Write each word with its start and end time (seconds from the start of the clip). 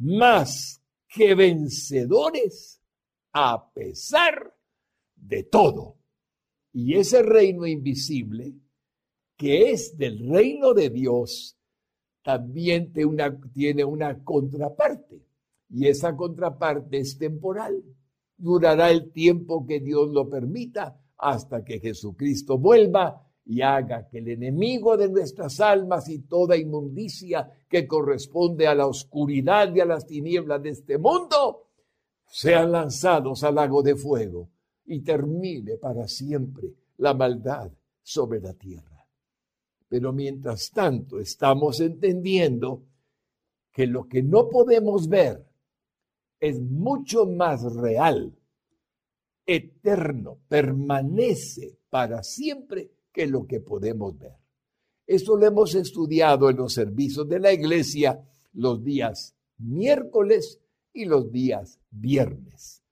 más 0.00 0.82
que 1.08 1.34
vencedores 1.34 2.80
a 3.32 3.72
pesar 3.72 4.54
de 5.14 5.44
todo. 5.44 5.96
Y 6.72 6.96
ese 6.96 7.22
reino 7.22 7.66
invisible, 7.66 8.54
que 9.36 9.70
es 9.70 9.96
del 9.96 10.28
reino 10.28 10.72
de 10.72 10.90
Dios, 10.90 11.56
también 12.22 12.92
tiene 12.92 13.06
una, 13.06 13.40
tiene 13.52 13.84
una 13.84 14.22
contraparte. 14.22 15.22
Y 15.68 15.86
esa 15.86 16.16
contraparte 16.16 16.98
es 16.98 17.18
temporal. 17.18 17.82
Durará 18.36 18.90
el 18.90 19.12
tiempo 19.12 19.66
que 19.66 19.80
Dios 19.80 20.10
lo 20.10 20.28
permita 20.28 20.98
hasta 21.18 21.64
que 21.64 21.78
Jesucristo 21.78 22.58
vuelva 22.58 23.29
y 23.44 23.62
haga 23.62 24.06
que 24.08 24.18
el 24.18 24.28
enemigo 24.28 24.96
de 24.96 25.08
nuestras 25.08 25.60
almas 25.60 26.08
y 26.08 26.20
toda 26.20 26.56
inmundicia 26.56 27.50
que 27.68 27.86
corresponde 27.86 28.66
a 28.66 28.74
la 28.74 28.86
oscuridad 28.86 29.74
y 29.74 29.80
a 29.80 29.84
las 29.84 30.06
tinieblas 30.06 30.62
de 30.62 30.70
este 30.70 30.98
mundo 30.98 31.68
sean 32.26 32.72
lanzados 32.72 33.42
al 33.42 33.56
lago 33.56 33.82
de 33.82 33.96
fuego 33.96 34.50
y 34.84 35.00
termine 35.00 35.76
para 35.76 36.06
siempre 36.06 36.74
la 36.98 37.14
maldad 37.14 37.70
sobre 38.02 38.40
la 38.40 38.54
tierra. 38.54 39.06
Pero 39.88 40.12
mientras 40.12 40.70
tanto 40.70 41.18
estamos 41.18 41.80
entendiendo 41.80 42.84
que 43.72 43.86
lo 43.86 44.06
que 44.06 44.22
no 44.22 44.48
podemos 44.48 45.08
ver 45.08 45.44
es 46.38 46.60
mucho 46.60 47.26
más 47.26 47.62
real, 47.74 48.36
eterno, 49.44 50.38
permanece 50.48 51.78
para 51.90 52.22
siempre 52.22 52.90
que 53.12 53.26
lo 53.26 53.46
que 53.46 53.60
podemos 53.60 54.18
ver. 54.18 54.36
Esto 55.06 55.36
lo 55.36 55.46
hemos 55.46 55.74
estudiado 55.74 56.50
en 56.50 56.56
los 56.56 56.72
servicios 56.72 57.28
de 57.28 57.40
la 57.40 57.52
iglesia 57.52 58.20
los 58.52 58.82
días 58.82 59.34
miércoles 59.58 60.60
y 60.92 61.04
los 61.04 61.30
días 61.30 61.78
viernes. 61.90 62.82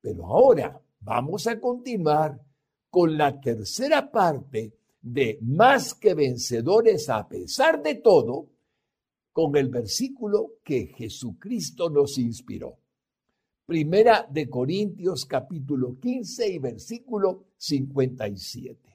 Pero 0.00 0.26
ahora 0.26 0.80
vamos 1.00 1.46
a 1.46 1.58
continuar 1.60 2.40
con 2.90 3.16
la 3.16 3.40
tercera 3.40 4.10
parte 4.10 4.74
de 5.00 5.38
más 5.42 5.94
que 5.94 6.14
vencedores 6.14 7.08
a 7.08 7.26
pesar 7.26 7.82
de 7.82 7.96
todo, 7.96 8.48
con 9.32 9.56
el 9.56 9.68
versículo 9.68 10.56
que 10.62 10.88
Jesucristo 10.88 11.88
nos 11.88 12.18
inspiró. 12.18 12.76
Primera 13.64 14.26
de 14.30 14.50
Corintios 14.50 15.24
capítulo 15.24 15.98
15 15.98 16.48
y 16.48 16.58
versículo 16.58 17.46
57. 17.56 18.91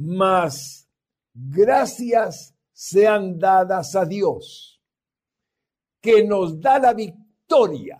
Mas 0.00 0.88
gracias 1.34 2.54
sean 2.72 3.36
dadas 3.36 3.96
a 3.96 4.04
Dios, 4.04 4.80
que 6.00 6.22
nos 6.22 6.60
da 6.60 6.78
la 6.78 6.94
victoria, 6.94 7.98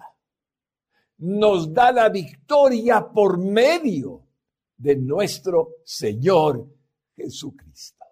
nos 1.19 1.75
da 1.75 1.91
la 1.91 2.09
victoria 2.09 3.05
por 3.13 3.37
medio 3.39 4.29
de 4.77 4.95
nuestro 4.95 5.79
Señor 5.83 6.69
Jesucristo. 7.17 8.05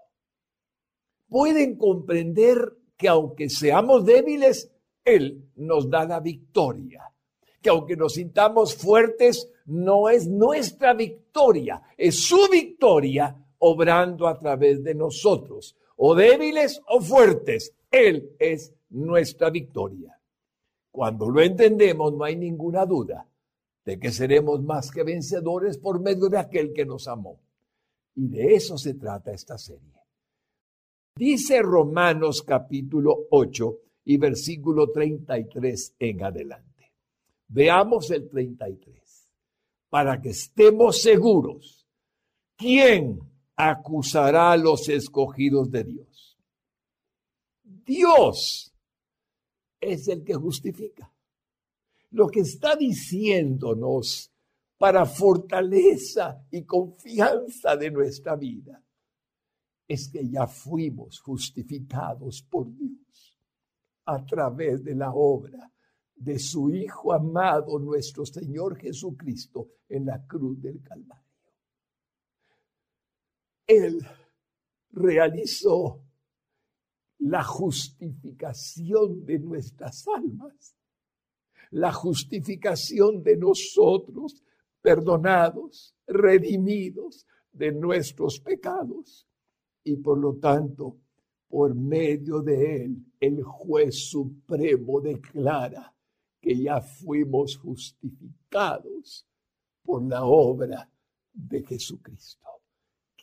Pueden 1.29 1.77
comprender 1.77 2.59
que 2.97 3.07
aunque 3.07 3.49
seamos 3.49 4.05
débiles, 4.05 4.69
Él 5.05 5.49
nos 5.55 5.89
da 5.89 6.05
la 6.05 6.19
victoria. 6.19 7.05
Que 7.63 7.69
aunque 7.71 7.95
nos 7.95 8.15
sintamos 8.15 8.75
fuertes, 8.75 9.49
no 9.67 10.09
es 10.09 10.27
nuestra 10.27 10.93
victoria, 10.93 11.83
es 11.97 12.25
su 12.25 12.49
victoria 12.51 13.46
obrando 13.59 14.27
a 14.27 14.39
través 14.39 14.83
de 14.83 14.95
nosotros, 14.95 15.77
o 15.97 16.15
débiles 16.15 16.83
o 16.89 17.01
fuertes. 17.01 17.73
Él 17.91 18.31
es 18.39 18.73
nuestra 18.91 19.51
victoria. 19.51 20.19
Cuando 20.91 21.29
lo 21.29 21.41
entendemos, 21.41 22.13
no 22.13 22.25
hay 22.25 22.37
ninguna 22.37 22.87
duda 22.87 23.29
de 23.85 23.99
que 23.99 24.11
seremos 24.11 24.63
más 24.63 24.91
que 24.91 25.05
vencedores 25.05 25.79
por 25.79 26.01
medio 26.01 26.29
de 26.29 26.39
aquel 26.39 26.73
que 26.73 26.85
nos 26.85 27.07
amó. 27.07 27.39
Y 28.17 28.29
de 28.29 28.55
eso 28.55 28.77
se 28.77 28.95
trata 28.95 29.33
esta 29.33 29.59
serie. 29.59 29.95
Dice 31.17 31.63
Romanos 31.63 32.43
capítulo 32.43 33.27
8 33.31 33.79
y 34.07 34.17
versículo 34.17 34.91
33 34.91 35.95
en 35.99 36.25
adelante. 36.25 36.93
Veamos 37.49 38.11
el 38.11 38.29
33. 38.29 39.31
Para 39.89 40.21
que 40.21 40.31
estemos 40.31 41.01
seguros, 41.01 41.87
¿quién 42.57 43.21
acusará 43.57 44.53
a 44.53 44.57
los 44.57 44.89
escogidos 44.89 45.71
de 45.71 45.85
Dios. 45.85 46.39
Dios 47.63 48.73
es 49.81 50.09
el 50.09 50.23
que 50.25 50.35
justifica. 50.35 51.13
Lo 52.11 52.29
que 52.29 52.41
está 52.41 52.77
diciéndonos 52.77 54.31
para 54.79 55.07
fortaleza 55.07 56.45
y 56.51 56.65
confianza 56.65 57.77
de 57.77 57.91
nuestra 57.91 58.37
vida 58.37 58.83
es 59.89 60.09
que 60.09 60.29
ya 60.29 60.47
fuimos 60.47 61.21
justificados 61.21 62.43
por 62.43 62.75
Dios 62.77 63.39
a 64.05 64.25
través 64.25 64.85
de 64.85 64.95
la 64.95 65.13
obra 65.13 65.73
de 66.15 66.39
su 66.39 66.71
Hijo 66.71 67.13
amado, 67.13 67.79
nuestro 67.79 68.25
Señor 68.25 68.77
Jesucristo, 68.79 69.69
en 69.89 70.07
la 70.07 70.27
cruz 70.27 70.61
del 70.61 70.83
Calvario. 70.83 71.26
Él 73.67 73.99
realizó 74.91 76.03
la 77.19 77.43
justificación 77.43 79.25
de 79.25 79.39
nuestras 79.39 80.07
almas, 80.09 80.77
la 81.71 81.93
justificación 81.93 83.23
de 83.23 83.37
nosotros, 83.37 84.43
perdonados, 84.81 85.97
redimidos 86.07 87.27
de 87.53 87.73
nuestros 87.73 88.39
pecados. 88.41 89.27
Y 89.83 89.97
por 89.97 90.19
lo 90.19 90.37
tanto, 90.37 90.99
por 91.49 91.75
medio 91.75 92.41
de 92.41 92.85
él, 92.85 93.05
el 93.19 93.43
juez 93.43 94.09
supremo 94.09 95.01
declara 95.01 95.93
que 96.41 96.57
ya 96.57 96.81
fuimos 96.81 97.57
justificados 97.57 99.27
por 99.83 100.03
la 100.05 100.25
obra 100.25 100.89
de 101.33 101.63
Jesucristo. 101.63 102.56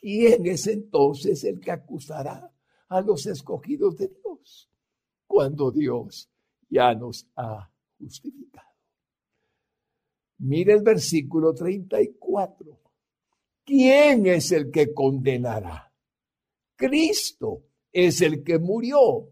¿Quién 0.04 0.46
es 0.48 0.68
entonces 0.68 1.46
el 1.46 1.62
que 1.62 1.72
acusará 1.72 2.52
a 2.90 3.02
los 3.02 3.26
escogidos 3.26 3.96
de 3.96 4.10
Dios 4.10 4.70
cuando 5.26 5.72
Dios 5.72 6.30
ya 6.70 6.94
nos 6.94 7.26
ha 7.38 7.72
justificado? 7.98 8.68
Mire 10.40 10.74
el 10.74 10.82
versículo 10.82 11.54
34. 11.54 12.82
¿Quién 13.64 14.26
es 14.26 14.52
el 14.52 14.70
que 14.70 14.94
condenará? 14.94 15.90
Cristo 16.76 17.64
es 17.90 18.20
el 18.20 18.44
que 18.44 18.60
murió, 18.60 19.30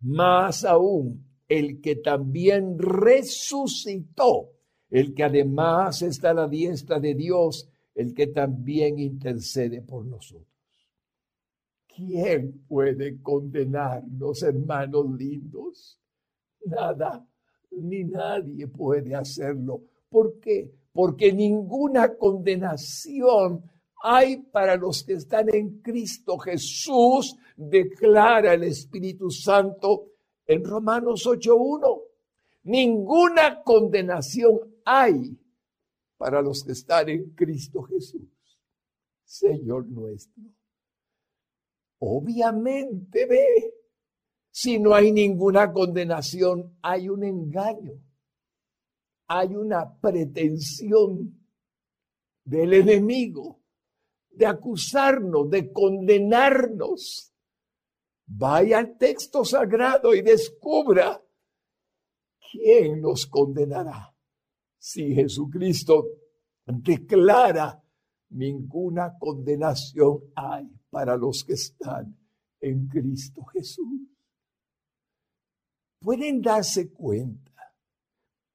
más 0.00 0.64
aún 0.64 1.24
el 1.46 1.80
que 1.80 1.96
también 1.96 2.76
resucitó, 2.80 4.50
el 4.90 5.14
que 5.14 5.22
además 5.22 6.02
está 6.02 6.30
a 6.30 6.34
la 6.34 6.48
diestra 6.48 6.98
de 6.98 7.14
Dios 7.14 7.69
el 7.94 8.14
que 8.14 8.28
también 8.28 8.98
intercede 8.98 9.82
por 9.82 10.04
nosotros. 10.04 10.46
¿Quién 11.94 12.64
puede 12.68 13.20
condenarnos, 13.20 14.42
hermanos 14.42 15.06
lindos? 15.18 15.98
Nada, 16.64 17.26
ni 17.72 18.04
nadie 18.04 18.68
puede 18.68 19.14
hacerlo. 19.14 19.82
¿Por 20.08 20.38
qué? 20.38 20.70
Porque 20.92 21.32
ninguna 21.32 22.14
condenación 22.16 23.62
hay 24.02 24.38
para 24.38 24.76
los 24.76 25.04
que 25.04 25.14
están 25.14 25.54
en 25.54 25.80
Cristo 25.82 26.38
Jesús, 26.38 27.36
declara 27.56 28.54
el 28.54 28.64
Espíritu 28.64 29.30
Santo 29.30 30.06
en 30.46 30.64
Romanos 30.64 31.26
8.1. 31.26 32.02
Ninguna 32.64 33.62
condenación 33.62 34.58
hay 34.84 35.36
para 36.20 36.42
los 36.42 36.62
que 36.64 36.72
están 36.72 37.08
en 37.08 37.30
Cristo 37.30 37.82
Jesús, 37.84 38.28
Señor 39.24 39.86
nuestro. 39.86 40.42
Obviamente 41.98 43.24
ve, 43.24 43.72
si 44.50 44.78
no 44.78 44.94
hay 44.94 45.12
ninguna 45.12 45.72
condenación, 45.72 46.76
hay 46.82 47.08
un 47.08 47.24
engaño, 47.24 47.94
hay 49.28 49.56
una 49.56 49.98
pretensión 49.98 51.40
del 52.44 52.74
enemigo 52.74 53.62
de 54.28 54.44
acusarnos, 54.44 55.48
de 55.48 55.72
condenarnos. 55.72 57.32
Vaya 58.26 58.76
al 58.76 58.98
texto 58.98 59.42
sagrado 59.46 60.14
y 60.14 60.20
descubra 60.20 61.24
quién 62.52 63.00
nos 63.00 63.26
condenará 63.26 64.14
si 64.80 65.14
Jesucristo 65.14 66.06
declara 66.66 67.82
ninguna 68.30 69.16
condenación 69.18 70.20
hay 70.34 70.66
para 70.88 71.16
los 71.16 71.44
que 71.44 71.52
están 71.52 72.16
en 72.60 72.88
Cristo 72.88 73.44
Jesús. 73.44 74.08
Pueden 76.00 76.40
darse 76.40 76.90
cuenta 76.92 77.74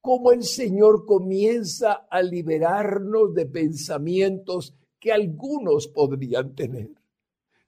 cómo 0.02 0.32
el 0.32 0.44
Señor 0.44 1.06
comienza 1.06 2.08
a 2.10 2.24
liberarnos 2.24 3.36
de 3.36 3.46
pensamientos 3.46 4.74
que 5.00 5.12
algunos 5.12 5.88
podrían 5.88 6.56
tener, 6.56 6.90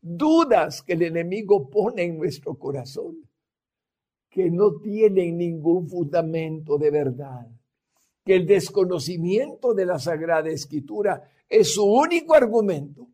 dudas 0.02 0.82
que 0.82 0.94
el 0.94 1.04
enemigo 1.04 1.70
pone 1.70 2.04
en 2.04 2.18
nuestro 2.18 2.56
corazón, 2.56 3.30
que 4.30 4.50
no 4.50 4.80
tienen 4.80 5.38
ningún 5.38 5.88
fundamento 5.88 6.80
de 6.80 6.90
verdad, 6.90 7.48
que 8.28 8.36
el 8.36 8.46
desconocimiento 8.46 9.74
de 9.74 9.86
la 9.86 10.00
Sagrada 10.00 10.50
Escritura 10.50 11.32
es 11.48 11.74
su 11.74 11.86
único 11.86 12.36
argumento, 12.36 13.08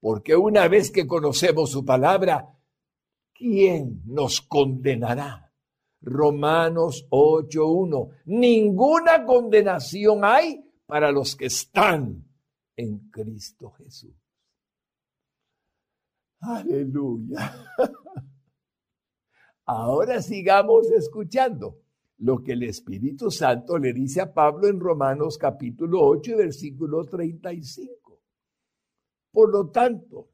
porque 0.00 0.34
una 0.34 0.66
vez 0.66 0.90
que 0.90 1.06
conocemos 1.06 1.70
su 1.70 1.84
palabra, 1.84 2.58
¿quién 3.34 4.00
nos 4.06 4.40
condenará? 4.40 5.52
Romanos 6.00 7.06
8.1. 7.10 8.22
Ninguna 8.24 9.26
condenación 9.26 10.24
hay 10.24 10.64
para 10.86 11.12
los 11.12 11.36
que 11.36 11.46
están 11.46 12.24
en 12.76 13.10
Cristo 13.10 13.72
Jesús. 13.72 14.16
Aleluya. 16.40 17.54
Ahora 19.66 20.22
sigamos 20.22 20.90
escuchando 20.92 21.76
lo 22.20 22.42
que 22.42 22.52
el 22.52 22.64
Espíritu 22.64 23.30
Santo 23.30 23.78
le 23.78 23.92
dice 23.92 24.20
a 24.20 24.32
Pablo 24.32 24.68
en 24.68 24.78
Romanos 24.78 25.38
capítulo 25.38 26.02
8, 26.02 26.36
versículo 26.36 27.04
35. 27.04 28.22
Por 29.32 29.50
lo 29.50 29.70
tanto, 29.70 30.28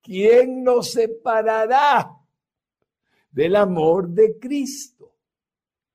¿quién 0.00 0.62
nos 0.62 0.92
separará 0.92 2.12
del 3.30 3.56
amor 3.56 4.08
de 4.10 4.38
Cristo? 4.38 5.16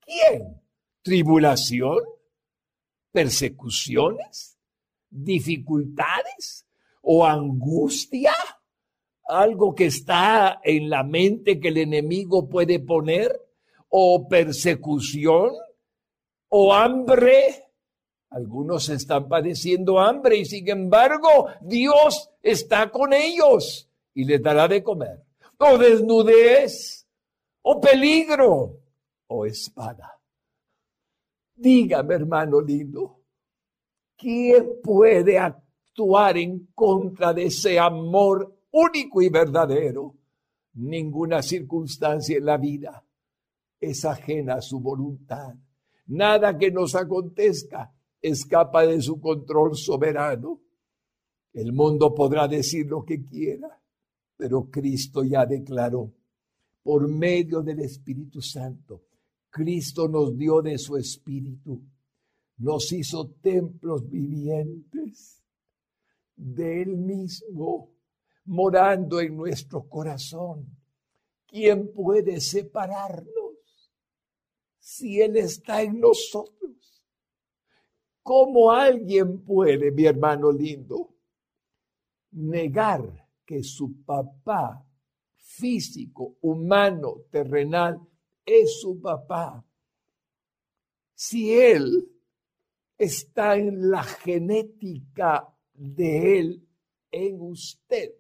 ¿Quién? 0.02 0.62
¿Tribulación? 1.02 2.00
¿Persecuciones? 3.12 4.58
¿Dificultades? 5.10 6.68
¿O 7.04 7.26
angustia? 7.26 8.34
¿Algo 9.28 9.74
que 9.76 9.86
está 9.86 10.60
en 10.62 10.90
la 10.90 11.04
mente 11.04 11.58
que 11.62 11.70
el 11.70 11.78
enemigo 11.78 12.50
puede 12.50 12.80
poner? 12.80 13.32
¿O 13.94 14.26
persecución? 14.28 15.52
¿O 16.48 16.74
hambre? 16.74 17.66
Algunos 18.30 18.88
están 18.88 19.28
padeciendo 19.28 20.00
hambre 20.00 20.38
y 20.38 20.46
sin 20.46 20.70
embargo 20.70 21.48
Dios 21.60 22.30
está 22.42 22.90
con 22.90 23.12
ellos 23.12 23.90
y 24.14 24.24
les 24.24 24.42
dará 24.42 24.70
de 24.70 24.82
comer. 24.82 25.22
O 25.58 25.78
desnudez, 25.78 27.06
o 27.64 27.82
peligro, 27.82 28.80
o 29.28 29.46
espada. 29.46 30.18
Dígame, 31.54 32.16
hermano 32.16 32.62
lindo, 32.62 33.20
¿quién 34.18 34.80
puede 34.82 35.38
actuar 35.38 36.38
en 36.38 36.68
contra 36.74 37.34
de 37.34 37.44
ese 37.44 37.78
amor 37.78 38.56
único 38.72 39.22
y 39.22 39.28
verdadero? 39.28 40.16
Ninguna 40.76 41.42
circunstancia 41.42 42.38
en 42.38 42.46
la 42.46 42.56
vida 42.56 43.04
es 43.82 44.06
ajena 44.06 44.56
a 44.56 44.62
su 44.62 44.80
voluntad. 44.80 45.56
Nada 46.06 46.58
que 46.58 46.72
nos 46.72 46.96
acontezca 46.96 47.92
escapa 48.22 48.86
de 48.86 49.02
su 49.02 49.20
control 49.20 49.76
soberano. 49.76 50.62
El 51.52 51.74
mundo 51.74 52.14
podrá 52.14 52.48
decir 52.48 52.86
lo 52.86 53.04
que 53.04 53.26
quiera, 53.26 53.82
pero 54.38 54.70
Cristo 54.70 55.24
ya 55.24 55.46
declaró 55.46 56.14
por 56.84 57.08
medio 57.08 57.62
del 57.62 57.80
Espíritu 57.80 58.42
Santo. 58.42 59.04
Cristo 59.50 60.08
nos 60.08 60.38
dio 60.38 60.62
de 60.62 60.78
su 60.78 60.96
Espíritu, 60.96 61.82
nos 62.58 62.92
hizo 62.94 63.32
templos 63.42 64.08
vivientes 64.10 65.44
de 66.36 66.84
Él 66.84 66.98
mismo, 66.98 67.92
morando 68.46 69.20
en 69.20 69.36
nuestro 69.36 69.88
corazón. 69.90 70.68
¿Quién 71.48 71.92
puede 71.92 72.40
separarnos 72.40 73.51
si 74.82 75.22
Él 75.22 75.38
está 75.38 75.84
en 75.84 76.00
nosotros? 76.00 77.06
¿Cómo 78.24 78.72
alguien 78.72 79.44
puede, 79.44 79.92
mi 79.92 80.06
hermano 80.06 80.52
lindo, 80.52 81.14
negar 82.32 83.28
que 83.46 83.64
su 83.64 84.04
papá 84.04 84.84
físico, 85.36 86.38
humano, 86.42 87.26
terrenal, 87.30 88.00
es 88.46 88.80
su 88.80 89.00
papá? 89.00 89.64
Si 91.14 91.54
él 91.54 92.10
está 92.98 93.56
en 93.56 93.90
la 93.90 94.04
genética 94.04 95.48
de 95.74 96.40
él, 96.40 96.68
en 97.12 97.42
usted, 97.42 98.14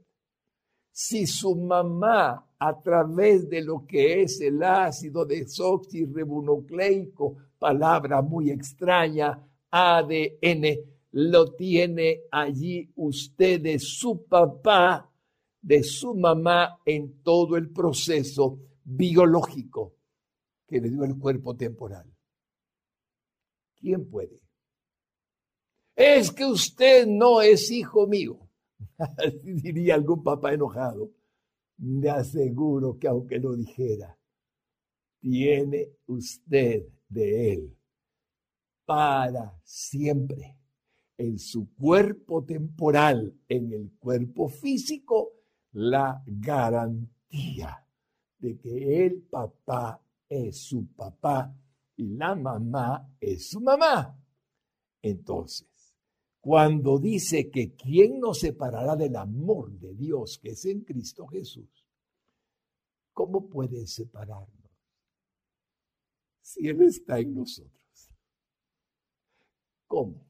si 0.91 1.25
su 1.25 1.55
mamá 1.55 2.50
a 2.63 2.79
través 2.79 3.49
de 3.49 3.63
lo 3.63 3.87
que 3.87 4.21
es 4.21 4.39
el 4.39 4.61
ácido 4.61 5.25
desoxirribonucleico, 5.25 7.35
palabra 7.57 8.21
muy 8.21 8.51
extraña, 8.51 9.43
ADN 9.71 10.65
lo 11.13 11.55
tiene 11.55 12.25
allí 12.29 12.87
usted 12.97 13.61
de 13.61 13.79
su 13.79 14.27
papá, 14.27 15.11
de 15.59 15.81
su 15.81 16.13
mamá 16.13 16.77
en 16.85 17.23
todo 17.23 17.57
el 17.57 17.71
proceso 17.71 18.59
biológico 18.83 19.95
que 20.67 20.79
le 20.79 20.91
dio 20.91 21.03
el 21.03 21.17
cuerpo 21.17 21.55
temporal. 21.55 22.15
¿Quién 23.75 24.07
puede? 24.07 24.39
Es 25.95 26.31
que 26.31 26.45
usted 26.45 27.07
no 27.07 27.41
es 27.41 27.71
hijo 27.71 28.05
mío, 28.05 28.37
diría 29.43 29.95
algún 29.95 30.21
papá 30.21 30.53
enojado. 30.53 31.09
Me 31.81 32.09
aseguro 32.09 32.97
que 32.99 33.07
aunque 33.07 33.39
lo 33.39 33.55
dijera, 33.55 34.17
tiene 35.19 35.89
usted 36.07 36.85
de 37.09 37.53
él 37.53 37.77
para 38.85 39.59
siempre. 39.63 40.57
En 41.17 41.37
su 41.37 41.73
cuerpo 41.75 42.43
temporal, 42.43 43.33
en 43.47 43.71
el 43.73 43.91
cuerpo 43.99 44.47
físico, 44.47 45.33
la 45.73 46.23
garantía 46.25 47.85
de 48.39 48.57
que 48.57 49.05
el 49.05 49.21
papá 49.21 50.01
es 50.27 50.57
su 50.57 50.87
papá 50.93 51.55
y 51.95 52.07
la 52.15 52.35
mamá 52.35 53.15
es 53.19 53.49
su 53.49 53.61
mamá. 53.61 54.17
Entonces, 55.01 55.67
cuando 56.41 56.97
dice 56.97 57.51
que 57.51 57.75
quién 57.75 58.19
nos 58.19 58.39
separará 58.39 58.95
del 58.95 59.15
amor 59.15 59.71
de 59.79 59.93
Dios 59.93 60.39
que 60.41 60.49
es 60.49 60.65
en 60.65 60.81
Cristo 60.81 61.27
Jesús, 61.27 61.80
¿cómo 63.13 63.49
puede 63.49 63.85
separarnos 63.87 64.71
si 66.41 66.67
Él 66.67 66.81
está 66.81 67.19
en 67.19 67.33
nosotros? 67.33 68.09
¿Cómo? 69.87 70.25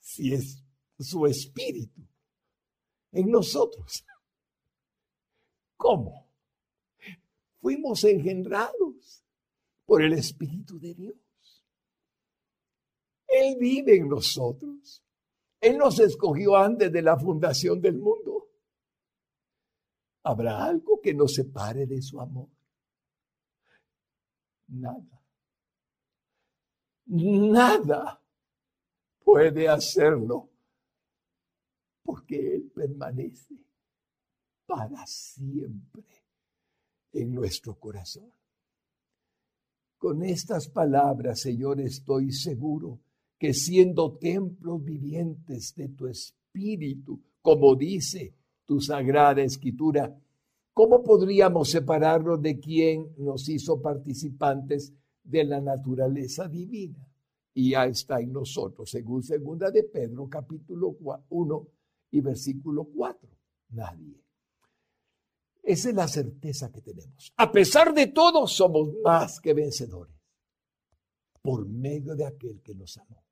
Si 0.00 0.32
es 0.32 0.62
su 0.98 1.26
espíritu 1.26 2.02
en 3.12 3.30
nosotros. 3.30 4.04
¿Cómo? 5.76 6.30
Fuimos 7.60 8.04
engendrados 8.04 9.24
por 9.84 10.02
el 10.02 10.12
Espíritu 10.14 10.78
de 10.78 10.94
Dios. 10.94 11.16
Él 13.26 13.56
vive 13.58 13.96
en 13.96 14.08
nosotros. 14.08 15.02
Él 15.60 15.76
nos 15.76 15.98
escogió 16.00 16.56
antes 16.56 16.90
de 16.90 17.02
la 17.02 17.18
fundación 17.18 17.80
del 17.80 17.98
mundo. 17.98 18.39
¿Habrá 20.22 20.64
algo 20.64 21.00
que 21.00 21.14
nos 21.14 21.34
separe 21.34 21.86
de 21.86 22.02
su 22.02 22.20
amor? 22.20 22.48
Nada 24.68 25.20
nada 27.10 28.22
puede 29.24 29.68
hacerlo, 29.68 30.48
porque 32.02 32.54
Él 32.54 32.70
permanece 32.74 33.54
para 34.66 35.04
siempre 35.06 36.04
en 37.12 37.34
nuestro 37.34 37.74
corazón. 37.78 38.32
Con 39.98 40.22
estas 40.22 40.68
palabras, 40.68 41.40
Señor, 41.40 41.80
estoy 41.80 42.32
seguro 42.32 43.00
que 43.38 43.52
siendo 43.52 44.16
templos 44.16 44.82
vivientes 44.82 45.74
de 45.74 45.88
tu 45.88 46.06
Espíritu, 46.06 47.20
como 47.42 47.74
dice 47.74 48.34
tu 48.70 48.80
Sagrada 48.80 49.42
Escritura, 49.42 50.16
¿cómo 50.72 51.02
podríamos 51.02 51.70
separarnos 51.70 52.40
de 52.40 52.60
quien 52.60 53.12
nos 53.18 53.48
hizo 53.48 53.82
participantes 53.82 54.94
de 55.24 55.42
la 55.42 55.60
naturaleza 55.60 56.46
divina 56.46 57.04
y 57.52 57.72
ya 57.72 57.86
está 57.86 58.20
en 58.20 58.32
nosotros, 58.32 58.88
según 58.88 59.24
segunda 59.24 59.72
de 59.72 59.82
Pedro 59.82 60.28
capítulo 60.28 60.96
1 61.30 61.68
y 62.12 62.20
versículo 62.20 62.84
4. 62.84 63.28
Nadie. 63.70 64.22
Esa 65.64 65.88
es 65.88 65.94
la 65.96 66.06
certeza 66.06 66.70
que 66.70 66.80
tenemos. 66.80 67.32
A 67.38 67.50
pesar 67.50 67.92
de 67.92 68.06
todo, 68.06 68.46
somos 68.46 68.94
más 69.02 69.40
que 69.40 69.52
vencedores. 69.52 70.14
por 71.42 71.66
medio 71.66 72.14
de 72.14 72.24
aquel 72.24 72.62
que 72.62 72.76
nos 72.76 72.96
amó. 72.98 73.24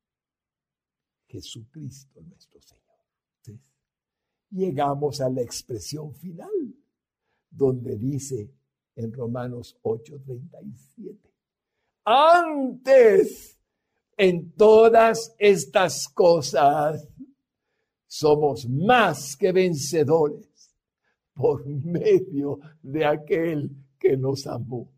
Jesucristo 1.28 2.22
nuestro 2.22 2.60
Señor. 2.60 2.88
Llegamos 4.50 5.20
a 5.20 5.28
la 5.28 5.42
expresión 5.42 6.14
final, 6.14 6.74
donde 7.50 7.96
dice 7.96 8.50
en 8.96 9.12
Romanos 9.12 9.76
8:37, 9.82 11.32
antes 12.04 13.58
en 14.16 14.52
todas 14.52 15.34
estas 15.38 16.08
cosas 16.08 17.08
somos 18.06 18.68
más 18.68 19.36
que 19.36 19.52
vencedores 19.52 20.74
por 21.34 21.64
medio 21.66 22.58
de 22.82 23.04
aquel 23.04 23.70
que 23.98 24.16
nos 24.16 24.46
amó. 24.46 24.90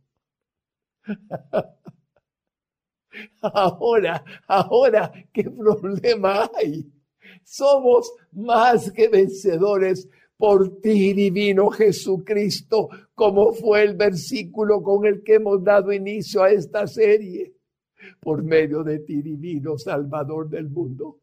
Ahora, 3.43 4.25
ahora, 4.47 5.13
¿qué 5.33 5.43
problema 5.51 6.49
hay? 6.55 6.89
Somos 7.45 8.13
más 8.33 8.91
que 8.93 9.09
vencedores 9.09 10.09
por 10.37 10.81
ti, 10.81 11.13
divino 11.13 11.69
Jesucristo, 11.69 12.89
como 13.15 13.53
fue 13.53 13.83
el 13.83 13.95
versículo 13.95 14.83
con 14.83 15.05
el 15.05 15.23
que 15.23 15.35
hemos 15.35 15.63
dado 15.63 15.93
inicio 15.93 16.43
a 16.43 16.51
esta 16.51 16.87
serie. 16.87 17.55
Por 18.19 18.43
medio 18.43 18.83
de 18.83 19.01
ti, 19.01 19.21
divino 19.21 19.77
Salvador 19.77 20.49
del 20.49 20.71
mundo, 20.71 21.21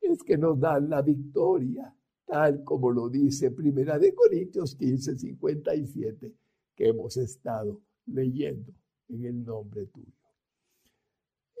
es 0.00 0.22
que 0.24 0.36
nos 0.36 0.58
dan 0.58 0.90
la 0.90 1.02
victoria, 1.02 1.94
tal 2.24 2.64
como 2.64 2.90
lo 2.90 3.08
dice 3.08 3.52
Primera 3.52 3.98
de 3.98 4.12
Corintios 4.12 4.74
15, 4.74 5.16
57, 5.16 6.32
que 6.74 6.88
hemos 6.88 7.16
estado 7.16 7.80
leyendo 8.06 8.72
en 9.08 9.24
el 9.24 9.44
nombre 9.44 9.86
tuyo. 9.86 10.12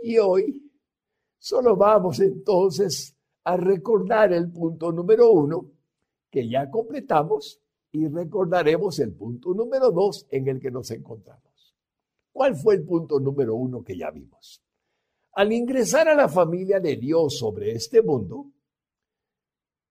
Y 0.02 0.18
hoy 0.18 0.70
solo 1.38 1.76
vamos 1.76 2.20
entonces 2.20 3.15
a 3.46 3.56
recordar 3.56 4.32
el 4.32 4.50
punto 4.50 4.90
número 4.90 5.30
uno 5.30 5.70
que 6.28 6.48
ya 6.48 6.68
completamos 6.68 7.60
y 7.92 8.08
recordaremos 8.08 8.98
el 8.98 9.14
punto 9.14 9.54
número 9.54 9.92
dos 9.92 10.26
en 10.30 10.48
el 10.48 10.58
que 10.60 10.72
nos 10.72 10.90
encontramos. 10.90 11.76
¿Cuál 12.32 12.56
fue 12.56 12.74
el 12.74 12.84
punto 12.84 13.20
número 13.20 13.54
uno 13.54 13.84
que 13.84 13.96
ya 13.96 14.10
vimos? 14.10 14.60
Al 15.34 15.52
ingresar 15.52 16.08
a 16.08 16.16
la 16.16 16.28
familia 16.28 16.80
de 16.80 16.96
Dios 16.96 17.38
sobre 17.38 17.70
este 17.70 18.02
mundo, 18.02 18.50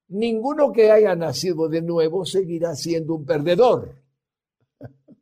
ninguno 0.09 0.73
que 0.73 0.91
haya 0.91 1.15
nacido 1.15 1.69
de 1.69 1.81
nuevo 1.81 2.25
seguirá 2.25 2.75
siendo 2.75 3.15
un 3.15 3.25
perdedor. 3.25 4.03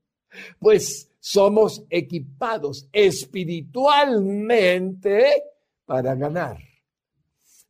Pues 0.59 1.11
somos 1.19 1.85
equipados 1.91 2.89
espiritualmente 2.91 5.43
para 5.85 6.15
ganar. 6.15 6.72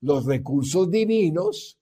Los 0.03 0.25
recursos 0.25 0.91
divinos 0.91 1.79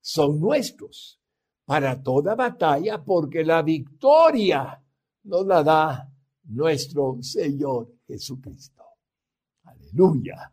son 0.00 0.40
nuestros 0.40 1.20
para 1.64 2.02
toda 2.02 2.34
batalla 2.34 3.04
porque 3.04 3.44
la 3.44 3.62
victoria 3.62 4.82
nos 5.22 5.46
la 5.46 5.62
da 5.62 6.12
nuestro 6.46 7.18
Señor 7.22 7.92
Jesucristo. 8.08 8.82
Aleluya. 9.62 10.52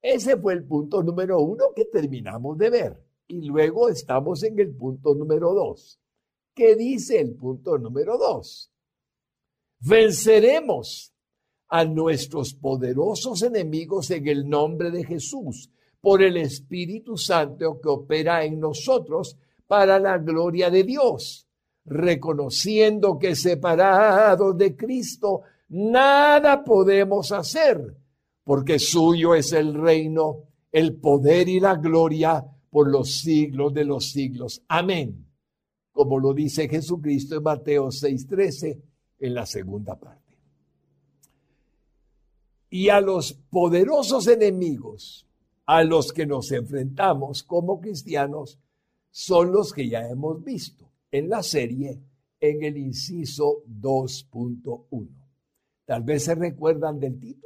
Ese 0.00 0.36
fue 0.36 0.52
el 0.52 0.64
punto 0.64 1.02
número 1.02 1.40
uno 1.40 1.72
que 1.74 1.86
terminamos 1.86 2.58
de 2.58 2.70
ver. 2.70 3.04
Y 3.26 3.46
luego 3.46 3.88
estamos 3.88 4.44
en 4.44 4.56
el 4.60 4.72
punto 4.76 5.16
número 5.16 5.52
dos. 5.52 5.98
¿Qué 6.54 6.76
dice 6.76 7.18
el 7.18 7.34
punto 7.34 7.76
número 7.76 8.16
dos? 8.18 8.70
Venceremos 9.80 11.12
a 11.66 11.84
nuestros 11.84 12.54
poderosos 12.54 13.42
enemigos 13.42 14.12
en 14.12 14.28
el 14.28 14.48
nombre 14.48 14.92
de 14.92 15.04
Jesús, 15.04 15.70
por 16.04 16.22
el 16.22 16.36
Espíritu 16.36 17.16
Santo 17.16 17.80
que 17.80 17.88
opera 17.88 18.44
en 18.44 18.60
nosotros 18.60 19.38
para 19.66 19.98
la 19.98 20.18
gloria 20.18 20.68
de 20.68 20.84
Dios, 20.84 21.48
reconociendo 21.86 23.18
que 23.18 23.34
separados 23.34 24.54
de 24.58 24.76
Cristo 24.76 25.40
nada 25.70 26.62
podemos 26.62 27.32
hacer, 27.32 27.96
porque 28.44 28.78
suyo 28.78 29.34
es 29.34 29.54
el 29.54 29.72
reino, 29.72 30.42
el 30.70 30.94
poder 30.96 31.48
y 31.48 31.58
la 31.58 31.76
gloria 31.76 32.44
por 32.68 32.90
los 32.90 33.22
siglos 33.22 33.72
de 33.72 33.86
los 33.86 34.10
siglos. 34.10 34.62
Amén. 34.68 35.26
Como 35.90 36.18
lo 36.18 36.34
dice 36.34 36.68
Jesucristo 36.68 37.36
en 37.36 37.44
Mateo 37.44 37.90
6:13 37.90 38.78
en 39.20 39.34
la 39.34 39.46
segunda 39.46 39.98
parte. 39.98 40.36
Y 42.68 42.90
a 42.90 43.00
los 43.00 43.32
poderosos 43.32 44.26
enemigos 44.26 45.24
a 45.66 45.82
los 45.82 46.12
que 46.12 46.26
nos 46.26 46.52
enfrentamos 46.52 47.42
como 47.42 47.80
cristianos 47.80 48.58
son 49.10 49.52
los 49.52 49.72
que 49.72 49.88
ya 49.88 50.08
hemos 50.08 50.42
visto 50.42 50.90
en 51.10 51.28
la 51.28 51.42
serie 51.42 52.00
en 52.40 52.62
el 52.62 52.76
inciso 52.76 53.62
2.1. 53.66 55.08
Tal 55.84 56.02
vez 56.02 56.24
se 56.24 56.34
recuerdan 56.34 56.98
del 56.98 57.18
título. 57.18 57.44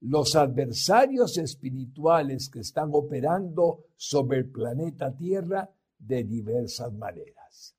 Los 0.00 0.34
adversarios 0.34 1.38
espirituales 1.38 2.48
que 2.48 2.60
están 2.60 2.90
operando 2.92 3.84
sobre 3.96 4.38
el 4.38 4.50
planeta 4.50 5.14
Tierra 5.16 5.70
de 5.98 6.24
diversas 6.24 6.92
maneras. 6.92 7.76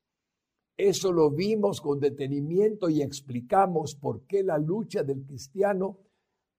Eso 0.77 1.12
lo 1.12 1.29
vimos 1.29 1.81
con 1.81 2.00
detenimiento 2.00 2.89
y 2.89 3.01
explicamos 3.01 3.95
por 3.95 4.25
qué 4.25 4.43
la 4.43 4.57
lucha 4.57 5.03
del 5.03 5.23
cristiano, 5.23 6.00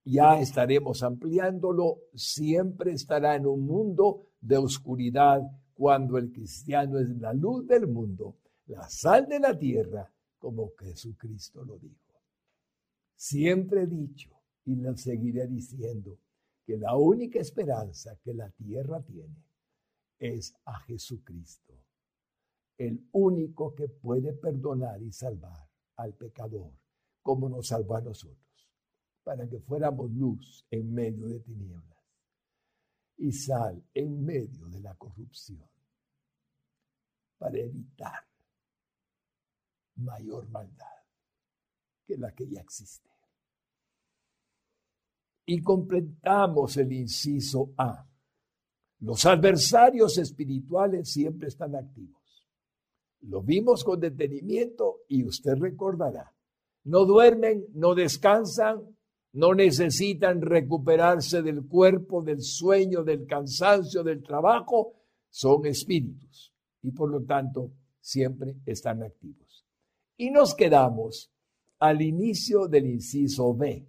ya 0.04 0.38
estaremos 0.40 1.02
ampliándolo, 1.02 2.02
siempre 2.14 2.92
estará 2.92 3.36
en 3.36 3.46
un 3.46 3.66
mundo 3.66 4.28
de 4.40 4.58
oscuridad 4.58 5.40
cuando 5.72 6.18
el 6.18 6.30
cristiano 6.30 6.98
es 6.98 7.08
la 7.08 7.32
luz 7.32 7.66
del 7.66 7.86
mundo, 7.86 8.36
la 8.66 8.88
sal 8.88 9.26
de 9.28 9.40
la 9.40 9.58
tierra, 9.58 10.12
como 10.38 10.72
Jesucristo 10.78 11.64
lo 11.64 11.78
dijo. 11.78 12.20
Siempre 13.16 13.82
he 13.82 13.86
dicho 13.86 14.30
y 14.66 14.76
lo 14.76 14.96
seguiré 14.96 15.46
diciendo 15.46 16.18
que 16.64 16.76
la 16.76 16.94
única 16.96 17.40
esperanza 17.40 18.16
que 18.22 18.34
la 18.34 18.50
tierra 18.50 19.02
tiene 19.02 19.44
es 20.18 20.54
a 20.64 20.78
Jesucristo 20.80 21.74
el 22.78 23.08
único 23.12 23.74
que 23.74 23.88
puede 23.88 24.32
perdonar 24.32 25.00
y 25.02 25.12
salvar 25.12 25.68
al 25.96 26.14
pecador, 26.14 26.72
como 27.22 27.48
nos 27.48 27.68
salvó 27.68 27.96
a 27.96 28.00
nosotros, 28.00 28.38
para 29.24 29.48
que 29.48 29.58
fuéramos 29.58 30.10
luz 30.12 30.64
en 30.70 30.92
medio 30.92 31.26
de 31.26 31.40
tinieblas 31.40 31.98
y 33.16 33.32
sal 33.32 33.82
en 33.94 34.24
medio 34.24 34.68
de 34.68 34.80
la 34.80 34.94
corrupción, 34.94 35.68
para 37.38 37.58
evitar 37.58 38.28
mayor 39.96 40.48
maldad 40.48 40.86
que 42.06 42.16
la 42.16 42.32
que 42.32 42.48
ya 42.48 42.60
existe. 42.60 43.10
Y 45.46 45.62
completamos 45.62 46.76
el 46.76 46.92
inciso 46.92 47.72
A. 47.76 48.06
Los 49.00 49.26
adversarios 49.26 50.18
espirituales 50.18 51.12
siempre 51.12 51.48
están 51.48 51.74
activos 51.74 52.24
lo 53.28 53.42
vimos 53.42 53.84
con 53.84 54.00
detenimiento 54.00 55.00
y 55.08 55.24
usted 55.24 55.54
recordará. 55.58 56.32
No 56.84 57.06
duermen, 57.06 57.64
no 57.72 57.94
descansan, 57.94 58.82
no 59.34 59.52
necesitan 59.52 60.40
recuperarse 60.40 61.42
del 61.42 61.66
cuerpo, 61.66 62.22
del 62.22 62.40
sueño, 62.40 63.02
del 63.02 63.26
cansancio, 63.26 64.04
del 64.04 64.22
trabajo. 64.22 64.94
Son 65.28 65.66
espíritus 65.66 66.52
y 66.82 66.92
por 66.92 67.10
lo 67.10 67.24
tanto 67.24 67.72
siempre 68.00 68.56
están 68.64 69.02
activos. 69.02 69.66
Y 70.16 70.30
nos 70.30 70.54
quedamos 70.54 71.32
al 71.80 72.00
inicio 72.00 72.68
del 72.68 72.86
inciso 72.86 73.52
B. 73.54 73.84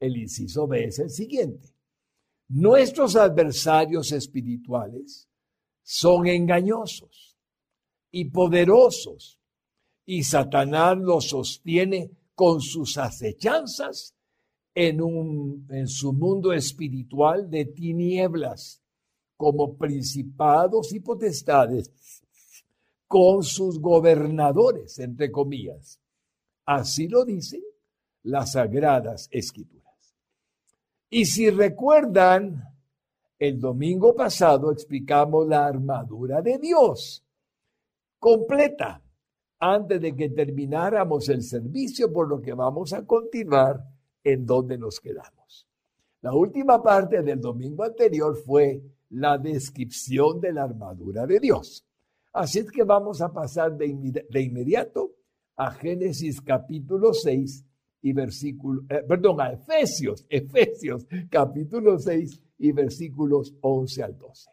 El 0.00 0.16
inciso 0.16 0.66
B 0.66 0.84
es 0.84 0.98
el 1.00 1.10
siguiente. 1.10 1.68
Nuestros 2.48 3.14
adversarios 3.16 4.10
espirituales 4.12 5.28
son 5.82 6.26
engañosos 6.26 7.38
y 8.10 8.26
poderosos, 8.26 9.38
y 10.06 10.22
Satanás 10.22 10.96
los 10.98 11.28
sostiene 11.28 12.10
con 12.34 12.60
sus 12.62 12.96
acechanzas 12.96 14.14
en, 14.74 15.00
un, 15.00 15.66
en 15.70 15.88
su 15.88 16.12
mundo 16.12 16.52
espiritual 16.52 17.50
de 17.50 17.66
tinieblas, 17.66 18.82
como 19.36 19.76
principados 19.76 20.92
y 20.92 21.00
potestades, 21.00 22.22
con 23.06 23.42
sus 23.42 23.78
gobernadores, 23.80 24.98
entre 24.98 25.30
comillas. 25.30 26.00
Así 26.64 27.08
lo 27.08 27.24
dicen 27.24 27.62
las 28.22 28.52
sagradas 28.52 29.28
escrituras. 29.30 29.82
Y 31.10 31.26
si 31.26 31.50
recuerdan, 31.50 32.62
el 33.38 33.60
domingo 33.60 34.14
pasado 34.14 34.70
explicamos 34.70 35.46
la 35.48 35.66
armadura 35.66 36.40
de 36.40 36.58
Dios 36.58 37.24
completa 38.18 39.02
antes 39.58 40.00
de 40.00 40.14
que 40.14 40.30
termináramos 40.30 41.28
el 41.28 41.42
servicio, 41.42 42.12
por 42.12 42.28
lo 42.28 42.40
que 42.40 42.52
vamos 42.52 42.92
a 42.92 43.04
continuar 43.04 43.84
en 44.24 44.46
donde 44.46 44.78
nos 44.78 45.00
quedamos. 45.00 45.68
La 46.22 46.32
última 46.34 46.82
parte 46.82 47.22
del 47.22 47.40
domingo 47.40 47.82
anterior 47.82 48.36
fue 48.36 48.80
la 49.10 49.36
descripción 49.38 50.40
de 50.40 50.52
la 50.52 50.64
armadura 50.64 51.26
de 51.26 51.40
Dios. 51.40 51.84
Así 52.32 52.60
es 52.60 52.70
que 52.70 52.84
vamos 52.84 53.20
a 53.20 53.32
pasar 53.32 53.76
de, 53.76 53.86
inmediato 53.86 55.12
a 55.56 55.70
Génesis 55.72 56.40
capítulo 56.40 57.12
6 57.12 57.64
y 58.02 58.12
versículo, 58.12 58.82
eh, 58.88 59.02
perdón, 59.06 59.40
a 59.40 59.52
Efesios, 59.52 60.24
Efesios 60.28 61.06
capítulo 61.28 61.98
6 61.98 62.40
y 62.58 62.72
versículos 62.72 63.54
11 63.60 64.02
al 64.02 64.18
12. 64.18 64.50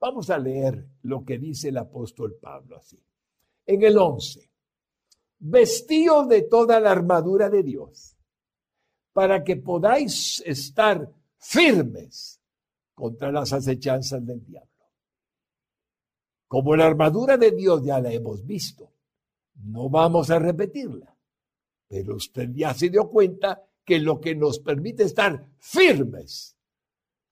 Vamos 0.00 0.28
a 0.30 0.38
leer 0.38 0.86
lo 1.02 1.24
que 1.24 1.38
dice 1.38 1.68
el 1.68 1.78
apóstol 1.78 2.36
Pablo 2.40 2.76
así. 2.76 2.98
En 3.66 3.82
el 3.82 3.96
11, 3.96 4.50
vestidos 5.38 6.28
de 6.28 6.42
toda 6.42 6.80
la 6.80 6.90
armadura 6.90 7.48
de 7.48 7.62
Dios, 7.62 8.13
para 9.14 9.44
que 9.44 9.56
podáis 9.56 10.42
estar 10.44 11.08
firmes 11.38 12.40
contra 12.94 13.30
las 13.30 13.52
acechanzas 13.52 14.26
del 14.26 14.44
diablo. 14.44 14.70
Como 16.48 16.76
la 16.76 16.86
armadura 16.86 17.38
de 17.38 17.52
Dios 17.52 17.82
ya 17.84 18.00
la 18.00 18.12
hemos 18.12 18.44
visto, 18.44 18.92
no 19.54 19.88
vamos 19.88 20.30
a 20.30 20.38
repetirla, 20.40 21.16
pero 21.88 22.16
usted 22.16 22.50
ya 22.54 22.74
se 22.74 22.90
dio 22.90 23.08
cuenta 23.08 23.64
que 23.84 24.00
lo 24.00 24.20
que 24.20 24.34
nos 24.34 24.58
permite 24.58 25.04
estar 25.04 25.46
firmes 25.58 26.56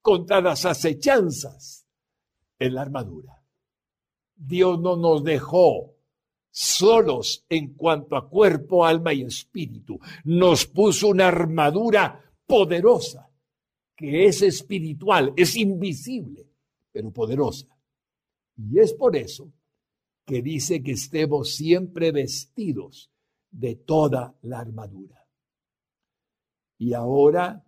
contra 0.01 0.41
las 0.41 0.65
acechanzas 0.65 1.85
es 2.59 2.73
la 2.73 2.83
armadura. 2.83 3.43
Dios 4.37 4.81
no 4.81 4.97
nos 4.97 5.25
dejó 5.25 5.92
solos 6.53 7.47
en 7.49 7.73
cuanto 7.75 8.15
a 8.15 8.29
cuerpo, 8.29 8.85
alma 8.85 9.15
y 9.15 9.23
espíritu. 9.23 9.99
Nos 10.25 10.67
puso 10.67 11.09
una 11.09 11.29
armadura 11.29 12.23
poderosa, 12.47 13.31
que 13.97 14.27
es 14.27 14.43
espiritual, 14.43 15.33
es 15.35 15.57
invisible, 15.57 16.47
pero 16.93 17.11
poderosa. 17.11 17.67
Y 18.57 18.79
es 18.79 18.93
por 18.93 19.17
eso 19.17 19.51
que 20.27 20.43
dice 20.43 20.83
que 20.83 20.93
estemos 20.93 21.55
siempre 21.55 22.13
vestidos 22.13 23.11
de 23.51 23.77
toda 23.77 24.37
la 24.43 24.61
armadura. 24.61 25.27
Y 26.79 26.93
ahora 26.93 27.65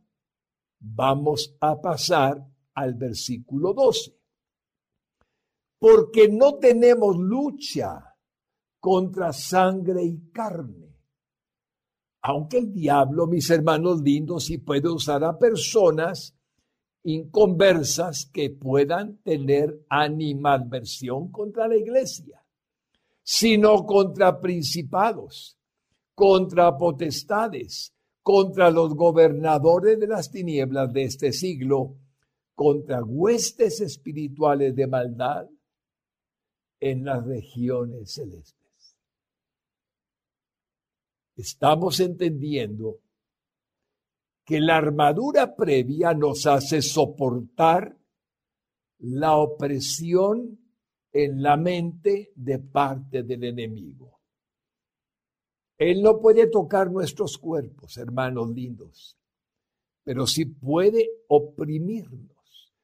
vamos 0.78 1.56
a 1.58 1.80
pasar 1.80 2.46
al 2.74 2.94
versículo 2.94 3.72
12. 3.72 4.14
Porque 5.78 6.28
no 6.28 6.56
tenemos 6.56 7.16
lucha 7.16 8.13
contra 8.84 9.32
sangre 9.32 10.04
y 10.04 10.30
carne. 10.30 10.94
Aunque 12.20 12.58
el 12.58 12.70
diablo, 12.70 13.26
mis 13.26 13.48
hermanos 13.48 14.02
lindos, 14.02 14.44
sí 14.44 14.58
puede 14.58 14.90
usar 14.90 15.24
a 15.24 15.38
personas 15.38 16.36
inconversas 17.04 18.26
que 18.26 18.50
puedan 18.50 19.16
tener 19.22 19.86
animadversión 19.88 21.32
contra 21.32 21.66
la 21.66 21.76
iglesia, 21.76 22.44
sino 23.22 23.86
contra 23.86 24.38
principados, 24.38 25.56
contra 26.14 26.76
potestades, 26.76 27.94
contra 28.22 28.70
los 28.70 28.94
gobernadores 28.94 29.98
de 29.98 30.08
las 30.08 30.30
tinieblas 30.30 30.92
de 30.92 31.04
este 31.04 31.32
siglo, 31.32 31.96
contra 32.54 33.02
huestes 33.02 33.80
espirituales 33.80 34.76
de 34.76 34.86
maldad 34.86 35.48
en 36.80 37.06
las 37.06 37.24
regiones 37.24 38.12
celestes. 38.12 38.63
Estamos 41.36 42.00
entendiendo 42.00 43.00
que 44.44 44.60
la 44.60 44.76
armadura 44.76 45.56
previa 45.56 46.12
nos 46.14 46.46
hace 46.46 46.82
soportar 46.82 47.96
la 48.98 49.36
opresión 49.36 50.58
en 51.12 51.42
la 51.42 51.56
mente 51.56 52.32
de 52.34 52.58
parte 52.58 53.22
del 53.22 53.44
enemigo. 53.44 54.20
Él 55.78 56.02
no 56.02 56.20
puede 56.20 56.46
tocar 56.48 56.90
nuestros 56.90 57.38
cuerpos, 57.38 57.96
hermanos 57.96 58.50
lindos, 58.50 59.16
pero 60.04 60.26
sí 60.26 60.44
puede 60.44 61.08
oprimirnos 61.28 62.74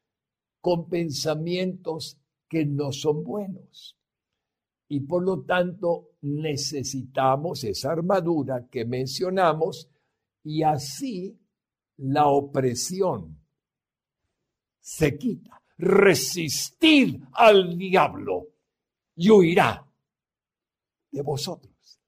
con 0.61 0.89
pensamientos 0.89 2.19
que 2.49 2.67
no 2.67 2.93
son 2.93 3.23
buenos. 3.23 4.00
Y 4.93 5.01
por 5.01 5.23
lo 5.23 5.43
tanto 5.43 6.17
necesitamos 6.23 7.63
esa 7.63 7.93
armadura 7.93 8.67
que 8.69 8.85
mencionamos 8.85 9.89
y 10.43 10.65
así 10.65 11.39
la 11.99 12.27
opresión 12.27 13.39
se 14.81 15.17
quita. 15.17 15.63
Resistid 15.79 17.23
al 17.35 17.79
diablo 17.79 18.49
y 19.15 19.31
huirá 19.31 19.87
de 21.13 21.23
vosotros. 21.23 22.01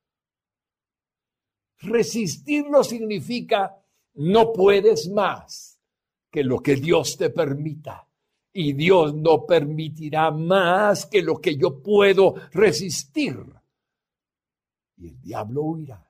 Resistirlo 1.79 2.83
significa 2.83 3.81
no 4.15 4.53
puedes 4.53 5.09
más 5.09 5.81
que 6.33 6.43
lo 6.43 6.59
que 6.59 6.75
Dios 6.75 7.17
te 7.17 7.31
permita. 7.31 8.09
Y 8.53 8.75
Dios 8.75 9.15
no 9.15 9.47
permitirá 9.47 10.31
más 10.31 11.07
que 11.07 11.23
lo 11.23 11.41
que 11.41 11.57
yo 11.57 11.83
puedo 11.83 12.35
resistir. 12.53 13.37
Y 14.97 15.09
el 15.09 15.21
diablo 15.21 15.63
huirá 15.63 16.07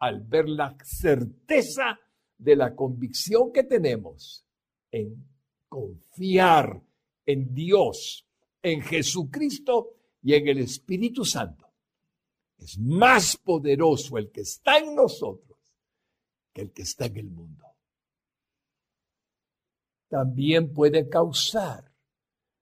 al 0.00 0.20
ver 0.22 0.48
la 0.48 0.76
certeza 0.82 1.98
de 2.36 2.56
la 2.56 2.74
convicción 2.74 3.52
que 3.52 3.64
tenemos 3.64 4.44
en 4.90 5.26
confiar 5.68 6.80
en 7.26 7.54
Dios, 7.54 8.26
en 8.62 8.80
Jesucristo 8.80 9.94
y 10.22 10.34
en 10.34 10.48
el 10.48 10.58
Espíritu 10.58 11.24
Santo. 11.24 11.66
Es 12.58 12.78
más 12.78 13.36
poderoso 13.36 14.18
el 14.18 14.30
que 14.30 14.40
está 14.40 14.78
en 14.78 14.94
nosotros 14.94 15.58
que 16.52 16.62
el 16.62 16.72
que 16.72 16.82
está 16.82 17.06
en 17.06 17.16
el 17.18 17.30
mundo. 17.30 17.67
También 20.08 20.72
puede 20.72 21.08
causar, 21.08 21.92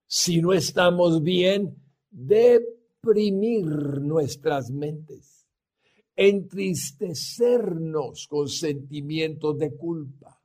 si 0.06 0.40
no 0.40 0.52
estamos 0.52 1.22
bien, 1.22 1.76
deprimir 2.10 3.66
nuestras 4.00 4.70
mentes 4.70 5.36
entristecernos 6.16 8.26
con 8.26 8.48
sentimientos 8.48 9.56
de 9.58 9.76
culpa. 9.76 10.42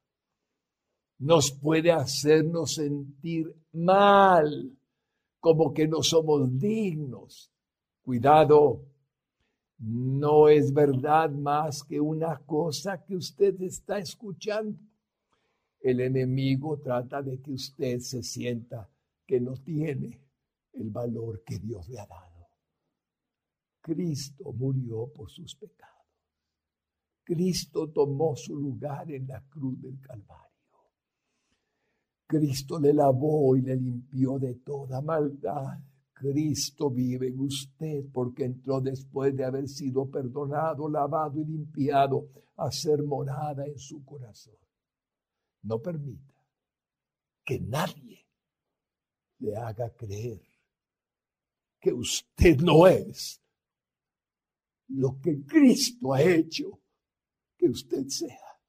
Nos 1.20 1.54
puede 1.54 1.94
hacernos 1.94 2.74
sentir 2.74 3.56
mal, 3.72 4.78
como 5.40 5.74
que 5.74 5.88
no 5.88 6.04
somos 6.04 6.60
dignos. 6.60 7.50
Cuidado, 8.02 8.84
no 9.78 10.50
es 10.50 10.74
verdad 10.74 11.32
más 11.32 11.84
que 11.84 12.02
una 12.02 12.38
cosa 12.40 13.02
que 13.04 13.16
usted 13.16 13.62
está 13.62 14.00
escuchando. 14.00 14.78
El 15.82 16.00
enemigo 16.00 16.80
trata 16.80 17.24
de 17.24 17.42
que 17.42 17.52
usted 17.54 18.00
se 18.00 18.22
sienta 18.22 18.88
que 19.26 19.40
no 19.40 19.56
tiene 19.58 20.22
el 20.74 20.92
valor 20.92 21.44
que 21.44 21.58
Dios 21.58 21.90
le 21.90 22.00
ha 22.00 22.06
dado. 22.06 22.48
Cristo 23.82 24.54
murió 24.54 25.08
por 25.08 25.32
sus 25.32 25.56
pecados. 25.56 25.92
Cristo 27.24 27.90
tomó 27.90 28.36
su 28.36 28.56
lugar 28.56 29.12
en 29.12 29.28
la 29.28 29.44
cruz 29.50 29.82
del 29.82 30.00
Calvario. 30.00 30.52
Cristo 32.28 32.80
le 32.80 32.94
lavó 32.94 33.56
y 33.58 33.62
le 33.62 33.76
limpió 33.76 34.38
de 34.38 34.56
toda 34.56 35.02
maldad. 35.02 35.80
Cristo 36.14 36.92
vive 36.92 37.30
en 37.30 37.40
usted 37.40 38.06
porque 38.14 38.46
entró 38.46 38.80
después 38.82 39.36
de 39.36 39.46
haber 39.46 39.68
sido 39.68 40.10
perdonado, 40.12 40.88
lavado 40.88 41.42
y 41.42 41.46
limpiado 41.46 42.30
a 42.58 42.72
ser 42.72 43.02
morada 43.04 43.66
en 43.66 43.80
su 43.80 44.06
corazón. 44.06 44.56
No 45.64 45.80
permita 45.80 46.34
que 47.44 47.60
nadie 47.60 48.26
le 49.40 49.56
haga 49.56 49.90
creer 49.96 50.42
que 51.80 51.92
usted 51.92 52.60
no 52.60 52.86
es 52.88 53.42
lo 54.90 55.20
que 55.20 55.44
Cristo 55.44 56.14
ha 56.14 56.22
hecho 56.22 56.80
que 57.58 57.68
usted 57.70 58.08
sea 58.08 58.60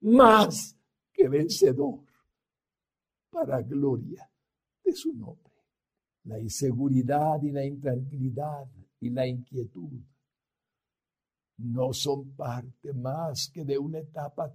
más 0.00 0.76
que 1.12 1.28
vencedor 1.28 2.00
para 3.30 3.62
gloria 3.62 4.30
de 4.84 4.92
su 4.92 5.12
nombre. 5.14 5.52
La 6.24 6.38
inseguridad 6.38 7.42
y 7.42 7.50
la 7.50 7.64
intranquilidad 7.64 8.66
y 9.00 9.10
la 9.10 9.26
inquietud 9.26 10.00
no 11.58 11.92
son 11.92 12.34
parte 12.34 12.92
más 12.92 13.48
que 13.48 13.64
de 13.64 13.78
una 13.78 13.98
etapa 13.98 14.52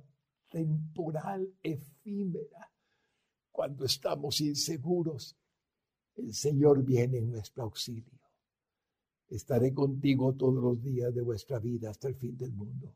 temporal 0.49 1.53
efímera. 1.61 2.71
Cuando 3.51 3.85
estamos 3.85 4.41
inseguros, 4.41 5.37
el 6.15 6.33
Señor 6.33 6.83
viene 6.83 7.19
en 7.19 7.31
nuestro 7.31 7.63
auxilio 7.63 8.19
estaré 9.29 9.73
contigo 9.73 10.33
todos 10.33 10.61
los 10.61 10.81
días 10.81 11.13
de 11.13 11.21
vuestra 11.21 11.59
vida 11.59 11.91
hasta 11.91 12.07
el 12.07 12.15
fin 12.15 12.35
del 12.35 12.51
mundo. 12.51 12.93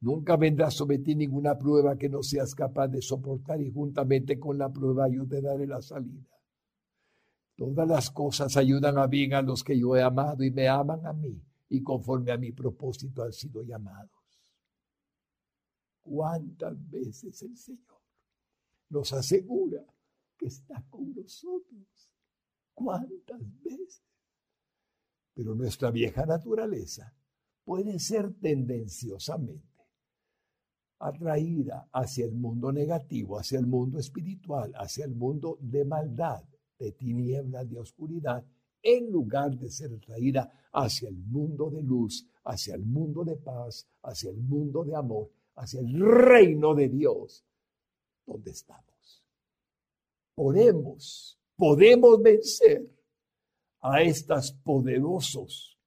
Nunca 0.00 0.36
vendrá 0.36 0.70
sobre 0.70 0.98
ti 0.98 1.14
ninguna 1.14 1.58
prueba 1.58 1.96
que 1.96 2.08
no 2.08 2.22
seas 2.22 2.54
capaz 2.54 2.88
de 2.88 3.00
soportar 3.00 3.60
y 3.60 3.70
juntamente 3.70 4.38
con 4.38 4.58
la 4.58 4.70
prueba 4.70 5.08
yo 5.08 5.26
te 5.26 5.40
daré 5.40 5.66
la 5.66 5.80
salida. 5.80 6.28
Todas 7.56 7.86
las 7.86 8.10
cosas 8.10 8.56
ayudan 8.56 8.98
a 8.98 9.06
bien 9.06 9.32
a 9.34 9.42
los 9.42 9.62
que 9.62 9.78
yo 9.78 9.96
he 9.96 10.02
amado 10.02 10.42
y 10.42 10.50
me 10.50 10.68
aman 10.68 11.06
a 11.06 11.12
mí 11.12 11.40
y 11.68 11.82
conforme 11.82 12.32
a 12.32 12.36
mi 12.36 12.52
propósito 12.52 13.22
han 13.22 13.32
sido 13.32 13.62
llamados. 13.62 14.23
¿Cuántas 16.04 16.76
veces 16.90 17.42
el 17.42 17.56
Señor 17.56 18.02
nos 18.90 19.12
asegura 19.14 19.82
que 20.36 20.46
está 20.46 20.84
con 20.90 21.14
nosotros? 21.14 22.10
¿Cuántas 22.74 23.40
veces? 23.62 24.02
Pero 25.32 25.54
nuestra 25.54 25.90
vieja 25.90 26.26
naturaleza 26.26 27.16
puede 27.64 27.98
ser 27.98 28.34
tendenciosamente 28.34 29.74
atraída 30.98 31.88
hacia 31.90 32.26
el 32.26 32.34
mundo 32.34 32.70
negativo, 32.70 33.38
hacia 33.38 33.58
el 33.58 33.66
mundo 33.66 33.98
espiritual, 33.98 34.72
hacia 34.76 35.06
el 35.06 35.14
mundo 35.14 35.58
de 35.60 35.86
maldad, 35.86 36.44
de 36.78 36.92
tinieblas, 36.92 37.68
de 37.68 37.78
oscuridad, 37.78 38.44
en 38.82 39.10
lugar 39.10 39.56
de 39.56 39.70
ser 39.70 39.94
atraída 39.94 40.52
hacia 40.70 41.08
el 41.08 41.16
mundo 41.16 41.70
de 41.70 41.82
luz, 41.82 42.28
hacia 42.44 42.74
el 42.74 42.84
mundo 42.84 43.24
de 43.24 43.36
paz, 43.36 43.88
hacia 44.02 44.30
el 44.30 44.36
mundo 44.36 44.84
de 44.84 44.94
amor, 44.94 45.30
hacia 45.56 45.80
el 45.80 46.00
reino 46.00 46.74
de 46.74 46.88
Dios, 46.88 47.44
donde 48.26 48.50
estamos. 48.50 49.24
Podemos, 50.34 51.38
podemos 51.56 52.20
vencer 52.22 52.90
a 53.80 54.02
estos 54.02 54.52
poderosos 54.52 55.78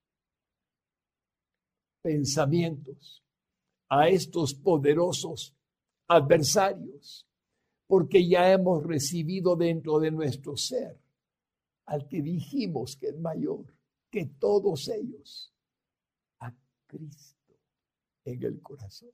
pensamientos 2.02 3.22
a 3.90 4.10
estos 4.10 4.54
poderosos 4.54 5.56
adversarios, 6.08 7.26
porque 7.88 8.28
ya 8.28 8.52
hemos 8.52 8.84
recibido 8.84 9.56
dentro 9.56 10.00
de 10.00 10.12
nuestro 10.12 10.58
ser 10.58 11.00
al 11.86 12.08
que 12.08 12.22
dijimos 12.22 12.98
que 12.98 13.08
es 13.10 13.18
mayor 13.18 13.74
que 14.10 14.26
todos 14.26 14.90
ellos, 14.90 15.54
a 16.40 16.54
Cristo 16.86 17.56
en 18.26 18.44
el 18.44 18.62
corazón. 18.62 19.12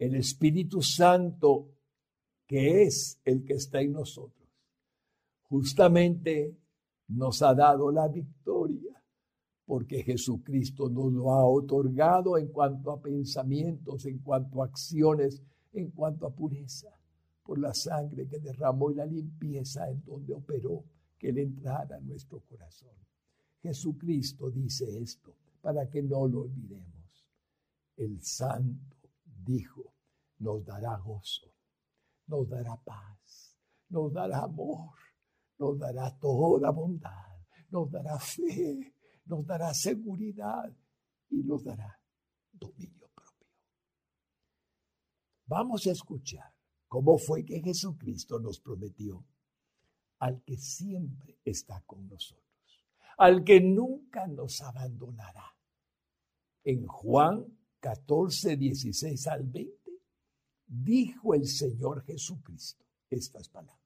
El 0.00 0.14
Espíritu 0.14 0.80
Santo, 0.80 1.68
que 2.46 2.84
es 2.84 3.20
el 3.22 3.44
que 3.44 3.52
está 3.52 3.82
en 3.82 3.92
nosotros, 3.92 4.48
justamente 5.42 6.56
nos 7.08 7.42
ha 7.42 7.54
dado 7.54 7.92
la 7.92 8.08
victoria 8.08 8.90
porque 9.66 10.02
Jesucristo 10.02 10.88
nos 10.88 11.12
lo 11.12 11.32
ha 11.32 11.44
otorgado 11.46 12.38
en 12.38 12.48
cuanto 12.48 12.90
a 12.90 13.00
pensamientos, 13.00 14.06
en 14.06 14.20
cuanto 14.20 14.62
a 14.62 14.64
acciones, 14.64 15.42
en 15.74 15.90
cuanto 15.90 16.26
a 16.26 16.34
pureza, 16.34 16.88
por 17.44 17.58
la 17.58 17.74
sangre 17.74 18.26
que 18.26 18.38
derramó 18.38 18.90
y 18.90 18.94
la 18.94 19.04
limpieza 19.04 19.88
en 19.90 20.02
donde 20.02 20.32
operó 20.32 20.82
que 21.18 21.28
Él 21.28 21.38
entrara 21.38 21.98
a 21.98 22.00
nuestro 22.00 22.40
corazón. 22.40 22.96
Jesucristo 23.62 24.50
dice 24.50 24.98
esto 24.98 25.36
para 25.60 25.90
que 25.90 26.02
no 26.02 26.26
lo 26.26 26.40
olvidemos. 26.40 27.28
El 27.98 28.22
Santo 28.22 28.96
dijo, 29.44 29.89
nos 30.40 30.64
dará 30.64 30.96
gozo, 30.96 31.54
nos 32.26 32.48
dará 32.48 32.76
paz, 32.76 33.56
nos 33.88 34.12
dará 34.12 34.42
amor, 34.44 34.94
nos 35.58 35.78
dará 35.78 36.10
toda 36.18 36.70
bondad, 36.70 37.38
nos 37.70 37.90
dará 37.90 38.18
fe, 38.18 38.94
nos 39.26 39.46
dará 39.46 39.72
seguridad 39.74 40.74
y 41.30 41.42
nos 41.42 41.62
dará 41.62 42.00
dominio 42.52 43.08
propio. 43.14 43.48
Vamos 45.46 45.86
a 45.86 45.92
escuchar 45.92 46.52
cómo 46.88 47.18
fue 47.18 47.44
que 47.44 47.60
Jesucristo 47.60 48.40
nos 48.40 48.60
prometió 48.60 49.24
al 50.20 50.42
que 50.42 50.56
siempre 50.56 51.38
está 51.44 51.82
con 51.82 52.08
nosotros, 52.08 52.86
al 53.18 53.44
que 53.44 53.60
nunca 53.60 54.26
nos 54.26 54.60
abandonará. 54.62 55.54
En 56.62 56.86
Juan 56.86 57.46
14, 57.80 58.56
16 58.56 59.26
al 59.28 59.44
20, 59.44 59.79
dijo 60.70 61.34
el 61.34 61.46
Señor 61.46 62.02
Jesucristo 62.04 62.84
estas 63.10 63.48
palabras. 63.48 63.78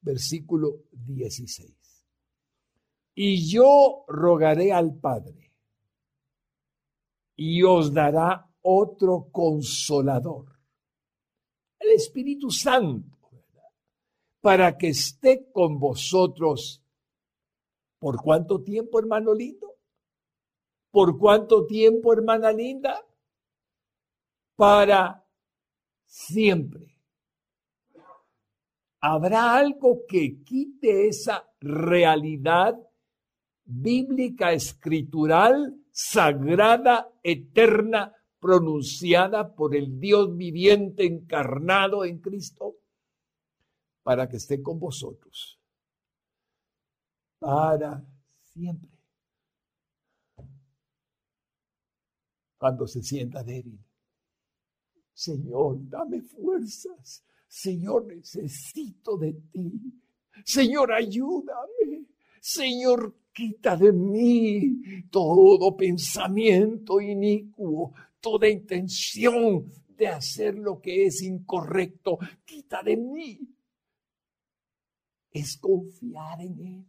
Versículo 0.00 0.84
16 0.92 1.78
y 3.20 3.50
yo 3.50 4.04
rogaré 4.06 4.72
al 4.72 4.94
Padre 4.94 5.52
y 7.34 7.64
os 7.64 7.92
dará 7.92 8.48
otro 8.62 9.28
consolador, 9.32 10.56
el 11.80 11.90
Espíritu 11.96 12.48
Santo, 12.52 13.18
para 14.40 14.78
que 14.78 14.90
esté 14.90 15.50
con 15.50 15.80
vosotros. 15.80 16.80
¿Por 17.98 18.22
cuánto 18.22 18.62
tiempo, 18.62 19.00
hermano 19.00 19.34
lindo? 19.34 19.74
¿Por 20.92 21.18
cuánto 21.18 21.66
tiempo, 21.66 22.12
hermana 22.12 22.52
linda? 22.52 23.04
Para 24.54 25.26
siempre. 26.08 26.98
¿Habrá 29.00 29.54
algo 29.56 30.04
que 30.08 30.42
quite 30.42 31.06
esa 31.06 31.48
realidad 31.60 32.76
bíblica, 33.64 34.52
escritural, 34.52 35.76
sagrada, 35.92 37.12
eterna, 37.22 38.12
pronunciada 38.40 39.54
por 39.54 39.76
el 39.76 40.00
Dios 40.00 40.36
viviente 40.36 41.04
encarnado 41.04 42.04
en 42.04 42.18
Cristo, 42.18 42.76
para 44.02 44.28
que 44.28 44.36
esté 44.36 44.62
con 44.62 44.80
vosotros, 44.80 45.60
para 47.38 48.02
siempre. 48.40 48.90
Cuando 52.56 52.86
se 52.86 53.02
sienta 53.02 53.44
débil, 53.44 53.78
Señor, 55.18 55.78
dame 55.88 56.22
fuerzas. 56.22 57.24
Señor, 57.48 58.06
necesito 58.06 59.18
de 59.18 59.32
ti. 59.50 59.72
Señor, 60.44 60.92
ayúdame. 60.92 62.06
Señor, 62.40 63.16
quita 63.32 63.76
de 63.76 63.92
mí 63.92 64.80
todo 65.10 65.76
pensamiento 65.76 67.00
inicuo, 67.00 67.94
toda 68.20 68.48
intención 68.48 69.72
de 69.88 70.06
hacer 70.06 70.56
lo 70.56 70.80
que 70.80 71.06
es 71.06 71.20
incorrecto, 71.22 72.20
quita 72.44 72.80
de 72.84 72.96
mí. 72.96 73.40
Es 75.32 75.56
confiar 75.56 76.40
en 76.42 76.60
Él, 76.60 76.86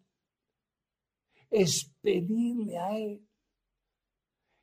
es 1.49 1.91
pedirle 1.99 2.77
a 2.77 2.95
Él. 2.95 3.27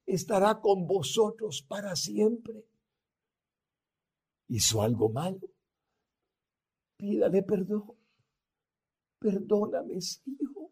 Estará 0.07 0.61
con 0.61 0.87
vosotros 0.87 1.66
para 1.68 1.96
siempre. 1.96 2.64
¿Hizo 4.49 4.83
algo 4.83 5.09
malo? 5.09 5.41
Pídale 6.99 7.43
perdón. 7.43 7.97
Perdóname, 9.19 10.01
Señor. 10.01 10.71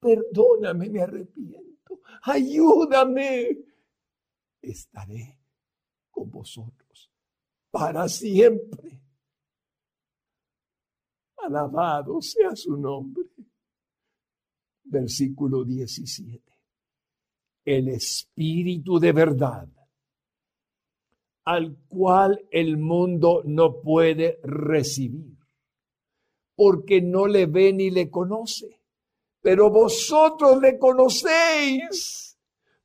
Perdóname, 0.00 0.88
me 0.90 1.02
arrepiento. 1.02 2.00
Ayúdame. 2.22 3.64
Estaré 4.60 5.38
con 6.10 6.30
vosotros 6.30 7.10
para 7.70 8.08
siempre. 8.08 9.00
Alabado 11.38 12.20
sea 12.20 12.54
su 12.54 12.76
nombre. 12.76 13.24
Versículo 14.84 15.64
17. 15.64 16.52
El 17.64 17.88
Espíritu 17.88 18.98
de 18.98 19.12
verdad, 19.12 19.68
al 21.44 21.76
cual 21.88 22.44
el 22.50 22.76
mundo 22.78 23.42
no 23.44 23.80
puede 23.80 24.38
recibir, 24.42 25.36
porque 26.54 27.00
no 27.00 27.26
le 27.26 27.46
ve 27.46 27.72
ni 27.72 27.90
le 27.90 28.10
conoce 28.10 28.82
pero 29.42 29.68
vosotros 29.70 30.60
le 30.62 30.78
conocéis 30.78 32.38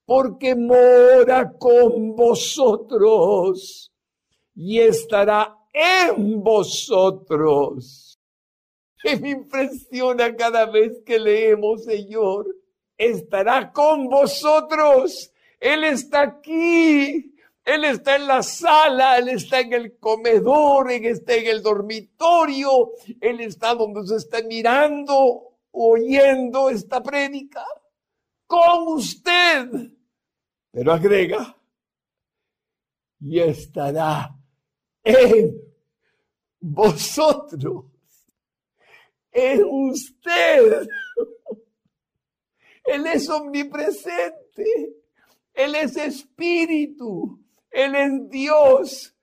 porque 0.06 0.56
mora 0.56 1.54
con 1.58 2.15
vosotros 2.15 3.93
y 4.56 4.80
estará 4.80 5.56
en 5.72 6.41
vosotros. 6.41 8.20
Me 9.22 9.30
impresiona 9.30 10.36
cada 10.36 10.65
vez 10.65 11.04
que 11.06 11.20
leemos, 11.20 11.84
Señor, 11.84 12.48
estará 12.98 13.72
con 13.72 14.08
vosotros. 14.08 15.32
Él 15.60 15.84
está 15.84 16.22
aquí. 16.22 17.36
Él 17.67 17.84
está 17.84 18.15
en 18.15 18.27
la 18.27 18.43
sala, 18.43 19.17
Él 19.17 19.27
está 19.27 19.60
en 19.60 19.73
el 19.73 19.97
comedor, 19.97 20.89
Él 20.89 21.06
está 21.06 21.36
en 21.36 21.47
el 21.47 21.62
dormitorio, 21.62 22.93
Él 23.19 23.41
está 23.41 23.75
donde 23.75 24.08
se 24.08 24.15
está 24.15 24.41
mirando 24.43 25.58
oyendo 25.71 26.69
esta 26.69 27.03
prédica 27.03 27.65
con 28.45 28.88
usted. 28.88 29.67
Pero 30.71 30.93
agrega, 30.93 31.58
y 33.19 33.38
estará 33.38 34.34
en 35.03 35.62
vosotros, 36.62 37.84
en 39.30 39.63
usted. 39.65 40.88
Él 42.86 43.08
es 43.08 43.30
omnipresente, 43.30 44.95
Él 45.53 45.75
es 45.75 45.97
espíritu, 45.97 47.43
Él 47.77 47.93
es 47.93 48.29
Dios. 48.31 49.15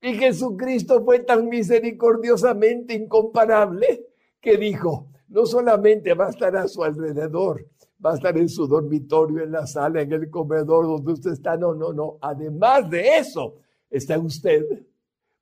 Y 0.00 0.14
Jesucristo 0.14 1.04
fue 1.04 1.18
tan 1.18 1.48
misericordiosamente 1.48 2.94
incomparable 2.94 4.06
que 4.40 4.56
dijo, 4.56 5.08
no 5.26 5.44
solamente 5.44 6.14
va 6.14 6.26
a 6.26 6.30
estar 6.30 6.56
a 6.56 6.68
su 6.68 6.84
alrededor, 6.84 7.66
va 8.04 8.12
a 8.12 8.14
estar 8.14 8.38
en 8.38 8.48
su 8.48 8.68
dormitorio, 8.68 9.42
en 9.42 9.50
la 9.50 9.66
sala, 9.66 10.02
en 10.02 10.12
el 10.12 10.30
comedor 10.30 10.86
donde 10.86 11.14
usted 11.14 11.32
está. 11.32 11.56
No, 11.56 11.74
no, 11.74 11.92
no. 11.92 12.18
Además 12.20 12.88
de 12.88 13.18
eso, 13.18 13.56
está 13.90 14.16
usted, 14.20 14.62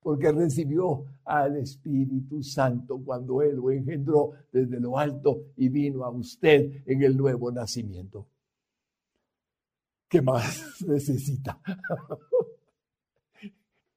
porque 0.00 0.33
recibió 0.33 1.05
al 1.27 1.59
Espíritu 1.59 2.42
Santo 2.42 2.98
cuando 3.05 3.42
Él 3.42 3.57
lo 3.57 3.70
engendró 3.72 4.31
desde 4.50 4.81
lo 4.81 4.98
alto 4.98 5.48
y 5.59 5.68
vino 5.68 6.03
a 6.03 6.09
usted 6.09 6.83
en 6.87 7.03
el 7.03 7.14
nuevo 7.14 7.53
nacimiento. 7.53 8.27
¿Qué 10.09 10.22
más 10.22 10.81
necesita? 10.87 11.61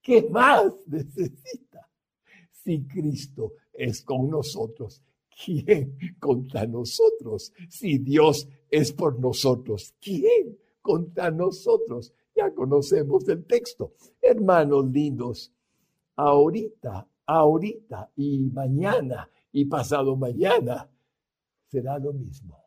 ¿Qué 0.08 0.26
más 0.30 0.72
necesita? 0.86 1.86
Si 2.50 2.88
Cristo 2.88 3.56
es 3.74 4.02
con 4.04 4.30
nosotros, 4.30 5.04
¿quién 5.43 5.98
contra 6.17 6.65
nosotros? 6.65 7.52
Si 7.67 7.98
Dios 7.98 8.48
es 8.70 8.93
por 8.93 9.20
nosotros, 9.20 9.93
¿quién 10.00 10.58
contra 10.82 11.30
nosotros? 11.30 12.13
Ya 12.34 12.54
conocemos 12.54 13.28
el 13.28 13.43
texto. 13.43 13.96
Hermanos 14.22 14.89
lindos, 14.89 15.52
ahorita, 16.15 17.06
ahorita 17.26 18.10
y 18.15 18.50
mañana 18.54 19.30
y 19.52 19.65
pasado 19.65 20.15
mañana 20.15 20.89
será 21.70 22.00
lo 22.00 22.13
mismo. 22.13 22.66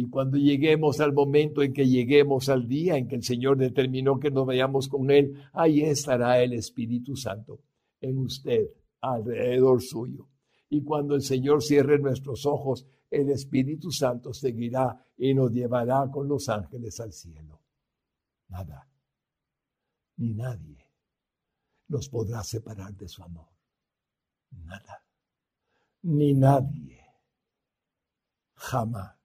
Y 0.00 0.08
cuando 0.08 0.38
lleguemos 0.38 0.98
al 1.00 1.12
momento 1.12 1.62
en 1.62 1.74
que 1.74 1.86
lleguemos 1.86 2.48
al 2.48 2.66
día 2.66 2.96
en 2.96 3.06
que 3.06 3.16
el 3.16 3.22
Señor 3.22 3.58
determinó 3.58 4.18
que 4.18 4.30
nos 4.30 4.46
vayamos 4.46 4.88
con 4.88 5.10
Él, 5.10 5.34
ahí 5.52 5.82
estará 5.82 6.42
el 6.42 6.54
Espíritu 6.54 7.16
Santo 7.16 7.60
en 8.00 8.16
usted, 8.16 8.68
alrededor 9.02 9.82
suyo. 9.82 10.26
Y 10.70 10.82
cuando 10.84 11.14
el 11.14 11.20
Señor 11.20 11.62
cierre 11.62 11.98
nuestros 11.98 12.46
ojos, 12.46 12.86
el 13.10 13.28
Espíritu 13.28 13.90
Santo 13.90 14.32
seguirá 14.32 15.04
y 15.18 15.34
nos 15.34 15.52
llevará 15.52 16.10
con 16.10 16.26
los 16.26 16.48
ángeles 16.48 16.98
al 16.98 17.12
cielo. 17.12 17.60
Nada, 18.48 18.88
ni 20.16 20.32
nadie 20.32 20.78
nos 21.88 22.08
podrá 22.08 22.42
separar 22.42 22.94
de 22.94 23.06
su 23.06 23.22
amor. 23.22 23.50
Nada, 24.64 25.04
ni 26.04 26.32
nadie, 26.32 27.04
jamás. 28.54 29.19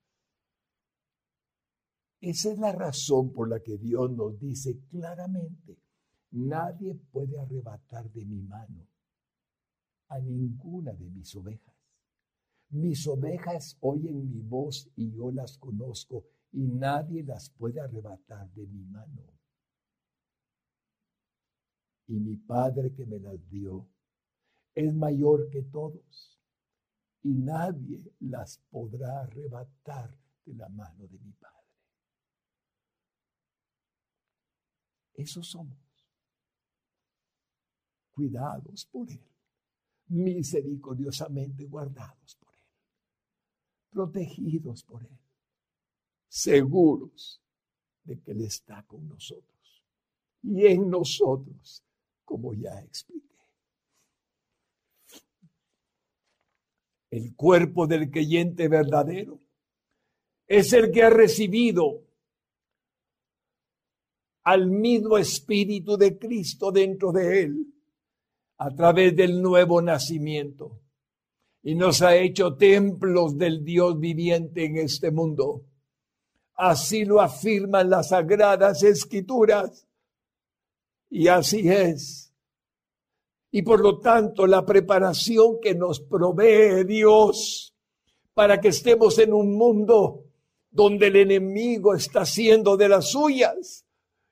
Esa 2.21 2.51
es 2.51 2.57
la 2.57 2.71
razón 2.71 3.31
por 3.31 3.49
la 3.49 3.59
que 3.59 3.77
Dios 3.77 4.11
nos 4.11 4.39
dice 4.39 4.79
claramente, 4.89 5.77
nadie 6.31 6.95
puede 6.95 7.39
arrebatar 7.39 8.09
de 8.11 8.25
mi 8.25 8.41
mano 8.41 8.87
a 10.07 10.19
ninguna 10.19 10.93
de 10.93 11.09
mis 11.09 11.35
ovejas. 11.35 11.75
Mis 12.69 13.07
ovejas 13.07 13.77
oyen 13.81 14.29
mi 14.29 14.41
voz 14.41 14.89
y 14.95 15.11
yo 15.11 15.31
las 15.31 15.57
conozco 15.57 16.25
y 16.51 16.67
nadie 16.67 17.23
las 17.23 17.49
puede 17.49 17.79
arrebatar 17.79 18.49
de 18.53 18.65
mi 18.67 18.83
mano. 18.85 19.23
Y 22.07 22.19
mi 22.19 22.37
Padre 22.37 22.93
que 22.93 23.05
me 23.05 23.19
las 23.19 23.49
dio 23.49 23.87
es 24.73 24.93
mayor 24.93 25.49
que 25.49 25.63
todos 25.63 26.39
y 27.23 27.33
nadie 27.33 28.03
las 28.19 28.59
podrá 28.69 29.21
arrebatar 29.21 30.15
de 30.45 30.53
la 30.53 30.69
mano 30.69 31.07
de 31.07 31.17
mi 31.19 31.31
Padre. 31.33 31.64
Esos 35.15 35.47
somos. 35.47 35.77
Cuidados 38.11 38.85
por 38.85 39.09
Él 39.09 39.35
misericordiosamente 40.07 41.65
guardados 41.65 42.35
por 42.35 42.53
Él, 42.53 42.63
protegidos 43.89 44.83
por 44.83 45.03
Él, 45.03 45.17
seguros 46.27 47.41
de 48.03 48.19
que 48.19 48.31
Él 48.31 48.41
está 48.41 48.83
con 48.83 49.07
nosotros 49.07 49.83
y 50.43 50.67
en 50.67 50.89
nosotros, 50.89 51.83
como 52.23 52.53
ya 52.53 52.79
expliqué. 52.81 53.25
El 57.09 57.35
cuerpo 57.35 57.87
del 57.87 58.11
creyente 58.11 58.67
verdadero 58.67 59.39
es 60.47 60.73
el 60.73 60.91
que 60.91 61.01
ha 61.01 61.09
recibido 61.09 62.04
al 64.45 64.69
mismo 64.69 65.17
Espíritu 65.17 65.97
de 65.97 66.17
Cristo 66.17 66.71
dentro 66.71 67.11
de 67.11 67.41
él 67.43 67.67
a 68.57 68.73
través 68.73 69.15
del 69.15 69.41
nuevo 69.41 69.81
nacimiento 69.81 70.79
y 71.63 71.73
nos 71.73 72.03
ha 72.03 72.15
hecho 72.15 72.55
templos 72.55 73.37
del 73.39 73.65
Dios 73.65 73.99
viviente 73.99 74.65
en 74.65 74.77
este 74.77 75.09
mundo. 75.09 75.63
Así 76.53 77.05
lo 77.05 77.21
afirman 77.21 77.89
las 77.89 78.09
sagradas 78.09 78.83
escrituras. 78.83 79.87
Y 81.09 81.27
así 81.27 81.67
es. 81.67 82.31
Y 83.49 83.63
por 83.63 83.79
lo 83.81 83.99
tanto, 83.99 84.45
la 84.45 84.63
preparación 84.63 85.59
que 85.59 85.73
nos 85.73 86.01
provee 86.01 86.83
Dios 86.85 87.73
para 88.35 88.61
que 88.61 88.67
estemos 88.67 89.17
en 89.17 89.33
un 89.33 89.57
mundo 89.57 90.25
donde 90.69 91.07
el 91.07 91.15
enemigo 91.15 91.95
está 91.95 92.21
haciendo 92.21 92.77
de 92.77 92.89
las 92.89 93.09
suyas 93.09 93.84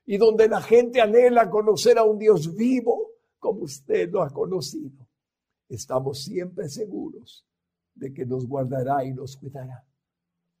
y 0.06 0.18
donde 0.18 0.48
la 0.48 0.60
gente 0.60 1.00
anhela 1.00 1.48
conocer 1.48 1.98
a 1.98 2.04
un 2.04 2.18
Dios 2.18 2.54
vivo, 2.54 3.12
como 3.38 3.62
usted 3.62 4.10
lo 4.10 4.22
ha 4.22 4.30
conocido, 4.30 5.06
estamos 5.68 6.22
siempre 6.22 6.68
seguros 6.68 7.46
de 7.94 8.12
que 8.12 8.26
nos 8.26 8.46
guardará 8.46 9.04
y 9.04 9.12
nos 9.12 9.36
cuidará. 9.36 9.84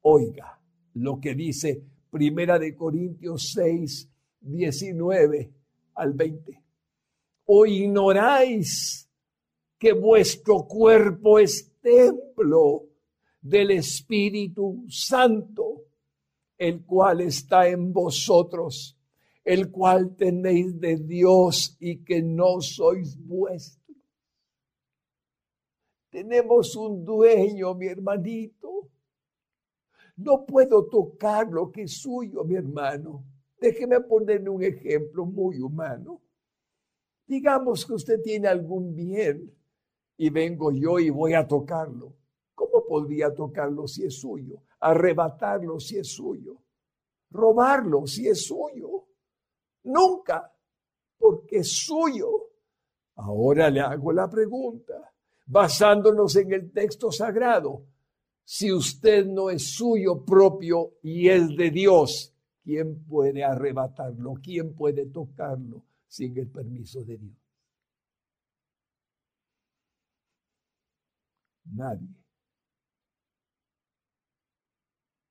Oiga 0.02 0.60
lo 0.94 1.20
que 1.20 1.34
dice 1.34 1.82
Primera 2.10 2.58
de 2.58 2.74
Corintios 2.74 3.52
6, 3.54 4.08
19 4.40 5.52
al 5.94 6.12
20. 6.12 6.62
¿O 7.46 7.66
ignoráis 7.66 9.08
que 9.78 9.92
vuestro 9.92 10.66
cuerpo 10.66 11.38
es 11.38 11.72
templo 11.80 12.86
del 13.40 13.72
Espíritu 13.72 14.84
Santo, 14.88 15.82
el 16.56 16.84
cual 16.84 17.22
está 17.22 17.68
en 17.68 17.92
vosotros? 17.92 18.93
El 19.44 19.70
cual 19.70 20.16
tenéis 20.16 20.80
de 20.80 20.96
Dios 20.96 21.76
y 21.78 22.02
que 22.02 22.22
no 22.22 22.60
sois 22.60 23.16
vuestros. 23.18 23.84
Tenemos 26.10 26.74
un 26.76 27.04
dueño, 27.04 27.74
mi 27.74 27.88
hermanito. 27.88 28.88
No 30.16 30.46
puedo 30.46 30.86
tocar 30.86 31.48
lo 31.50 31.70
que 31.70 31.82
es 31.82 32.00
suyo, 32.00 32.44
mi 32.44 32.54
hermano. 32.54 33.24
Déjeme 33.60 34.00
ponerle 34.00 34.48
un 34.48 34.62
ejemplo 34.62 35.26
muy 35.26 35.60
humano. 35.60 36.22
Digamos 37.26 37.84
que 37.84 37.94
usted 37.94 38.22
tiene 38.22 38.48
algún 38.48 38.94
bien 38.94 39.52
y 40.16 40.30
vengo 40.30 40.70
yo 40.70 40.98
y 40.98 41.10
voy 41.10 41.34
a 41.34 41.46
tocarlo. 41.46 42.14
¿Cómo 42.54 42.86
podría 42.86 43.34
tocarlo 43.34 43.88
si 43.88 44.04
es 44.04 44.20
suyo? 44.20 44.62
Arrebatarlo 44.80 45.80
si 45.80 45.98
es 45.98 46.08
suyo. 46.08 46.62
Robarlo 47.30 48.06
si 48.06 48.28
es 48.28 48.46
suyo. 48.46 49.03
Nunca, 49.84 50.52
porque 51.18 51.58
es 51.58 51.72
suyo. 51.72 52.50
Ahora 53.16 53.70
le 53.70 53.80
hago 53.80 54.12
la 54.12 54.28
pregunta, 54.28 55.12
basándonos 55.46 56.36
en 56.36 56.52
el 56.52 56.72
texto 56.72 57.12
sagrado. 57.12 57.86
Si 58.44 58.72
usted 58.72 59.26
no 59.26 59.50
es 59.50 59.74
suyo 59.74 60.24
propio 60.24 60.98
y 61.02 61.28
es 61.28 61.56
de 61.56 61.70
Dios, 61.70 62.34
¿quién 62.62 63.04
puede 63.04 63.44
arrebatarlo? 63.44 64.34
¿Quién 64.42 64.74
puede 64.74 65.06
tocarlo 65.06 65.82
sin 66.06 66.36
el 66.38 66.48
permiso 66.50 67.04
de 67.04 67.16
Dios? 67.18 67.36
Nadie. 71.66 72.08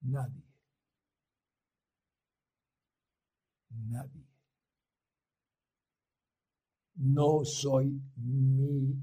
Nadie. 0.02 0.44
Nadie 3.90 4.23
no 7.04 7.44
soy 7.44 8.02
mi, 8.16 8.96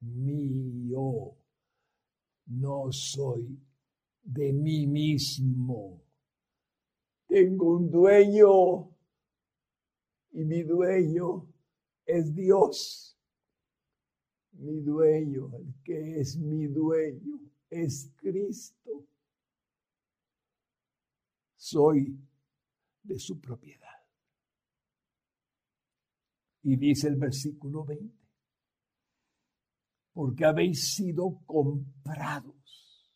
mío, 0.00 1.36
no 2.46 2.90
soy 2.90 3.58
de 4.22 4.52
mí 4.52 4.86
mismo. 4.86 6.02
Tengo 7.28 7.76
un 7.76 7.90
dueño 7.90 8.90
Y 10.32 10.44
mi 10.44 10.62
dueño 10.62 11.46
es 12.04 12.34
Dios. 12.34 13.16
Mi 14.52 14.80
dueño, 14.80 15.50
el 15.56 15.74
que 15.82 16.20
es 16.20 16.36
mi 16.36 16.66
dueño, 16.66 17.40
es 17.70 18.10
Cristo. 18.16 19.06
Soy 21.56 22.18
de 23.02 23.18
su 23.18 23.40
propiedad. 23.40 23.85
Y 26.66 26.74
dice 26.74 27.06
el 27.06 27.14
versículo 27.14 27.84
20, 27.84 28.12
porque 30.12 30.44
habéis 30.44 30.96
sido 30.96 31.38
comprados. 31.46 33.08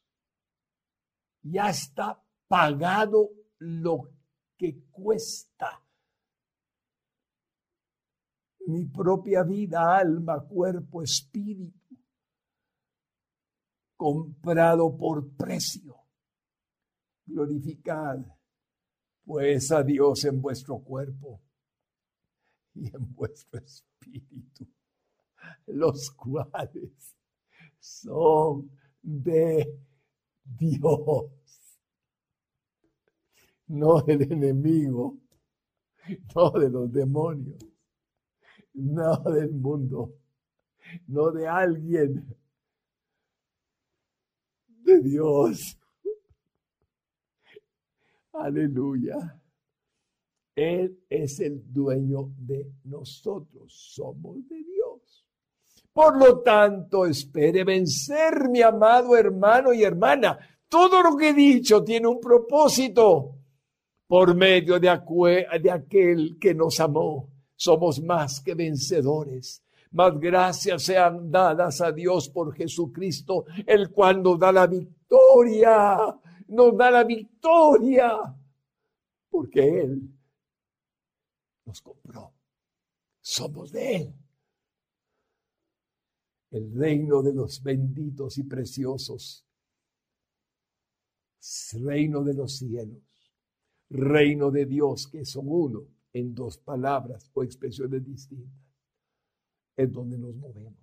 Ya 1.43 1.69
está 1.69 2.23
pagado 2.47 3.31
lo 3.59 4.13
que 4.57 4.85
cuesta 4.93 5.85
mi 8.69 8.85
propia 8.85 9.43
vida, 9.43 9.97
alma, 9.99 10.47
cuerpo, 10.47 11.03
espíritu, 11.03 11.99
comprado 13.97 14.97
por 14.97 15.35
precio. 15.35 15.97
Glorificad 17.27 18.19
pues 19.25 19.73
a 19.73 19.83
Dios 19.83 20.25
en 20.25 20.41
vuestro 20.41 20.79
cuerpo 20.79 21.50
y 22.81 22.87
en 22.87 23.15
vuestro 23.15 23.61
espíritu, 23.61 24.67
los 25.67 26.11
cuales 26.13 27.15
son 27.79 28.71
de 29.03 29.79
Dios, 30.43 31.31
no 33.67 34.01
del 34.01 34.33
enemigo, 34.33 35.19
no 36.35 36.51
de 36.51 36.71
los 36.71 36.91
demonios, 36.91 37.59
no 38.73 39.17
del 39.19 39.53
mundo, 39.53 40.15
no 41.07 41.31
de 41.33 41.47
alguien, 41.47 42.35
de 44.67 45.01
Dios. 45.01 45.79
Aleluya. 48.33 49.40
Él 50.61 50.99
es 51.09 51.41
el 51.41 51.73
dueño 51.73 52.35
de 52.37 52.71
nosotros, 52.85 53.73
somos 53.95 54.47
de 54.47 54.63
Dios. 54.63 55.27
Por 55.91 56.19
lo 56.19 56.41
tanto, 56.43 57.07
espere 57.07 57.65
vencer, 57.65 58.51
mi 58.51 58.61
amado 58.61 59.17
hermano 59.17 59.73
y 59.73 59.83
hermana. 59.83 60.39
Todo 60.69 61.03
lo 61.03 61.17
que 61.17 61.31
he 61.31 61.33
dicho 61.33 61.83
tiene 61.83 62.09
un 62.09 62.21
propósito. 62.21 63.37
Por 64.07 64.35
medio 64.35 64.79
de, 64.79 64.91
aquel 64.91 66.37
que 66.39 66.55
nos 66.55 66.79
amó, 66.79 67.31
somos 67.57 68.03
más 68.03 68.43
que 68.43 68.55
vencedores. 68.55 69.63
Más 69.93 70.21
gracias 70.21 70.83
sean 70.83 71.31
dadas 71.31 71.81
a 71.81 71.91
Dios 71.91 72.29
por 72.29 72.55
Jesucristo, 72.55 73.47
el 73.67 73.91
cual 73.91 74.23
nos 74.23 74.39
da 74.39 74.53
la 74.53 74.67
victoria, 74.67 75.97
nos 76.49 76.77
da 76.77 76.91
la 76.91 77.05
victoria, 77.05 78.13
porque 79.31 79.81
Él 79.81 80.20
nos 81.71 81.81
compró. 81.83 82.35
Somos 83.21 83.71
de 83.71 83.97
Él. 83.97 84.15
El 86.51 86.75
reino 86.75 87.23
de 87.23 87.33
los 87.33 87.63
benditos 87.63 88.39
y 88.39 88.43
preciosos. 88.43 89.47
Reino 91.81 92.25
de 92.25 92.35
los 92.35 92.59
cielos. 92.59 93.03
Reino 93.89 94.51
de 94.51 94.67
Dios, 94.67 95.07
que 95.07 95.25
son 95.25 95.47
uno 95.49 95.87
en 96.13 96.35
dos 96.35 96.59
palabras 96.59 97.31
o 97.35 97.45
expresiones 97.45 98.05
distintas. 98.05 98.61
Es 99.77 99.93
donde 99.93 100.19
nos 100.19 100.35
movemos. 100.35 100.75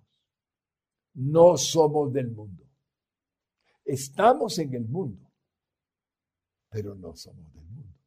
No 1.14 1.56
somos 1.58 2.12
del 2.12 2.30
mundo. 2.30 2.64
Estamos 3.84 4.58
en 4.58 4.74
el 4.74 4.86
mundo, 4.86 5.30
pero 6.70 6.94
no 6.94 7.14
somos 7.14 7.52
del 7.52 7.64
mundo. 7.64 7.97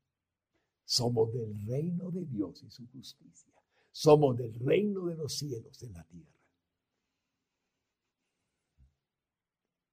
Somos 0.91 1.31
del 1.31 1.65
reino 1.67 2.11
de 2.11 2.25
Dios 2.25 2.61
y 2.63 2.69
su 2.69 2.85
justicia. 2.89 3.53
Somos 3.93 4.35
del 4.35 4.53
reino 4.55 5.05
de 5.05 5.15
los 5.15 5.37
cielos 5.37 5.81
en 5.83 5.93
la 5.93 6.03
tierra. 6.03 6.35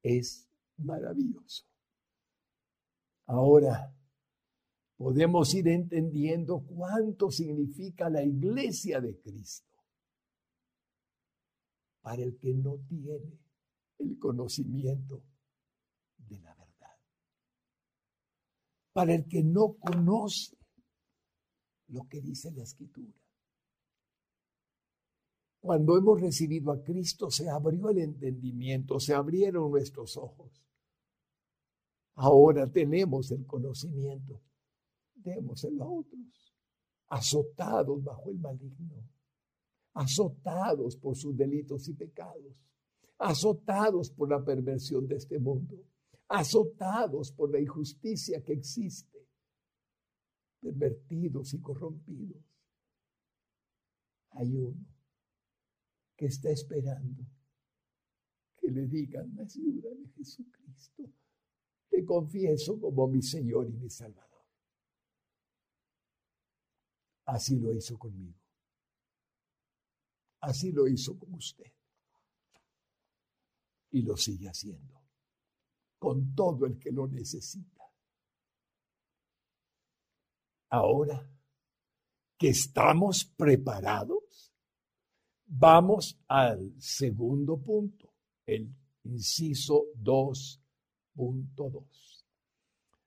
Es 0.03 0.51
maravilloso. 0.77 1.65
Ahora 3.27 3.97
podemos 4.97 5.55
ir 5.55 5.69
entendiendo 5.69 6.65
cuánto 6.67 7.31
significa 7.31 8.11
la 8.11 8.25
iglesia 8.25 9.01
de 9.01 9.21
Cristo 9.21 9.71
para 12.01 12.25
el 12.25 12.37
que 12.41 12.55
no 12.55 12.77
tiene 12.89 13.39
el 13.99 14.19
conocimiento 14.19 15.23
de 16.17 16.41
la 16.41 16.57
verdad. 16.57 16.99
Para 18.93 19.15
el 19.15 19.29
que 19.29 19.45
no 19.45 19.75
conoce 19.75 20.58
lo 21.89 22.07
que 22.09 22.21
dice 22.21 22.51
la 22.53 22.63
escritura. 22.63 23.13
Cuando 25.61 25.97
hemos 25.97 26.21
recibido 26.21 26.71
a 26.71 26.83
Cristo 26.83 27.31
se 27.31 27.49
abrió 27.49 27.91
el 27.91 27.99
entendimiento, 27.99 29.01
se 29.01 29.15
abrieron 29.15 29.71
nuestros 29.71 30.17
ojos. 30.17 30.63
Ahora 32.15 32.67
tenemos 32.71 33.31
el 33.33 33.47
conocimiento. 33.47 34.41
Démoselo 35.15 35.85
a 35.85 35.91
otros, 35.91 36.55
azotados 37.09 38.03
bajo 38.05 38.31
el 38.31 38.39
maligno, 38.39 39.03
azotados 39.95 40.97
por 40.97 41.17
sus 41.17 41.37
delitos 41.37 41.89
y 41.89 41.95
pecados, 41.95 42.55
azotados 43.19 44.11
por 44.11 44.31
la 44.31 44.45
perversión 44.45 45.09
de 45.09 45.17
este 45.17 45.41
mundo, 45.41 45.77
azotados 46.29 47.33
por 47.33 47.51
la 47.51 47.61
injusticia 47.61 48.41
que 48.43 48.53
existe 48.53 49.18
pervertidos 50.61 51.55
y 51.55 51.61
corrompidos. 51.61 52.43
Hay 54.31 54.55
uno 54.55 54.87
que 56.17 56.27
está 56.27 56.51
esperando 56.51 57.25
que 58.57 58.71
le 58.71 58.87
digan, 58.87 59.39
ayuda 59.39 59.91
de 59.95 60.09
Jesucristo, 60.17 61.05
te 61.89 62.05
confieso 62.05 62.79
como 62.81 63.09
mi 63.09 63.23
Señor 63.23 63.69
y 63.69 63.73
mi 63.73 63.89
Salvador. 63.89 64.45
Así 67.25 67.59
lo 67.59 67.73
hizo 67.73 67.99
conmigo. 67.99 68.39
Así 70.41 70.73
lo 70.73 70.87
hizo 70.89 71.19
con 71.19 71.35
usted. 71.35 71.73
Y 73.91 74.03
lo 74.03 74.17
sigue 74.17 74.49
haciendo 74.49 74.99
con 75.99 76.35
todo 76.35 76.67
el 76.67 76.79
que 76.79 76.93
lo 76.93 77.09
necesita. 77.09 77.78
Ahora 80.71 81.27
que 82.37 82.51
estamos 82.51 83.25
preparados, 83.25 84.53
vamos 85.47 86.19
al 86.29 86.75
segundo 86.79 87.57
punto, 87.57 88.13
el 88.47 88.71
inciso 89.05 89.87
2.2. 90.03 91.85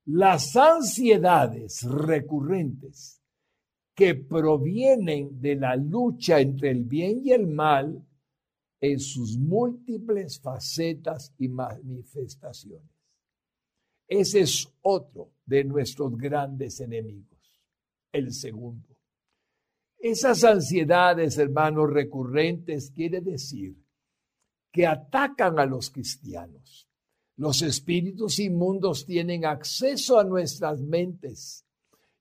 Las 0.06 0.56
ansiedades 0.56 1.84
recurrentes 1.84 3.21
que 3.93 4.15
provienen 4.15 5.39
de 5.39 5.56
la 5.56 5.76
lucha 5.76 6.39
entre 6.39 6.71
el 6.71 6.84
bien 6.86 7.21
y 7.24 7.32
el 7.32 7.45
mal 7.45 8.04
en 8.80 9.00
sus 9.00 9.38
múltiples 9.38 10.39
facetas 10.41 11.36
y 11.38 11.47
manifestaciones. 11.47 12.89
Ese 14.07 14.41
es 14.41 14.68
otro 14.82 15.34
de 15.45 15.64
nuestros 15.64 16.18
grandes 16.18 16.80
enemigos 16.80 17.30
el 18.12 18.34
segundo. 18.34 18.88
Esas 19.99 20.43
ansiedades, 20.43 21.38
hermanos, 21.38 21.91
recurrentes, 21.91 22.91
quiere 22.91 23.22
decir 23.22 23.76
que 24.72 24.88
atacan 24.88 25.59
a 25.59 25.66
los 25.66 25.91
cristianos. 25.91 26.88
Los 27.38 27.62
espíritus 27.62 28.39
inmundos 28.39 29.05
tienen 29.05 29.45
acceso 29.45 30.20
a 30.20 30.24
nuestras 30.24 30.82
mentes 30.82 31.66